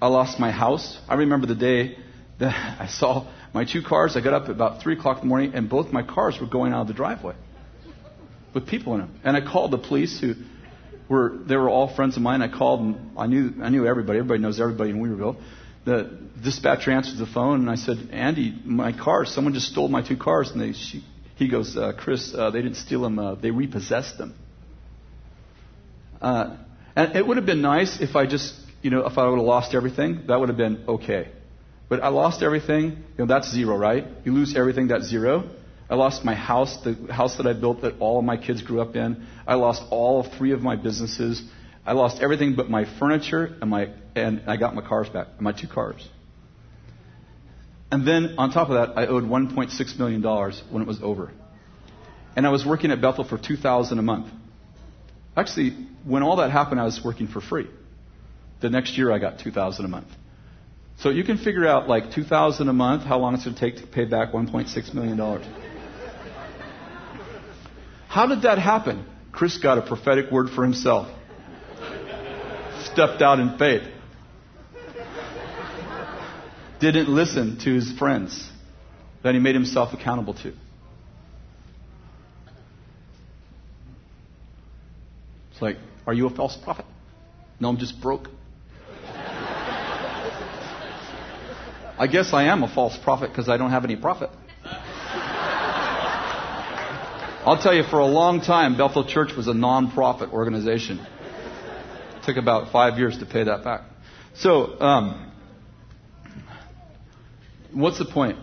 I 0.00 0.08
lost 0.08 0.38
my 0.38 0.50
house. 0.50 0.98
I 1.08 1.14
remember 1.14 1.46
the 1.46 1.54
day 1.54 1.96
that 2.38 2.54
I 2.80 2.86
saw 2.88 3.26
my 3.54 3.64
two 3.64 3.82
cars. 3.82 4.16
I 4.16 4.20
got 4.20 4.34
up 4.34 4.44
at 4.44 4.50
about 4.50 4.82
3 4.82 4.98
o'clock 4.98 5.18
in 5.18 5.22
the 5.22 5.28
morning, 5.28 5.54
and 5.54 5.70
both 5.70 5.92
my 5.92 6.02
cars 6.02 6.38
were 6.40 6.46
going 6.46 6.72
out 6.72 6.82
of 6.82 6.88
the 6.88 6.94
driveway 6.94 7.34
with 8.52 8.66
people 8.66 8.94
in 8.94 9.00
them. 9.00 9.20
And 9.24 9.36
I 9.36 9.40
called 9.40 9.70
the 9.70 9.78
police, 9.78 10.20
who 10.20 10.34
were 11.08 11.38
they 11.46 11.56
were 11.56 11.68
all 11.68 11.94
friends 11.94 12.16
of 12.16 12.22
mine. 12.22 12.42
I 12.42 12.48
called, 12.48 12.80
them. 12.80 13.12
I 13.16 13.26
knew 13.26 13.54
I 13.62 13.68
knew 13.70 13.86
everybody. 13.86 14.18
Everybody 14.18 14.40
knows 14.40 14.60
everybody 14.60 14.90
in 14.90 14.96
Weaverville. 15.00 15.36
The 15.86 16.18
dispatcher 16.42 16.90
answers 16.90 17.16
the 17.16 17.26
phone, 17.26 17.60
and 17.60 17.70
I 17.70 17.76
said, 17.76 18.08
"Andy, 18.12 18.60
my 18.64 18.92
cars. 18.92 19.32
Someone 19.32 19.54
just 19.54 19.68
stole 19.68 19.86
my 19.86 20.02
two 20.02 20.16
cars." 20.16 20.50
And 20.50 20.60
they, 20.60 20.72
she, 20.72 21.04
he 21.36 21.48
goes, 21.48 21.76
uh, 21.76 21.92
"Kris, 21.96 22.34
uh, 22.34 22.50
they 22.50 22.60
didn't 22.60 22.76
steal 22.76 23.02
them. 23.02 23.20
Uh, 23.20 23.36
they 23.36 23.52
repossessed 23.52 24.18
them." 24.18 24.34
Uh, 26.20 26.56
and 26.96 27.14
it 27.14 27.24
would 27.24 27.36
have 27.36 27.46
been 27.46 27.62
nice 27.62 28.00
if 28.00 28.16
I 28.16 28.26
just, 28.26 28.52
you 28.82 28.90
know, 28.90 29.06
if 29.06 29.16
I 29.16 29.28
would 29.28 29.36
have 29.36 29.46
lost 29.46 29.74
everything. 29.76 30.24
That 30.26 30.40
would 30.40 30.48
have 30.48 30.58
been 30.58 30.84
okay. 30.88 31.28
But 31.88 32.02
I 32.02 32.08
lost 32.08 32.42
everything. 32.42 32.84
You 32.84 33.18
know, 33.18 33.26
that's 33.26 33.52
zero, 33.52 33.76
right? 33.76 34.08
You 34.24 34.32
lose 34.32 34.56
everything, 34.56 34.88
that's 34.88 35.06
zero. 35.06 35.48
I 35.88 35.94
lost 35.94 36.24
my 36.24 36.34
house, 36.34 36.76
the 36.82 37.12
house 37.12 37.36
that 37.36 37.46
I 37.46 37.52
built 37.52 37.82
that 37.82 38.00
all 38.00 38.18
of 38.18 38.24
my 38.24 38.36
kids 38.36 38.60
grew 38.62 38.80
up 38.80 38.96
in. 38.96 39.24
I 39.46 39.54
lost 39.54 39.84
all 39.90 40.24
three 40.24 40.50
of 40.50 40.62
my 40.62 40.74
businesses. 40.74 41.40
I 41.86 41.92
lost 41.92 42.20
everything 42.20 42.56
but 42.56 42.68
my 42.68 42.84
furniture 42.98 43.56
and 43.60 43.70
my 43.70 43.90
and 44.16 44.42
I 44.48 44.56
got 44.56 44.74
my 44.74 44.82
cars 44.82 45.08
back, 45.08 45.40
my 45.40 45.52
two 45.52 45.68
cars. 45.68 46.06
And 47.92 48.06
then 48.06 48.34
on 48.38 48.50
top 48.50 48.68
of 48.70 48.74
that, 48.74 48.98
I 48.98 49.06
owed 49.06 49.22
1.6 49.22 49.98
million 49.98 50.20
dollars 50.20 50.60
when 50.70 50.82
it 50.82 50.88
was 50.88 50.98
over. 51.00 51.30
And 52.34 52.46
I 52.46 52.50
was 52.50 52.66
working 52.66 52.90
at 52.90 53.00
Bethel 53.00 53.24
for 53.24 53.38
2,000 53.38 53.98
a 53.98 54.02
month. 54.02 54.26
Actually, 55.36 55.86
when 56.04 56.22
all 56.22 56.36
that 56.36 56.50
happened, 56.50 56.80
I 56.80 56.84
was 56.84 57.00
working 57.04 57.28
for 57.28 57.40
free. 57.40 57.68
The 58.60 58.68
next 58.68 58.98
year, 58.98 59.12
I 59.12 59.18
got 59.18 59.38
2,000 59.38 59.84
a 59.84 59.88
month. 59.88 60.08
So 60.98 61.10
you 61.10 61.24
can 61.24 61.38
figure 61.38 61.66
out 61.66 61.88
like 61.88 62.12
2000 62.12 62.68
a 62.68 62.72
month, 62.72 63.04
how 63.04 63.18
long 63.18 63.34
it's 63.34 63.44
going 63.44 63.54
to 63.54 63.60
take 63.60 63.76
to 63.76 63.86
pay 63.86 64.06
back 64.06 64.32
1.6 64.32 64.94
million 64.94 65.16
dollars. 65.16 65.46
How 68.08 68.26
did 68.26 68.42
that 68.42 68.58
happen? 68.58 69.06
Kris 69.30 69.58
got 69.58 69.78
a 69.78 69.82
prophetic 69.82 70.30
word 70.30 70.48
for 70.50 70.64
himself. 70.64 71.08
Stepped 72.96 73.20
out 73.20 73.38
in 73.40 73.58
faith. 73.58 73.82
Didn't 76.80 77.10
listen 77.10 77.58
to 77.58 77.74
his 77.74 77.92
friends 77.92 78.50
that 79.22 79.34
he 79.34 79.38
made 79.38 79.54
himself 79.54 79.92
accountable 79.92 80.32
to. 80.32 80.54
It's 85.50 85.60
like, 85.60 85.76
are 86.06 86.14
you 86.14 86.26
a 86.26 86.30
false 86.30 86.56
prophet? 86.56 86.86
No, 87.60 87.68
I'm 87.68 87.76
just 87.76 88.00
broke. 88.00 88.30
I 91.98 92.06
guess 92.10 92.32
I 92.32 92.44
am 92.44 92.62
a 92.62 92.74
false 92.74 92.96
prophet 92.96 93.28
because 93.28 93.50
I 93.50 93.58
don't 93.58 93.72
have 93.72 93.84
any 93.84 93.96
profit. 93.96 94.30
I'll 97.44 97.60
tell 97.60 97.74
you, 97.74 97.82
for 97.82 97.98
a 97.98 98.06
long 98.06 98.40
time, 98.40 98.78
Bethel 98.78 99.04
Church 99.06 99.36
was 99.36 99.48
a 99.48 99.54
non-profit 99.54 100.30
organization. 100.30 101.06
Took 102.26 102.38
about 102.38 102.72
five 102.72 102.98
years 102.98 103.16
to 103.18 103.26
pay 103.26 103.44
that 103.44 103.62
back. 103.62 103.82
So, 104.34 104.80
um, 104.80 105.32
what's 107.72 107.98
the 107.98 108.04
point? 108.04 108.36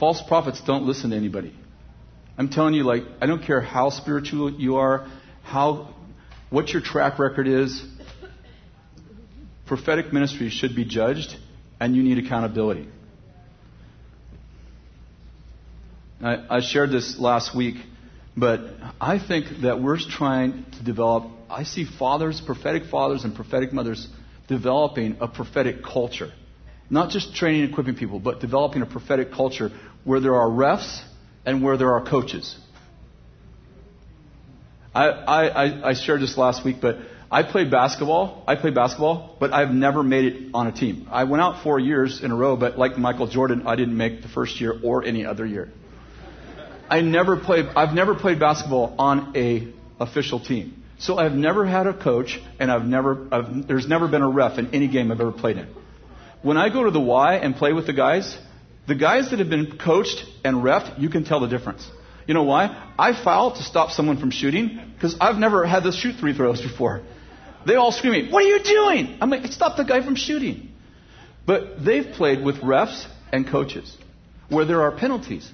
False 0.00 0.20
prophets 0.26 0.60
don't 0.66 0.84
listen 0.84 1.10
to 1.10 1.16
anybody. 1.16 1.54
I'm 2.36 2.48
telling 2.48 2.74
you, 2.74 2.82
like, 2.82 3.04
I 3.20 3.26
don't 3.26 3.44
care 3.44 3.60
how 3.60 3.90
spiritual 3.90 4.50
you 4.50 4.78
are, 4.78 5.08
how, 5.44 5.94
what 6.50 6.70
your 6.70 6.82
track 6.82 7.20
record 7.20 7.46
is. 7.46 7.84
Prophetic 9.66 10.12
ministry 10.12 10.50
should 10.50 10.74
be 10.74 10.84
judged 10.84 11.36
and 11.78 11.94
you 11.94 12.02
need 12.02 12.18
accountability. 12.18 12.88
I, 16.20 16.56
I 16.56 16.60
shared 16.62 16.90
this 16.90 17.16
last 17.16 17.54
week 17.54 17.76
But 18.36 18.60
I 19.00 19.18
think 19.18 19.60
that 19.62 19.82
we're 19.82 19.98
trying 19.98 20.64
to 20.78 20.84
develop, 20.84 21.30
I 21.52 21.64
see 21.64 21.84
fathers, 21.84 22.40
prophetic 22.40 22.84
fathers, 22.86 23.24
and 23.24 23.34
prophetic 23.34 23.72
mothers 23.72 24.08
developing 24.48 25.18
a 25.20 25.28
prophetic 25.28 25.84
culture. 25.84 26.32
Not 26.88 27.10
just 27.10 27.34
training 27.34 27.62
and 27.62 27.70
equipping 27.70 27.94
people, 27.94 28.20
but 28.20 28.40
developing 28.40 28.82
a 28.82 28.86
prophetic 28.86 29.32
culture 29.32 29.70
where 30.04 30.20
there 30.20 30.34
are 30.34 30.48
refs 30.48 31.02
and 31.44 31.62
where 31.62 31.76
there 31.76 31.92
are 31.92 32.04
coaches. 32.04 32.56
I, 34.94 35.08
I, 35.08 35.90
I 35.90 35.94
shared 35.94 36.20
this 36.20 36.36
last 36.36 36.64
week, 36.64 36.76
but 36.80 36.96
I 37.30 37.42
played 37.42 37.70
basketball. 37.70 38.44
I 38.46 38.56
played 38.56 38.74
basketball, 38.74 39.36
but 39.40 39.52
I've 39.52 39.70
never 39.70 40.02
made 40.02 40.24
it 40.24 40.50
on 40.52 40.66
a 40.66 40.72
team. 40.72 41.08
I 41.10 41.24
went 41.24 41.42
out 41.42 41.62
four 41.62 41.78
years 41.78 42.22
in 42.22 42.30
a 42.30 42.36
row, 42.36 42.56
but 42.56 42.78
like 42.78 42.98
Michael 42.98 43.26
Jordan, 43.26 43.66
I 43.66 43.76
didn't 43.76 43.96
make 43.96 44.22
the 44.22 44.28
first 44.28 44.60
year 44.60 44.74
or 44.82 45.04
any 45.04 45.24
other 45.24 45.46
year. 45.46 45.70
I 46.90 47.00
never 47.00 47.38
played. 47.38 47.66
I've 47.74 47.94
never 47.94 48.14
played 48.14 48.38
basketball 48.38 48.94
on 48.98 49.34
a 49.34 49.72
official 49.98 50.40
team. 50.40 50.81
So 51.02 51.18
I've 51.18 51.34
never 51.34 51.66
had 51.66 51.88
a 51.88 51.94
coach, 51.94 52.40
and 52.60 52.70
I've 52.70 52.84
never. 52.84 53.26
I've, 53.32 53.66
there's 53.66 53.88
never 53.88 54.06
been 54.06 54.22
a 54.22 54.28
ref 54.28 54.56
in 54.56 54.72
any 54.72 54.86
game 54.86 55.10
I've 55.10 55.20
ever 55.20 55.32
played 55.32 55.56
in. 55.56 55.66
When 56.42 56.56
I 56.56 56.68
go 56.68 56.84
to 56.84 56.92
the 56.92 57.00
Y 57.00 57.38
and 57.38 57.56
play 57.56 57.72
with 57.72 57.88
the 57.88 57.92
guys, 57.92 58.38
the 58.86 58.94
guys 58.94 59.30
that 59.30 59.40
have 59.40 59.50
been 59.50 59.78
coached 59.78 60.24
and 60.44 60.62
ref, 60.62 61.00
you 61.00 61.08
can 61.08 61.24
tell 61.24 61.40
the 61.40 61.48
difference. 61.48 61.84
You 62.28 62.34
know 62.34 62.44
why? 62.44 62.92
I 62.96 63.20
foul 63.20 63.56
to 63.56 63.64
stop 63.64 63.90
someone 63.90 64.18
from 64.18 64.30
shooting 64.30 64.78
because 64.94 65.16
I've 65.20 65.38
never 65.38 65.66
had 65.66 65.82
to 65.82 65.90
shoot 65.90 66.14
three 66.20 66.34
throws 66.36 66.62
before. 66.62 67.02
They 67.66 67.74
all 67.74 67.90
screaming, 67.90 68.30
What 68.30 68.44
are 68.44 68.46
you 68.46 68.62
doing? 68.62 69.18
I'm 69.20 69.28
like, 69.28 69.44
Stop 69.46 69.76
the 69.76 69.84
guy 69.84 70.04
from 70.04 70.14
shooting. 70.14 70.68
But 71.44 71.84
they've 71.84 72.12
played 72.12 72.44
with 72.44 72.58
refs 72.58 73.04
and 73.32 73.48
coaches 73.48 73.96
where 74.48 74.64
there 74.64 74.82
are 74.82 74.92
penalties 74.92 75.50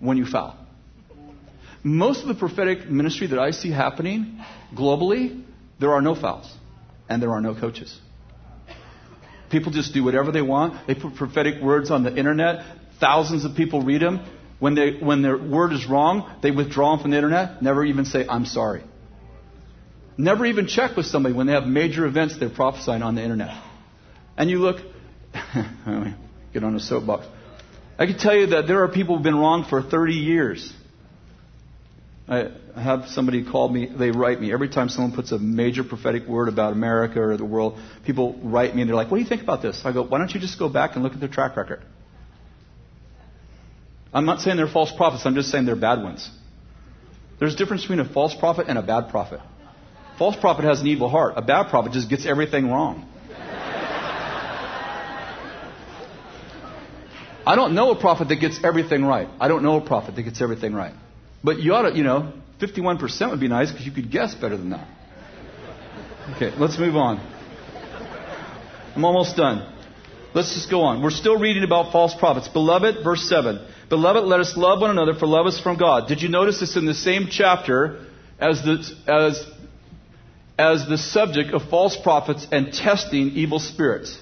when 0.00 0.16
you 0.16 0.24
foul. 0.24 0.56
Most 1.84 2.22
of 2.22 2.28
the 2.28 2.34
prophetic 2.34 2.88
ministry 2.88 3.26
that 3.28 3.38
I 3.38 3.50
see 3.50 3.70
happening 3.70 4.40
globally, 4.74 5.44
there 5.78 5.92
are 5.92 6.00
no 6.00 6.14
fouls 6.14 6.50
and 7.10 7.22
there 7.22 7.30
are 7.30 7.42
no 7.42 7.54
coaches. 7.54 8.00
People 9.50 9.70
just 9.70 9.92
do 9.92 10.02
whatever 10.02 10.32
they 10.32 10.42
want. 10.42 10.86
They 10.86 10.94
put 10.94 11.14
prophetic 11.14 11.62
words 11.62 11.90
on 11.90 12.02
the 12.02 12.16
internet. 12.16 12.64
Thousands 12.98 13.44
of 13.44 13.54
people 13.54 13.82
read 13.82 14.00
them. 14.00 14.24
When, 14.58 14.74
they, 14.74 14.92
when 14.92 15.20
their 15.20 15.36
word 15.36 15.72
is 15.74 15.86
wrong, 15.86 16.38
they 16.42 16.50
withdraw 16.50 16.92
them 16.92 17.02
from 17.02 17.10
the 17.10 17.18
internet. 17.18 17.62
Never 17.62 17.84
even 17.84 18.06
say, 18.06 18.26
I'm 18.26 18.46
sorry. 18.46 18.82
Never 20.16 20.46
even 20.46 20.68
check 20.68 20.96
with 20.96 21.06
somebody 21.06 21.34
when 21.34 21.46
they 21.46 21.52
have 21.52 21.66
major 21.66 22.06
events 22.06 22.38
they're 22.38 22.48
prophesying 22.48 23.02
on 23.02 23.14
the 23.14 23.22
internet. 23.22 23.62
And 24.38 24.48
you 24.48 24.58
look, 24.58 24.78
get 26.52 26.64
on 26.64 26.74
a 26.74 26.80
soapbox. 26.80 27.26
I 27.98 28.06
can 28.06 28.16
tell 28.16 28.34
you 28.34 28.46
that 28.48 28.66
there 28.66 28.84
are 28.84 28.88
people 28.88 29.16
who've 29.16 29.24
been 29.24 29.38
wrong 29.38 29.66
for 29.68 29.82
30 29.82 30.14
years. 30.14 30.72
I 32.26 32.50
have 32.74 33.08
somebody 33.08 33.44
call 33.44 33.68
me, 33.68 33.86
they 33.86 34.10
write 34.10 34.40
me. 34.40 34.50
Every 34.50 34.70
time 34.70 34.88
someone 34.88 35.14
puts 35.14 35.30
a 35.32 35.38
major 35.38 35.84
prophetic 35.84 36.26
word 36.26 36.48
about 36.48 36.72
America 36.72 37.20
or 37.20 37.36
the 37.36 37.44
world, 37.44 37.78
people 38.06 38.38
write 38.42 38.74
me 38.74 38.80
and 38.80 38.88
they're 38.88 38.96
like, 38.96 39.10
What 39.10 39.18
do 39.18 39.22
you 39.22 39.28
think 39.28 39.42
about 39.42 39.60
this? 39.60 39.82
I 39.84 39.92
go, 39.92 40.02
Why 40.02 40.18
don't 40.18 40.32
you 40.32 40.40
just 40.40 40.58
go 40.58 40.70
back 40.70 40.94
and 40.94 41.02
look 41.04 41.12
at 41.12 41.20
their 41.20 41.28
track 41.28 41.56
record? 41.56 41.82
I'm 44.12 44.24
not 44.24 44.40
saying 44.40 44.56
they're 44.56 44.68
false 44.68 44.92
prophets, 44.96 45.26
I'm 45.26 45.34
just 45.34 45.50
saying 45.50 45.66
they're 45.66 45.76
bad 45.76 46.02
ones. 46.02 46.30
There's 47.38 47.54
a 47.54 47.56
difference 47.56 47.82
between 47.82 48.00
a 48.00 48.08
false 48.08 48.34
prophet 48.34 48.66
and 48.68 48.78
a 48.78 48.82
bad 48.82 49.10
prophet. 49.10 49.40
False 50.18 50.36
prophet 50.36 50.64
has 50.64 50.80
an 50.80 50.86
evil 50.86 51.08
heart. 51.08 51.34
A 51.36 51.42
bad 51.42 51.68
prophet 51.68 51.92
just 51.92 52.08
gets 52.08 52.24
everything 52.24 52.70
wrong. 52.70 53.10
I 57.46 57.56
don't 57.56 57.74
know 57.74 57.90
a 57.90 58.00
prophet 58.00 58.28
that 58.28 58.36
gets 58.36 58.58
everything 58.64 59.04
right. 59.04 59.28
I 59.38 59.48
don't 59.48 59.62
know 59.62 59.76
a 59.76 59.86
prophet 59.86 60.14
that 60.16 60.22
gets 60.22 60.40
everything 60.40 60.72
right. 60.72 60.94
But 61.44 61.60
you 61.60 61.74
ought 61.74 61.90
to, 61.90 61.96
you 61.96 62.02
know, 62.02 62.32
51% 62.60 63.30
would 63.30 63.38
be 63.38 63.48
nice 63.48 63.70
because 63.70 63.84
you 63.86 63.92
could 63.92 64.10
guess 64.10 64.34
better 64.34 64.56
than 64.56 64.70
that. 64.70 64.88
Okay, 66.36 66.56
let's 66.58 66.78
move 66.78 66.96
on. 66.96 67.18
I'm 68.96 69.04
almost 69.04 69.36
done. 69.36 69.70
Let's 70.34 70.54
just 70.54 70.70
go 70.70 70.80
on. 70.82 71.02
We're 71.02 71.10
still 71.10 71.38
reading 71.38 71.62
about 71.62 71.92
false 71.92 72.14
prophets. 72.14 72.48
Beloved, 72.48 73.04
verse 73.04 73.28
7. 73.28 73.64
Beloved, 73.88 74.24
let 74.24 74.40
us 74.40 74.56
love 74.56 74.80
one 74.80 74.90
another, 74.90 75.14
for 75.14 75.26
love 75.26 75.46
is 75.46 75.60
from 75.60 75.76
God. 75.76 76.08
Did 76.08 76.22
you 76.22 76.28
notice 76.28 76.60
this 76.60 76.76
in 76.76 76.86
the 76.86 76.94
same 76.94 77.28
chapter 77.30 78.06
as 78.40 78.62
the, 78.62 78.82
as, 79.06 79.46
as 80.58 80.88
the 80.88 80.96
subject 80.96 81.52
of 81.52 81.68
false 81.68 81.96
prophets 82.02 82.46
and 82.50 82.72
testing 82.72 83.30
evil 83.30 83.58
spirits? 83.58 84.18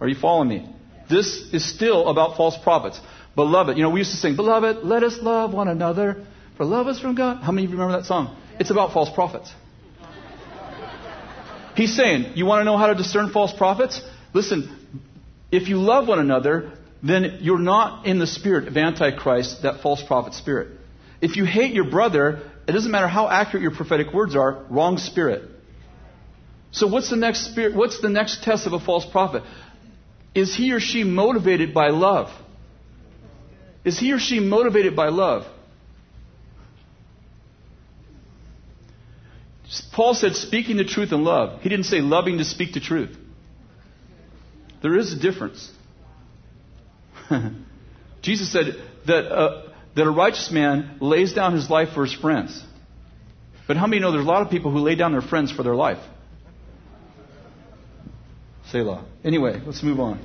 Are 0.00 0.08
you 0.08 0.16
following 0.16 0.48
me? 0.48 0.68
This 1.08 1.52
is 1.52 1.64
still 1.64 2.08
about 2.08 2.36
false 2.36 2.56
prophets. 2.62 3.00
Beloved, 3.36 3.76
you 3.76 3.82
know, 3.82 3.90
we 3.90 4.00
used 4.00 4.10
to 4.10 4.16
sing, 4.16 4.34
Beloved, 4.34 4.84
let 4.84 5.04
us 5.04 5.18
love 5.22 5.54
one 5.54 5.68
another, 5.68 6.24
for 6.56 6.64
love 6.64 6.88
is 6.88 6.98
from 6.98 7.14
God. 7.14 7.42
How 7.42 7.52
many 7.52 7.66
of 7.66 7.70
you 7.70 7.76
remember 7.76 8.00
that 8.00 8.06
song? 8.06 8.36
It's 8.58 8.70
about 8.70 8.92
false 8.92 9.10
prophets. 9.10 9.52
He's 11.74 11.94
saying, 11.94 12.32
You 12.36 12.46
want 12.46 12.60
to 12.60 12.64
know 12.64 12.78
how 12.78 12.86
to 12.86 12.94
discern 12.94 13.30
false 13.30 13.52
prophets? 13.52 14.00
Listen, 14.32 14.74
if 15.52 15.68
you 15.68 15.78
love 15.78 16.08
one 16.08 16.18
another, 16.18 16.72
then 17.02 17.38
you're 17.42 17.58
not 17.58 18.06
in 18.06 18.18
the 18.18 18.26
spirit 18.26 18.66
of 18.68 18.76
Antichrist, 18.76 19.62
that 19.62 19.82
false 19.82 20.02
prophet 20.02 20.34
spirit. 20.34 20.78
If 21.20 21.36
you 21.36 21.44
hate 21.44 21.74
your 21.74 21.90
brother, 21.90 22.42
it 22.66 22.72
doesn't 22.72 22.90
matter 22.90 23.08
how 23.08 23.28
accurate 23.28 23.62
your 23.62 23.74
prophetic 23.74 24.12
words 24.12 24.34
are, 24.34 24.64
wrong 24.70 24.98
spirit. 24.98 25.50
So 26.72 26.86
what's 26.86 27.10
the 27.10 27.16
next 27.16 27.50
spirit, 27.50 27.74
what's 27.74 28.00
the 28.00 28.08
next 28.08 28.42
test 28.42 28.66
of 28.66 28.72
a 28.72 28.80
false 28.80 29.06
prophet? 29.06 29.42
Is 30.34 30.54
he 30.54 30.72
or 30.72 30.80
she 30.80 31.04
motivated 31.04 31.72
by 31.72 31.88
love? 31.88 32.30
Is 33.84 33.98
he 33.98 34.12
or 34.12 34.18
she 34.18 34.40
motivated 34.40 34.96
by 34.96 35.08
love? 35.08 35.46
Paul 39.92 40.14
said 40.14 40.36
speaking 40.36 40.76
the 40.76 40.84
truth 40.84 41.12
in 41.12 41.24
love. 41.24 41.60
He 41.62 41.68
didn't 41.68 41.86
say 41.86 42.00
loving 42.00 42.38
to 42.38 42.44
speak 42.44 42.72
the 42.74 42.80
truth. 42.80 43.16
There 44.82 44.96
is 44.96 45.12
a 45.12 45.16
difference. 45.18 45.72
Jesus 48.22 48.52
said 48.52 48.76
that, 49.06 49.32
uh, 49.32 49.72
that 49.96 50.06
a 50.06 50.10
righteous 50.10 50.50
man 50.50 50.98
lays 51.00 51.32
down 51.32 51.54
his 51.54 51.68
life 51.68 51.90
for 51.94 52.04
his 52.04 52.14
friends. 52.14 52.62
But 53.66 53.76
how 53.76 53.86
many 53.86 54.00
know 54.00 54.12
there's 54.12 54.24
a 54.24 54.28
lot 54.28 54.42
of 54.42 54.50
people 54.50 54.70
who 54.70 54.78
lay 54.78 54.94
down 54.94 55.12
their 55.12 55.22
friends 55.22 55.50
for 55.50 55.62
their 55.62 55.74
life? 55.74 55.98
Selah. 58.70 59.04
Anyway, 59.24 59.60
let's 59.64 59.82
move 59.82 59.98
on. 59.98 60.24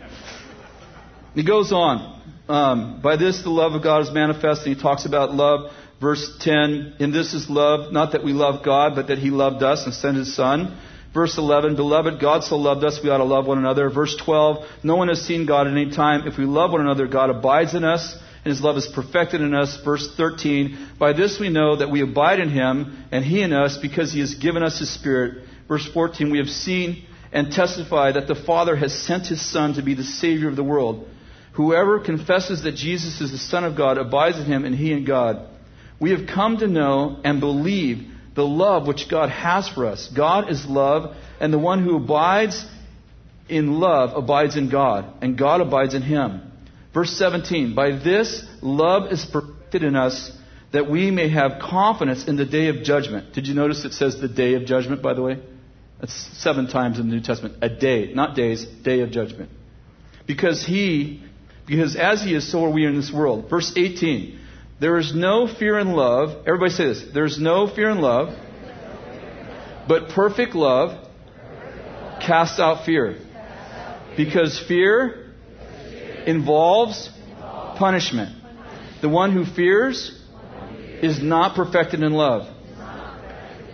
He 1.34 1.44
goes 1.44 1.72
on. 1.72 2.22
Um, 2.48 3.02
By 3.02 3.16
this 3.16 3.44
the 3.44 3.50
love 3.50 3.74
of 3.74 3.84
God 3.84 4.02
is 4.02 4.12
manifest, 4.12 4.66
and 4.66 4.76
he 4.76 4.82
talks 4.82 5.06
about 5.06 5.34
love 5.34 5.72
Verse 6.02 6.36
10, 6.40 6.96
in 6.98 7.12
this 7.12 7.36
is 7.36 7.48
love, 7.48 7.94
not 7.94 8.14
that 8.14 8.24
we 8.24 8.34
love 8.34 8.66
God, 8.66 8.96
but 8.96 9.08
that 9.10 9.20
He 9.20 9.30
loved 9.30 9.62
us 9.62 9.86
and 9.86 9.94
sent 9.94 10.18
His 10.18 10.36
Son. 10.36 10.76
Verse 11.14 11.38
11, 11.38 11.76
beloved, 11.76 12.20
God 12.20 12.44
so 12.44 12.58
loved 12.58 12.84
us, 12.84 13.00
we 13.04 13.12
ought 13.12 13.20
to 13.20 13.24
love 13.24 13.46
one 13.46 13.60
another. 13.60 13.88
Verse 13.92 14.16
12, 14.26 14.66
no 14.84 14.96
one 14.96 15.10
has 15.10 15.22
seen 15.22 15.46
God 15.46 15.68
at 15.68 15.74
any 15.74 15.92
time. 15.92 16.28
If 16.28 16.40
we 16.40 16.46
love 16.46 16.72
one 16.72 16.82
another, 16.82 17.06
God 17.06 17.30
abides 17.30 17.76
in 17.76 17.84
us, 17.84 18.18
and 18.44 18.52
His 18.52 18.62
love 18.62 18.78
is 18.78 18.88
perfected 18.88 19.42
in 19.42 19.54
us. 19.54 19.78
Verse 19.86 20.12
13, 20.18 20.94
by 20.98 21.14
this 21.14 21.40
we 21.40 21.50
know 21.50 21.76
that 21.76 21.92
we 21.92 22.02
abide 22.02 22.40
in 22.40 22.50
Him, 22.50 23.06
and 23.12 23.24
He 23.24 23.44
in 23.44 23.54
us, 23.54 23.78
because 23.78 24.12
He 24.12 24.22
has 24.22 24.34
given 24.34 24.64
us 24.64 24.80
His 24.80 24.92
Spirit. 24.92 25.46
Verse 25.68 25.88
14, 25.94 26.32
we 26.32 26.40
have 26.40 26.50
seen 26.50 27.06
and 27.32 27.52
testify 27.52 28.14
that 28.14 28.28
the 28.28 28.34
Father 28.34 28.76
has 28.76 28.92
sent 29.06 29.28
His 29.28 29.46
Son 29.52 29.76
to 29.76 29.84
be 29.84 29.94
the 29.94 30.04
Savior 30.04 30.50
of 30.50 30.56
the 30.56 30.64
world. 30.64 31.08
Whoever 31.54 32.00
confesses 32.00 32.64
that 32.64 32.76
Jesus 32.76 33.22
is 33.22 33.32
the 33.32 33.38
Son 33.38 33.66
of 33.66 33.78
God 33.78 34.00
abides 34.00 34.40
in 34.40 34.46
Him, 34.46 34.66
and 34.66 34.74
He 34.74 34.92
in 34.94 35.06
God 35.06 35.51
we 36.02 36.10
have 36.10 36.28
come 36.28 36.58
to 36.58 36.68
know 36.68 37.22
and 37.24 37.40
believe 37.40 38.08
the 38.34 38.44
love 38.44 38.88
which 38.88 39.08
God 39.08 39.30
has 39.30 39.70
for 39.70 39.86
us. 39.86 40.10
God 40.14 40.50
is 40.50 40.66
love, 40.66 41.16
and 41.40 41.54
the 41.54 41.60
one 41.60 41.84
who 41.84 41.98
abides 41.98 42.66
in 43.48 43.80
love 43.80 44.18
abides 44.18 44.58
in 44.58 44.70
God, 44.70 45.06
and 45.22 45.38
God 45.38 45.62
abides 45.62 45.94
in 45.94 46.02
him. 46.02 46.52
Verse 46.92 47.12
17 47.12 47.76
By 47.76 47.92
this 47.92 48.44
love 48.62 49.12
is 49.12 49.24
perfected 49.26 49.84
in 49.84 49.96
us, 49.96 50.32
that 50.74 50.90
we 50.90 51.12
may 51.12 51.30
have 51.30 51.62
confidence 51.62 52.28
in 52.28 52.36
the 52.36 52.46
day 52.46 52.70
of 52.70 52.84
judgment. 52.84 53.34
Did 53.34 53.48
you 53.48 53.54
notice 53.54 53.86
it 53.86 53.94
says 53.94 54.20
the 54.20 54.28
day 54.28 54.56
of 54.56 54.66
judgment, 54.66 55.04
by 55.04 55.14
the 55.14 55.22
way? 55.22 55.40
That's 56.00 56.16
seven 56.40 56.68
times 56.68 56.98
in 56.98 57.10
the 57.10 57.16
New 57.16 57.22
Testament. 57.22 57.58
A 57.62 57.70
day, 57.70 58.12
not 58.16 58.36
days, 58.36 58.66
day 58.66 59.02
of 59.02 59.12
judgment. 59.12 59.52
Because 60.26 60.66
he, 60.66 61.22
because 61.68 61.96
as 61.96 62.24
he 62.24 62.34
is, 62.34 62.52
so 62.52 62.66
are 62.66 62.72
we 62.72 62.88
in 62.88 62.96
this 62.96 63.12
world. 63.12 63.52
Verse 63.52 63.72
18 63.76 64.40
there 64.82 64.98
is 64.98 65.14
no 65.14 65.48
fear 65.48 65.78
in 65.78 65.94
love. 65.94 66.48
Everybody 66.48 66.72
say 66.72 66.86
this. 66.88 67.06
There's 67.14 67.40
no 67.40 67.68
fear 67.68 67.92
in 67.92 68.02
love, 68.02 68.36
but 69.88 70.10
perfect 70.10 70.56
love 70.56 71.08
casts 72.20 72.60
out 72.60 72.84
fear. 72.84 73.20
Because 74.18 74.60
fear 74.68 75.34
involves 76.26 77.12
punishment. 77.78 78.36
The 79.04 79.10
one 79.10 79.32
who 79.34 79.46
fears 79.46 80.20
is 81.04 81.22
not 81.22 81.56
perfected 81.56 82.02
in 82.02 82.14
love. 82.14 82.52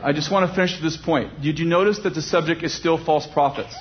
I 0.04 0.12
just 0.12 0.30
want 0.30 0.50
to 0.50 0.56
finish 0.56 0.74
with 0.74 0.84
this 0.84 0.98
point. 0.98 1.42
Did 1.42 1.58
you 1.58 1.66
notice 1.66 2.00
that 2.00 2.16
the 2.16 2.22
subject 2.22 2.64
is 2.64 2.78
still 2.78 3.04
false 3.04 3.26
prophets? 3.28 3.74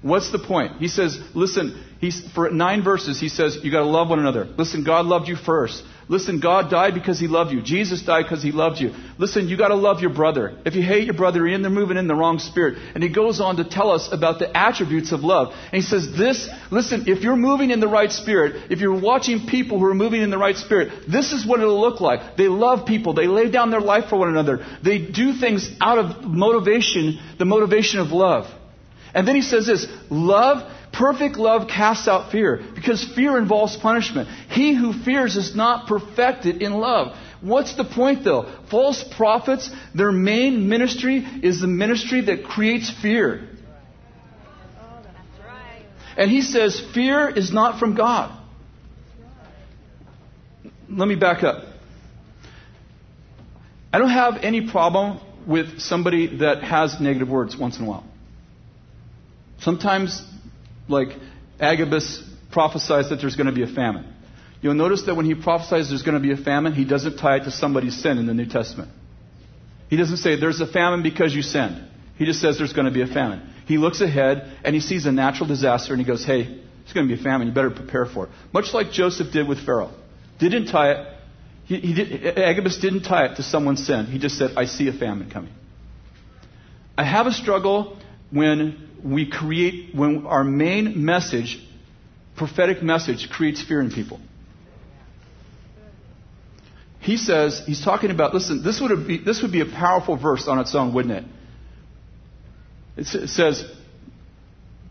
What's 0.00 0.32
the 0.32 0.38
point? 0.38 0.78
He 0.78 0.88
says, 0.88 1.18
listen, 1.34 1.84
he's, 2.00 2.26
for 2.34 2.50
nine 2.50 2.82
verses, 2.82 3.20
he 3.20 3.28
says, 3.28 3.58
you 3.62 3.70
gotta 3.70 3.86
love 3.86 4.08
one 4.08 4.20
another. 4.20 4.44
Listen, 4.44 4.84
God 4.84 5.04
loved 5.04 5.28
you 5.28 5.36
first. 5.36 5.82
Listen, 6.08 6.38
God 6.38 6.70
died 6.70 6.92
because 6.92 7.18
He 7.18 7.28
loved 7.28 7.50
you. 7.50 7.62
Jesus 7.62 8.02
died 8.02 8.24
because 8.24 8.42
He 8.42 8.52
loved 8.52 8.78
you. 8.78 8.92
Listen, 9.18 9.48
you 9.48 9.56
gotta 9.56 9.74
love 9.74 10.00
your 10.00 10.12
brother. 10.12 10.56
If 10.66 10.74
you 10.74 10.82
hate 10.82 11.04
your 11.04 11.14
brother, 11.14 11.38
you're 11.38 11.54
in 11.54 11.62
there 11.62 11.70
moving 11.70 11.96
in 11.96 12.06
the 12.06 12.14
wrong 12.14 12.38
spirit. 12.38 12.78
And 12.94 13.02
He 13.02 13.08
goes 13.08 13.40
on 13.40 13.56
to 13.56 13.64
tell 13.64 13.90
us 13.90 14.10
about 14.12 14.38
the 14.38 14.54
attributes 14.54 15.12
of 15.12 15.20
love. 15.20 15.54
And 15.72 15.72
He 15.72 15.82
says 15.82 16.12
this, 16.16 16.48
listen, 16.70 17.04
if 17.06 17.22
you're 17.22 17.36
moving 17.36 17.70
in 17.70 17.80
the 17.80 17.88
right 17.88 18.10
spirit, 18.10 18.70
if 18.70 18.80
you're 18.80 19.00
watching 19.00 19.46
people 19.46 19.78
who 19.78 19.86
are 19.86 19.94
moving 19.94 20.20
in 20.20 20.30
the 20.30 20.38
right 20.38 20.56
spirit, 20.56 21.10
this 21.10 21.32
is 21.32 21.46
what 21.46 21.60
it'll 21.60 21.80
look 21.80 22.00
like. 22.00 22.36
They 22.36 22.48
love 22.48 22.86
people. 22.86 23.14
They 23.14 23.26
lay 23.26 23.50
down 23.50 23.70
their 23.70 23.80
life 23.80 24.10
for 24.10 24.18
one 24.18 24.28
another. 24.28 24.64
They 24.82 24.98
do 24.98 25.32
things 25.32 25.70
out 25.80 25.98
of 25.98 26.24
motivation, 26.24 27.18
the 27.38 27.46
motivation 27.46 28.00
of 28.00 28.08
love. 28.08 28.46
And 29.14 29.26
then 29.26 29.36
He 29.36 29.42
says 29.42 29.66
this, 29.66 29.86
love 30.10 30.70
Perfect 30.94 31.36
love 31.36 31.66
casts 31.66 32.06
out 32.06 32.30
fear 32.30 32.62
because 32.74 33.04
fear 33.14 33.36
involves 33.36 33.76
punishment. 33.76 34.28
He 34.50 34.74
who 34.74 34.92
fears 34.92 35.36
is 35.36 35.56
not 35.56 35.88
perfected 35.88 36.62
in 36.62 36.72
love. 36.72 37.16
What's 37.40 37.74
the 37.74 37.84
point 37.84 38.22
though? 38.22 38.48
False 38.70 39.02
prophets, 39.02 39.70
their 39.92 40.12
main 40.12 40.68
ministry 40.68 41.16
is 41.42 41.60
the 41.60 41.66
ministry 41.66 42.20
that 42.26 42.44
creates 42.44 42.90
fear. 42.90 43.48
And 46.16 46.30
he 46.30 46.42
says 46.42 46.80
fear 46.94 47.28
is 47.28 47.52
not 47.52 47.80
from 47.80 47.96
God. 47.96 48.40
Let 50.88 51.08
me 51.08 51.16
back 51.16 51.42
up. 51.42 51.64
I 53.92 53.98
don't 53.98 54.10
have 54.10 54.36
any 54.42 54.70
problem 54.70 55.18
with 55.44 55.80
somebody 55.80 56.38
that 56.38 56.62
has 56.62 57.00
negative 57.00 57.28
words 57.28 57.56
once 57.56 57.78
in 57.78 57.84
a 57.84 57.88
while. 57.88 58.04
Sometimes 59.58 60.22
like 60.88 61.08
Agabus 61.60 62.22
prophesies 62.52 63.10
that 63.10 63.16
there's 63.16 63.36
going 63.36 63.46
to 63.46 63.52
be 63.52 63.62
a 63.62 63.66
famine. 63.74 64.12
You'll 64.60 64.74
notice 64.74 65.02
that 65.02 65.14
when 65.14 65.26
he 65.26 65.34
prophesies 65.34 65.88
there's 65.90 66.02
going 66.02 66.14
to 66.14 66.20
be 66.20 66.32
a 66.32 66.42
famine, 66.42 66.72
he 66.72 66.84
doesn't 66.84 67.18
tie 67.18 67.36
it 67.36 67.44
to 67.44 67.50
somebody's 67.50 68.00
sin 68.00 68.18
in 68.18 68.26
the 68.26 68.34
New 68.34 68.46
Testament. 68.46 68.90
He 69.90 69.96
doesn't 69.96 70.18
say 70.18 70.40
there's 70.40 70.60
a 70.60 70.66
famine 70.66 71.02
because 71.02 71.34
you 71.34 71.42
sinned. 71.42 71.86
He 72.16 72.24
just 72.24 72.40
says 72.40 72.56
there's 72.56 72.72
going 72.72 72.86
to 72.86 72.92
be 72.92 73.02
a 73.02 73.06
famine. 73.06 73.52
He 73.66 73.76
looks 73.76 74.00
ahead 74.00 74.58
and 74.64 74.74
he 74.74 74.80
sees 74.80 75.04
a 75.06 75.12
natural 75.12 75.48
disaster 75.48 75.92
and 75.92 76.00
he 76.00 76.06
goes, 76.06 76.24
hey, 76.24 76.44
there's 76.44 76.92
going 76.92 77.08
to 77.08 77.14
be 77.14 77.20
a 77.20 77.22
famine. 77.22 77.48
You 77.48 77.54
better 77.54 77.70
prepare 77.70 78.06
for 78.06 78.26
it. 78.26 78.30
Much 78.52 78.72
like 78.72 78.90
Joseph 78.90 79.32
did 79.32 79.48
with 79.48 79.64
Pharaoh. 79.64 79.92
Didn't 80.38 80.66
tie 80.66 80.92
it. 80.92 81.08
He, 81.66 81.80
he 81.80 81.94
did, 81.94 82.38
Agabus 82.38 82.78
didn't 82.78 83.02
tie 83.02 83.26
it 83.26 83.36
to 83.36 83.42
someone's 83.42 83.86
sin. 83.86 84.06
He 84.06 84.18
just 84.18 84.38
said, 84.38 84.52
I 84.56 84.66
see 84.66 84.88
a 84.88 84.92
famine 84.92 85.30
coming. 85.30 85.52
I 86.96 87.04
have 87.04 87.26
a 87.26 87.32
struggle 87.32 87.98
when 88.30 88.93
we 89.04 89.30
create, 89.30 89.94
when 89.94 90.26
our 90.26 90.42
main 90.42 91.04
message, 91.04 91.62
prophetic 92.36 92.82
message, 92.82 93.28
creates 93.30 93.62
fear 93.62 93.80
in 93.80 93.90
people. 93.90 94.18
He 97.00 97.18
says, 97.18 97.62
he's 97.66 97.84
talking 97.84 98.10
about, 98.10 98.32
listen, 98.32 98.62
this 98.64 98.80
would, 98.80 99.06
be, 99.06 99.18
this 99.18 99.42
would 99.42 99.52
be 99.52 99.60
a 99.60 99.66
powerful 99.66 100.16
verse 100.16 100.48
on 100.48 100.58
its 100.58 100.74
own, 100.74 100.94
wouldn't 100.94 101.12
it? 101.14 101.24
It 102.96 103.28
says, 103.28 103.64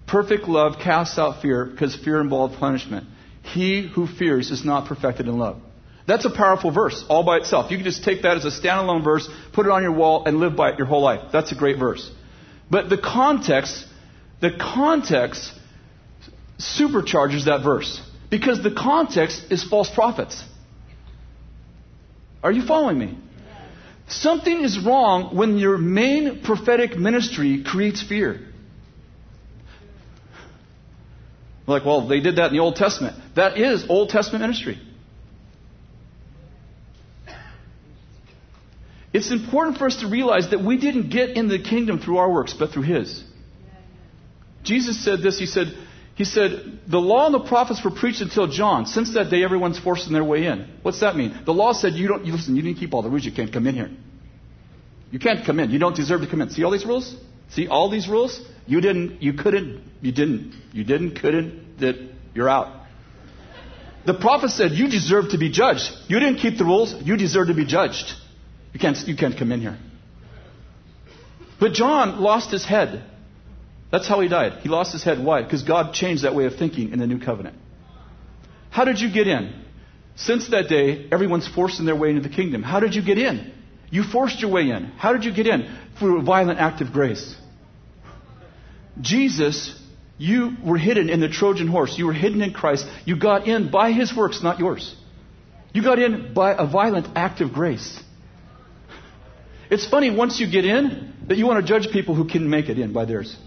perfect 0.06 0.48
love 0.48 0.76
casts 0.80 1.18
out 1.18 1.42
fear 1.42 1.66
because 1.66 1.96
fear 1.96 2.22
involves 2.22 2.56
punishment. 2.58 3.08
He 3.42 3.88
who 3.88 4.06
fears 4.06 4.52
is 4.52 4.64
not 4.64 4.88
perfected 4.88 5.28
in 5.28 5.40
love. 5.40 5.58
That's 6.06 6.26
a 6.26 6.30
powerful 6.30 6.70
verse 6.70 7.04
all 7.10 7.24
by 7.24 7.38
itself. 7.38 7.72
You 7.72 7.78
can 7.78 7.86
just 7.86 8.04
take 8.04 8.22
that 8.24 8.38
as 8.38 8.46
a 8.46 8.52
standalone 8.52 9.04
verse, 9.04 9.28
put 9.54 9.66
it 9.66 9.72
on 9.72 9.82
your 9.82 9.94
wall, 9.94 10.26
and 10.26 10.38
live 10.38 10.56
by 10.56 10.72
it 10.72 10.78
your 10.78 10.86
whole 10.86 11.02
life. 11.02 11.32
That's 11.32 11.52
a 11.52 11.56
great 11.56 11.80
verse. 11.80 12.12
But 12.70 12.90
the 12.90 12.98
context 12.98 13.88
the 14.44 14.52
context 14.52 15.54
supercharges 16.60 17.46
that 17.46 17.64
verse 17.64 18.02
because 18.30 18.62
the 18.62 18.72
context 18.72 19.42
is 19.50 19.64
false 19.64 19.90
prophets. 19.90 20.44
Are 22.44 22.52
you 22.52 22.66
following 22.66 23.00
me? 23.00 23.18
Something 24.10 24.66
is 24.66 24.78
wrong 24.86 25.34
when 25.38 25.58
your 25.58 25.78
main 25.78 26.42
prophetic 26.44 26.98
ministry 26.98 27.64
creates 27.66 28.04
fear. 28.04 28.42
Like, 31.66 31.86
well, 31.86 32.06
they 32.06 32.20
did 32.20 32.36
that 32.36 32.48
in 32.48 32.54
the 32.54 32.60
Old 32.60 32.76
Testament. 32.76 33.16
That 33.38 33.58
is 33.58 33.86
Old 33.88 34.10
Testament 34.10 34.42
ministry. 34.42 34.78
It's 39.14 39.32
important 39.32 39.78
for 39.78 39.88
us 39.88 40.02
to 40.02 40.08
realize 40.08 40.50
that 40.50 40.62
we 40.62 40.76
didn't 40.78 41.12
get 41.12 41.30
in 41.30 41.48
the 41.48 41.60
kingdom 41.60 42.00
through 42.00 42.18
our 42.18 42.30
works, 42.30 42.54
but 42.54 42.72
through 42.72 42.84
His. 42.84 43.24
Jesus 44.64 45.04
said 45.04 45.22
this. 45.22 45.38
He 45.38 45.46
said, 45.46 45.68
he 46.16 46.26
said, 46.26 46.80
the 46.88 47.00
law 47.00 47.26
and 47.26 47.34
the 47.34 47.48
prophets 47.48 47.82
were 47.84 47.92
preached 47.92 48.22
until 48.22 48.48
John. 48.48 48.86
Since 48.86 49.14
that 49.16 49.30
day, 49.30 49.44
everyone's 49.44 49.80
forcing 49.80 50.14
their 50.14 50.24
way 50.24 50.46
in. 50.46 50.70
What's 50.82 51.00
that 51.00 51.16
mean? 51.16 51.42
The 51.46 51.54
law 51.54 51.74
said, 51.74 51.94
you 51.94 52.08
don't, 52.08 52.26
you 52.26 52.34
listen, 52.34 52.56
you 52.56 52.62
didn't 52.62 52.78
keep 52.78 52.94
all 52.94 53.02
the 53.02 53.10
rules. 53.10 53.26
You 53.26 53.32
can't 53.32 53.52
come 53.52 53.68
in 53.68 53.76
here. 53.76 53.90
You 55.12 55.20
can't 55.20 55.46
come 55.46 55.60
in. 55.60 55.72
You 55.72 55.80
don't 55.80 55.96
deserve 55.96 56.22
to 56.22 56.28
come 56.28 56.42
in. 56.42 56.50
See 56.50 56.64
all 56.64 56.72
these 56.72 56.86
rules? 56.86 57.16
See 57.50 57.68
all 57.68 57.90
these 57.90 58.08
rules? 58.08 58.42
You 58.66 58.80
didn't, 58.82 59.22
you 59.22 59.34
couldn't, 59.34 59.84
you 60.02 60.12
didn't, 60.12 60.56
you 60.72 60.84
didn't, 60.84 61.20
couldn't, 61.20 61.80
that 61.80 61.96
you're 62.34 62.50
out. 62.50 62.82
The 64.06 64.14
prophet 64.14 64.50
said, 64.50 64.72
you 64.72 64.90
deserve 64.90 65.30
to 65.30 65.38
be 65.38 65.52
judged. 65.52 65.90
You 66.08 66.20
didn't 66.20 66.38
keep 66.38 66.58
the 66.58 66.66
rules. 66.66 66.96
You 67.04 67.16
deserve 67.18 67.48
to 67.48 67.54
be 67.54 67.66
judged. 67.66 68.12
You 68.74 68.80
can't, 68.80 68.98
you 69.08 69.16
can't 69.16 69.38
come 69.38 69.52
in 69.52 69.62
here. 69.62 69.78
But 71.60 71.74
John 71.74 72.20
lost 72.20 72.52
his 72.52 72.66
head. 72.66 73.04
That's 73.94 74.08
how 74.08 74.22
he 74.22 74.28
died. 74.28 74.54
He 74.64 74.70
lost 74.70 74.92
his 74.92 75.04
head. 75.04 75.24
Why? 75.24 75.44
Because 75.44 75.62
God 75.62 75.94
changed 75.94 76.24
that 76.24 76.34
way 76.34 76.46
of 76.46 76.56
thinking 76.56 76.92
in 76.94 76.98
the 76.98 77.06
new 77.06 77.20
covenant. 77.20 77.56
How 78.72 78.86
did 78.86 79.00
you 79.00 79.14
get 79.14 79.28
in? 79.28 79.54
Since 80.16 80.50
that 80.50 80.68
day, 80.68 81.08
everyone's 81.12 81.48
forcing 81.48 81.86
their 81.86 81.96
way 81.96 82.10
into 82.10 82.28
the 82.28 82.36
kingdom. 82.36 82.64
How 82.64 82.80
did 82.80 82.96
you 82.96 83.04
get 83.04 83.20
in? 83.20 83.54
You 83.92 84.02
forced 84.02 84.42
your 84.42 84.50
way 84.50 84.72
in. 84.72 84.86
How 84.98 85.14
did 85.14 85.26
you 85.26 85.32
get 85.32 85.46
in? 85.46 85.72
Through 86.00 86.22
a 86.22 86.24
violent 86.24 86.58
act 86.58 86.82
of 86.82 86.92
grace. 86.92 87.36
Jesus, 89.00 89.80
you 90.18 90.54
were 90.66 90.80
hidden 90.80 91.08
in 91.08 91.20
the 91.20 91.30
Trojan 91.30 91.68
horse. 91.68 91.96
You 91.96 92.08
were 92.08 92.14
hidden 92.14 92.42
in 92.42 92.52
Christ. 92.52 92.88
You 93.06 93.16
got 93.16 93.48
in 93.48 93.70
by 93.70 93.92
his 93.92 94.12
works, 94.16 94.42
not 94.42 94.58
yours. 94.58 94.96
You 95.72 95.84
got 95.84 96.00
in 96.00 96.34
by 96.34 96.56
a 96.56 96.66
violent 96.66 97.10
act 97.16 97.42
of 97.42 97.54
grace. 97.54 98.02
It's 99.70 99.88
funny 99.88 100.10
once 100.10 100.40
you 100.40 100.50
get 100.50 100.66
in 100.66 101.14
that 101.28 101.38
you 101.38 101.46
want 101.46 101.64
to 101.64 101.68
judge 101.68 101.94
people 101.94 102.16
who 102.16 102.28
can 102.28 102.50
make 102.50 102.70
it 102.70 102.80
in 102.80 102.92
by 102.92 103.06
theirs. 103.06 103.38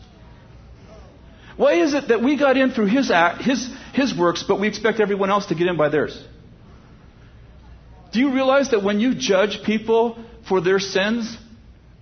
Why 1.57 1.75
is 1.75 1.95
it 1.95 2.09
that 2.09 2.23
we 2.23 2.39
got 2.39 2.57
in 2.57 2.71
through 2.73 2.87
his, 2.87 3.11
act, 3.11 3.43
his, 3.43 3.69
his 3.95 4.17
works, 4.17 4.45
but 4.47 4.61
we 4.61 4.69
expect 4.69 5.01
everyone 5.01 5.31
else 5.31 5.47
to 5.47 5.55
get 5.55 5.67
in 5.67 5.77
by 5.77 5.89
theirs? 5.89 6.23
Do 8.13 8.21
you 8.21 8.33
realize 8.33 8.71
that 8.71 8.83
when 8.83 9.01
you 9.01 9.15
judge 9.15 9.63
people 9.65 10.23
for 10.49 10.61
their 10.61 10.79
sins, 10.79 11.37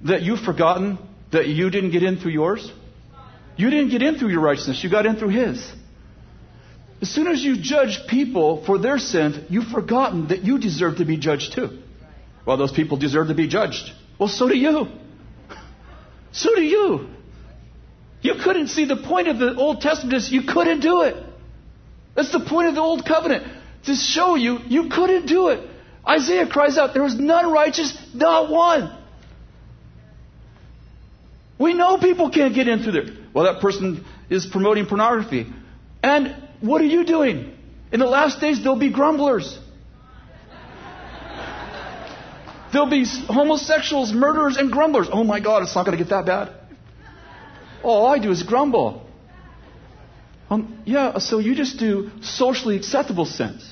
that 0.03 0.23
you've 0.23 0.41
forgotten 0.41 0.99
that 1.33 1.49
you 1.49 1.71
didn't 1.71 1.93
get 1.93 2.03
in 2.03 2.19
through 2.19 2.33
yours? 2.33 2.71
You 3.57 3.71
didn't 3.71 3.91
get 3.91 4.03
in 4.03 4.19
through 4.19 4.31
your 4.31 4.41
righteousness, 4.41 4.83
you 4.83 4.91
got 4.91 5.07
in 5.07 5.17
through 5.17 5.31
his. 5.31 5.73
As 7.01 7.11
soon 7.11 7.29
as 7.29 7.43
you 7.43 7.57
judge 7.57 8.07
people 8.09 8.65
for 8.65 8.79
their 8.79 8.99
sins, 8.99 9.37
you've 9.49 9.69
forgotten 9.69 10.29
that 10.29 10.43
you 10.43 10.59
deserve 10.59 10.97
to 10.97 11.05
be 11.05 11.17
judged 11.17 11.53
too. 11.53 11.83
Well, 12.47 12.57
those 12.57 12.73
people 12.73 12.97
deserve 12.97 13.29
to 13.29 13.35
be 13.35 13.47
judged. 13.47 13.91
Well, 14.19 14.29
so 14.29 14.49
do 14.49 14.57
you. 14.57 14.89
So 16.33 16.53
do 16.57 16.63
you. 16.63 17.09
You 18.25 18.37
couldn't 18.43 18.69
see 18.69 18.87
the 18.87 18.97
point 18.97 19.29
of 19.29 19.39
the 19.39 19.55
Old 19.55 19.83
Testament 19.83 20.31
you 20.31 20.45
couldn't 20.45 20.81
do 20.81 21.03
it. 21.03 21.15
That's 22.17 22.33
the 22.33 22.41
point 22.41 22.69
of 22.69 22.75
the 22.75 22.81
Old 22.81 23.05
Covenant. 23.05 23.47
To 23.85 23.95
show 23.95 24.35
you 24.35 24.61
you 24.67 24.89
couldn't 24.89 25.27
do 25.27 25.49
it. 25.49 25.69
Isaiah 26.09 26.47
cries 26.47 26.79
out, 26.79 26.95
there 26.95 27.03
was 27.03 27.17
none 27.17 27.53
righteous, 27.53 27.95
not 28.15 28.51
one. 28.51 28.97
We 31.59 31.75
know 31.75 31.99
people 31.99 32.31
can't 32.31 32.55
get 32.55 32.67
in 32.67 32.83
through 32.83 32.93
there. 32.93 33.15
Well, 33.35 33.45
that 33.45 33.61
person 33.61 34.07
is 34.31 34.47
promoting 34.47 34.87
pornography. 34.87 35.47
And 36.03 36.35
what 36.61 36.81
are 36.81 36.87
you 36.87 37.05
doing? 37.05 37.55
In 37.93 38.01
the 38.01 38.07
last 38.07 38.41
days, 38.41 38.63
there'll 38.63 38.79
be 38.79 38.91
grumblers. 38.91 39.59
There'll 42.73 42.91
be 42.91 43.05
homosexuals, 43.29 44.15
murderers, 44.15 44.57
and 44.57 44.73
grumblers. 44.73 45.09
Oh 45.13 45.25
my 45.25 45.41
God, 45.41 45.63
it's 45.63 45.75
not 45.75 45.85
going 45.85 45.97
to 45.99 46.03
get 46.03 46.11
that 46.11 46.25
bad. 46.25 46.64
All 47.85 48.07
I 48.07 48.19
do 48.19 48.31
is 48.31 48.43
grumble. 48.43 49.07
Um, 50.51 50.83
yeah, 50.85 51.19
so 51.19 51.39
you 51.39 51.55
just 51.55 51.79
do 51.79 52.11
socially 52.23 52.77
acceptable 52.77 53.27
sins. 53.27 53.71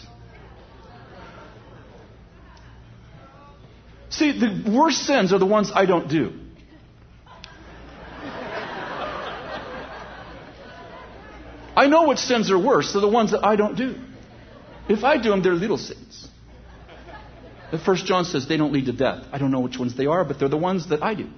See, 4.10 4.38
the 4.38 4.70
worst 4.70 5.06
sins 5.06 5.32
are 5.32 5.38
the 5.38 5.46
ones 5.46 5.72
I 5.74 5.86
don't 5.86 6.08
do. 6.08 6.34
I 11.74 11.86
know 11.86 12.08
which 12.08 12.18
sins 12.18 12.50
are 12.50 12.58
worse. 12.58 12.92
They're 12.92 13.00
the 13.00 13.08
ones 13.08 13.30
that 13.30 13.44
I 13.44 13.56
don't 13.56 13.76
do. 13.76 13.96
If 14.88 15.04
I 15.04 15.16
do 15.16 15.30
them, 15.30 15.42
they're 15.42 15.54
little 15.54 15.78
sins. 15.78 16.28
The 17.70 17.78
first 17.78 18.04
John 18.04 18.26
says 18.26 18.46
they 18.46 18.58
don't 18.58 18.74
lead 18.74 18.84
to 18.86 18.92
death. 18.92 19.24
I 19.32 19.38
don't 19.38 19.50
know 19.50 19.60
which 19.60 19.78
ones 19.78 19.96
they 19.96 20.04
are, 20.04 20.24
but 20.24 20.38
they're 20.38 20.50
the 20.50 20.58
ones 20.58 20.90
that 20.90 21.02
I 21.02 21.14
do. 21.14 21.28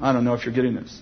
I 0.00 0.12
don't 0.12 0.24
know 0.24 0.34
if 0.34 0.44
you're 0.44 0.54
getting 0.54 0.74
this. 0.74 1.00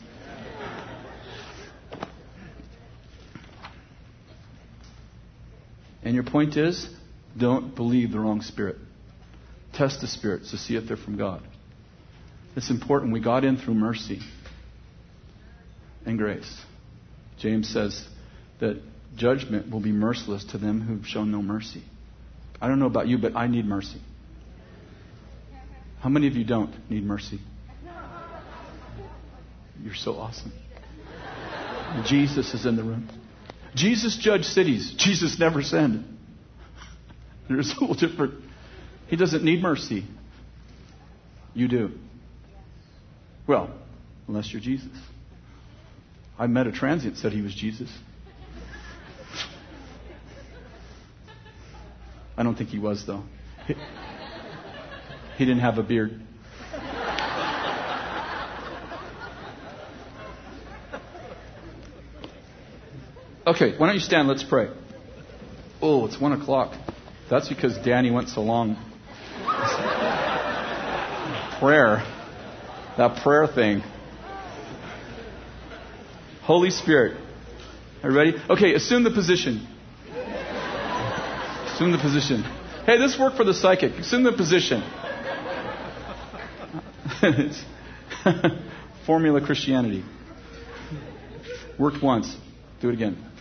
And 6.03 6.15
your 6.15 6.25
point 6.25 6.57
is 6.57 6.89
don't 7.37 7.75
believe 7.75 8.13
the 8.13 8.21
wrong 8.21 8.43
spirit. 8.43 8.77
Test 9.73 10.01
the 10.01 10.07
spirits 10.07 10.51
to 10.53 10.59
see 10.59 10.77
if 10.77 10.87
they're 10.87 10.97
from 10.97 11.17
God. 11.17 11.43
It's 12.55 12.71
important. 12.71 13.13
We 13.13 13.21
got 13.21 13.45
in 13.45 13.57
through 13.57 13.75
mercy 13.75 14.21
and 16.07 16.19
grace. 16.19 16.61
James 17.39 17.69
says 17.69 18.07
that 18.61 18.81
judgment 19.17 19.71
will 19.71 19.81
be 19.81 19.91
merciless 19.91 20.45
to 20.53 20.59
them 20.59 20.81
who've 20.81 21.07
shown 21.07 21.33
no 21.33 21.43
mercy. 21.43 21.83
I 22.61 22.69
don't 22.69 22.79
know 22.79 22.87
about 22.87 23.09
you, 23.09 23.19
but 23.19 23.35
I 23.35 23.49
need 23.49 23.65
mercy. 23.65 24.01
How 26.01 26.09
many 26.09 26.29
of 26.29 26.35
you 26.35 26.45
don't 26.45 26.73
need 26.91 27.03
mercy? 27.03 27.41
You're 29.85 29.95
so 29.95 30.17
awesome. 30.17 30.53
Jesus 32.07 32.55
is 32.55 32.65
in 32.65 32.77
the 32.77 32.83
room. 32.83 33.09
Jesus 33.75 34.17
judged 34.17 34.47
cities. 34.47 34.95
Jesus 34.97 35.39
never 35.39 35.63
sinned. 35.63 36.05
There's 37.49 37.71
a 37.77 37.81
little 37.81 37.95
different. 37.95 38.43
He 39.09 39.17
doesn't 39.17 39.45
need 39.45 39.61
mercy. 39.61 40.05
You 41.53 41.69
do. 41.69 41.91
Well, 43.47 43.71
unless 44.27 44.51
you're 44.51 44.63
Jesus. 44.63 44.91
I 46.39 46.47
met 46.47 46.67
a 46.67 46.73
transient 46.73 47.19
said 47.19 47.33
he 47.33 47.43
was 47.43 47.55
Jesus. 47.55 47.91
I 52.37 52.43
don't 52.43 52.57
think 52.57 52.71
he 52.71 52.79
was, 52.79 53.07
though. 53.07 53.23
He, 53.67 53.75
he 55.37 55.45
didn't 55.45 55.61
have 55.61 55.79
a 55.79 55.83
beard. 55.83 56.21
Okay, 63.47 63.77
why 63.77 63.89
don't 63.89 63.95
you 63.95 64.01
stand? 64.01 64.27
Let's 64.27 64.43
pray. 64.43 64.71
Oh, 65.83 66.07
it's 66.07 66.19
one 66.19 66.33
o'clock. 66.33 66.75
That's 67.29 67.49
because 67.49 67.77
Danny 67.77 68.11
went 68.11 68.31
so 68.31 68.41
long. 68.41 68.77
prayer. 71.61 72.03
That 72.97 73.21
prayer 73.23 73.47
thing. 73.47 73.83
Holy 76.43 76.71
Spirit. 76.71 77.19
Are 78.03 78.11
you 78.11 78.17
ready? 78.17 78.35
Okay, 78.49 78.75
assume 78.75 79.05
the 79.05 79.11
position. 79.11 79.67
Assume 81.67 81.93
the 81.93 81.99
position. 81.99 82.43
Hey, 82.87 82.99
this 82.99 83.19
worked 83.19 83.37
for 83.37 83.45
the 83.45 83.55
psychic. 83.55 83.93
Assume 83.93 84.23
the 84.23 84.33
position. 84.33 84.83
Formula 89.07 89.45
Christianity. 89.45 90.03
Worked 91.79 92.03
once. 92.03 92.35
Do 92.81 92.89
it 92.89 92.95
again. 92.95 93.33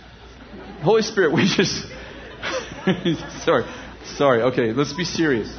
Holy 0.84 1.02
Spirit, 1.02 1.34
we 1.34 1.48
just. 1.48 1.86
sorry. 3.46 3.64
Sorry. 4.06 4.42
Okay, 4.42 4.74
let's 4.74 4.94
be 4.94 5.06
serious. 5.06 5.52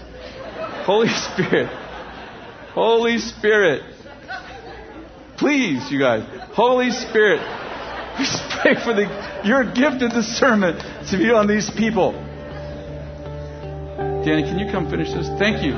Holy 0.85 1.09
Spirit. 1.09 1.69
Holy 2.73 3.19
Spirit. 3.19 3.83
Please, 5.39 5.91
you 5.91 5.99
guys. 5.99 6.25
Holy 6.55 6.91
Spirit. 6.91 7.41
We 8.17 8.27
pray 8.63 8.75
for 8.77 8.95
the, 8.95 9.43
your 9.45 9.65
gifted 9.65 10.13
discernment 10.13 10.79
to 11.11 11.19
be 11.19 11.33
on 11.33 11.49
these 11.49 11.69
people. 11.69 12.13
Danny, 14.25 14.45
can 14.45 14.57
you 14.57 14.71
come 14.71 14.89
finish 14.89 15.13
this? 15.13 15.27
Thank 15.37 15.65
you. 15.65 15.75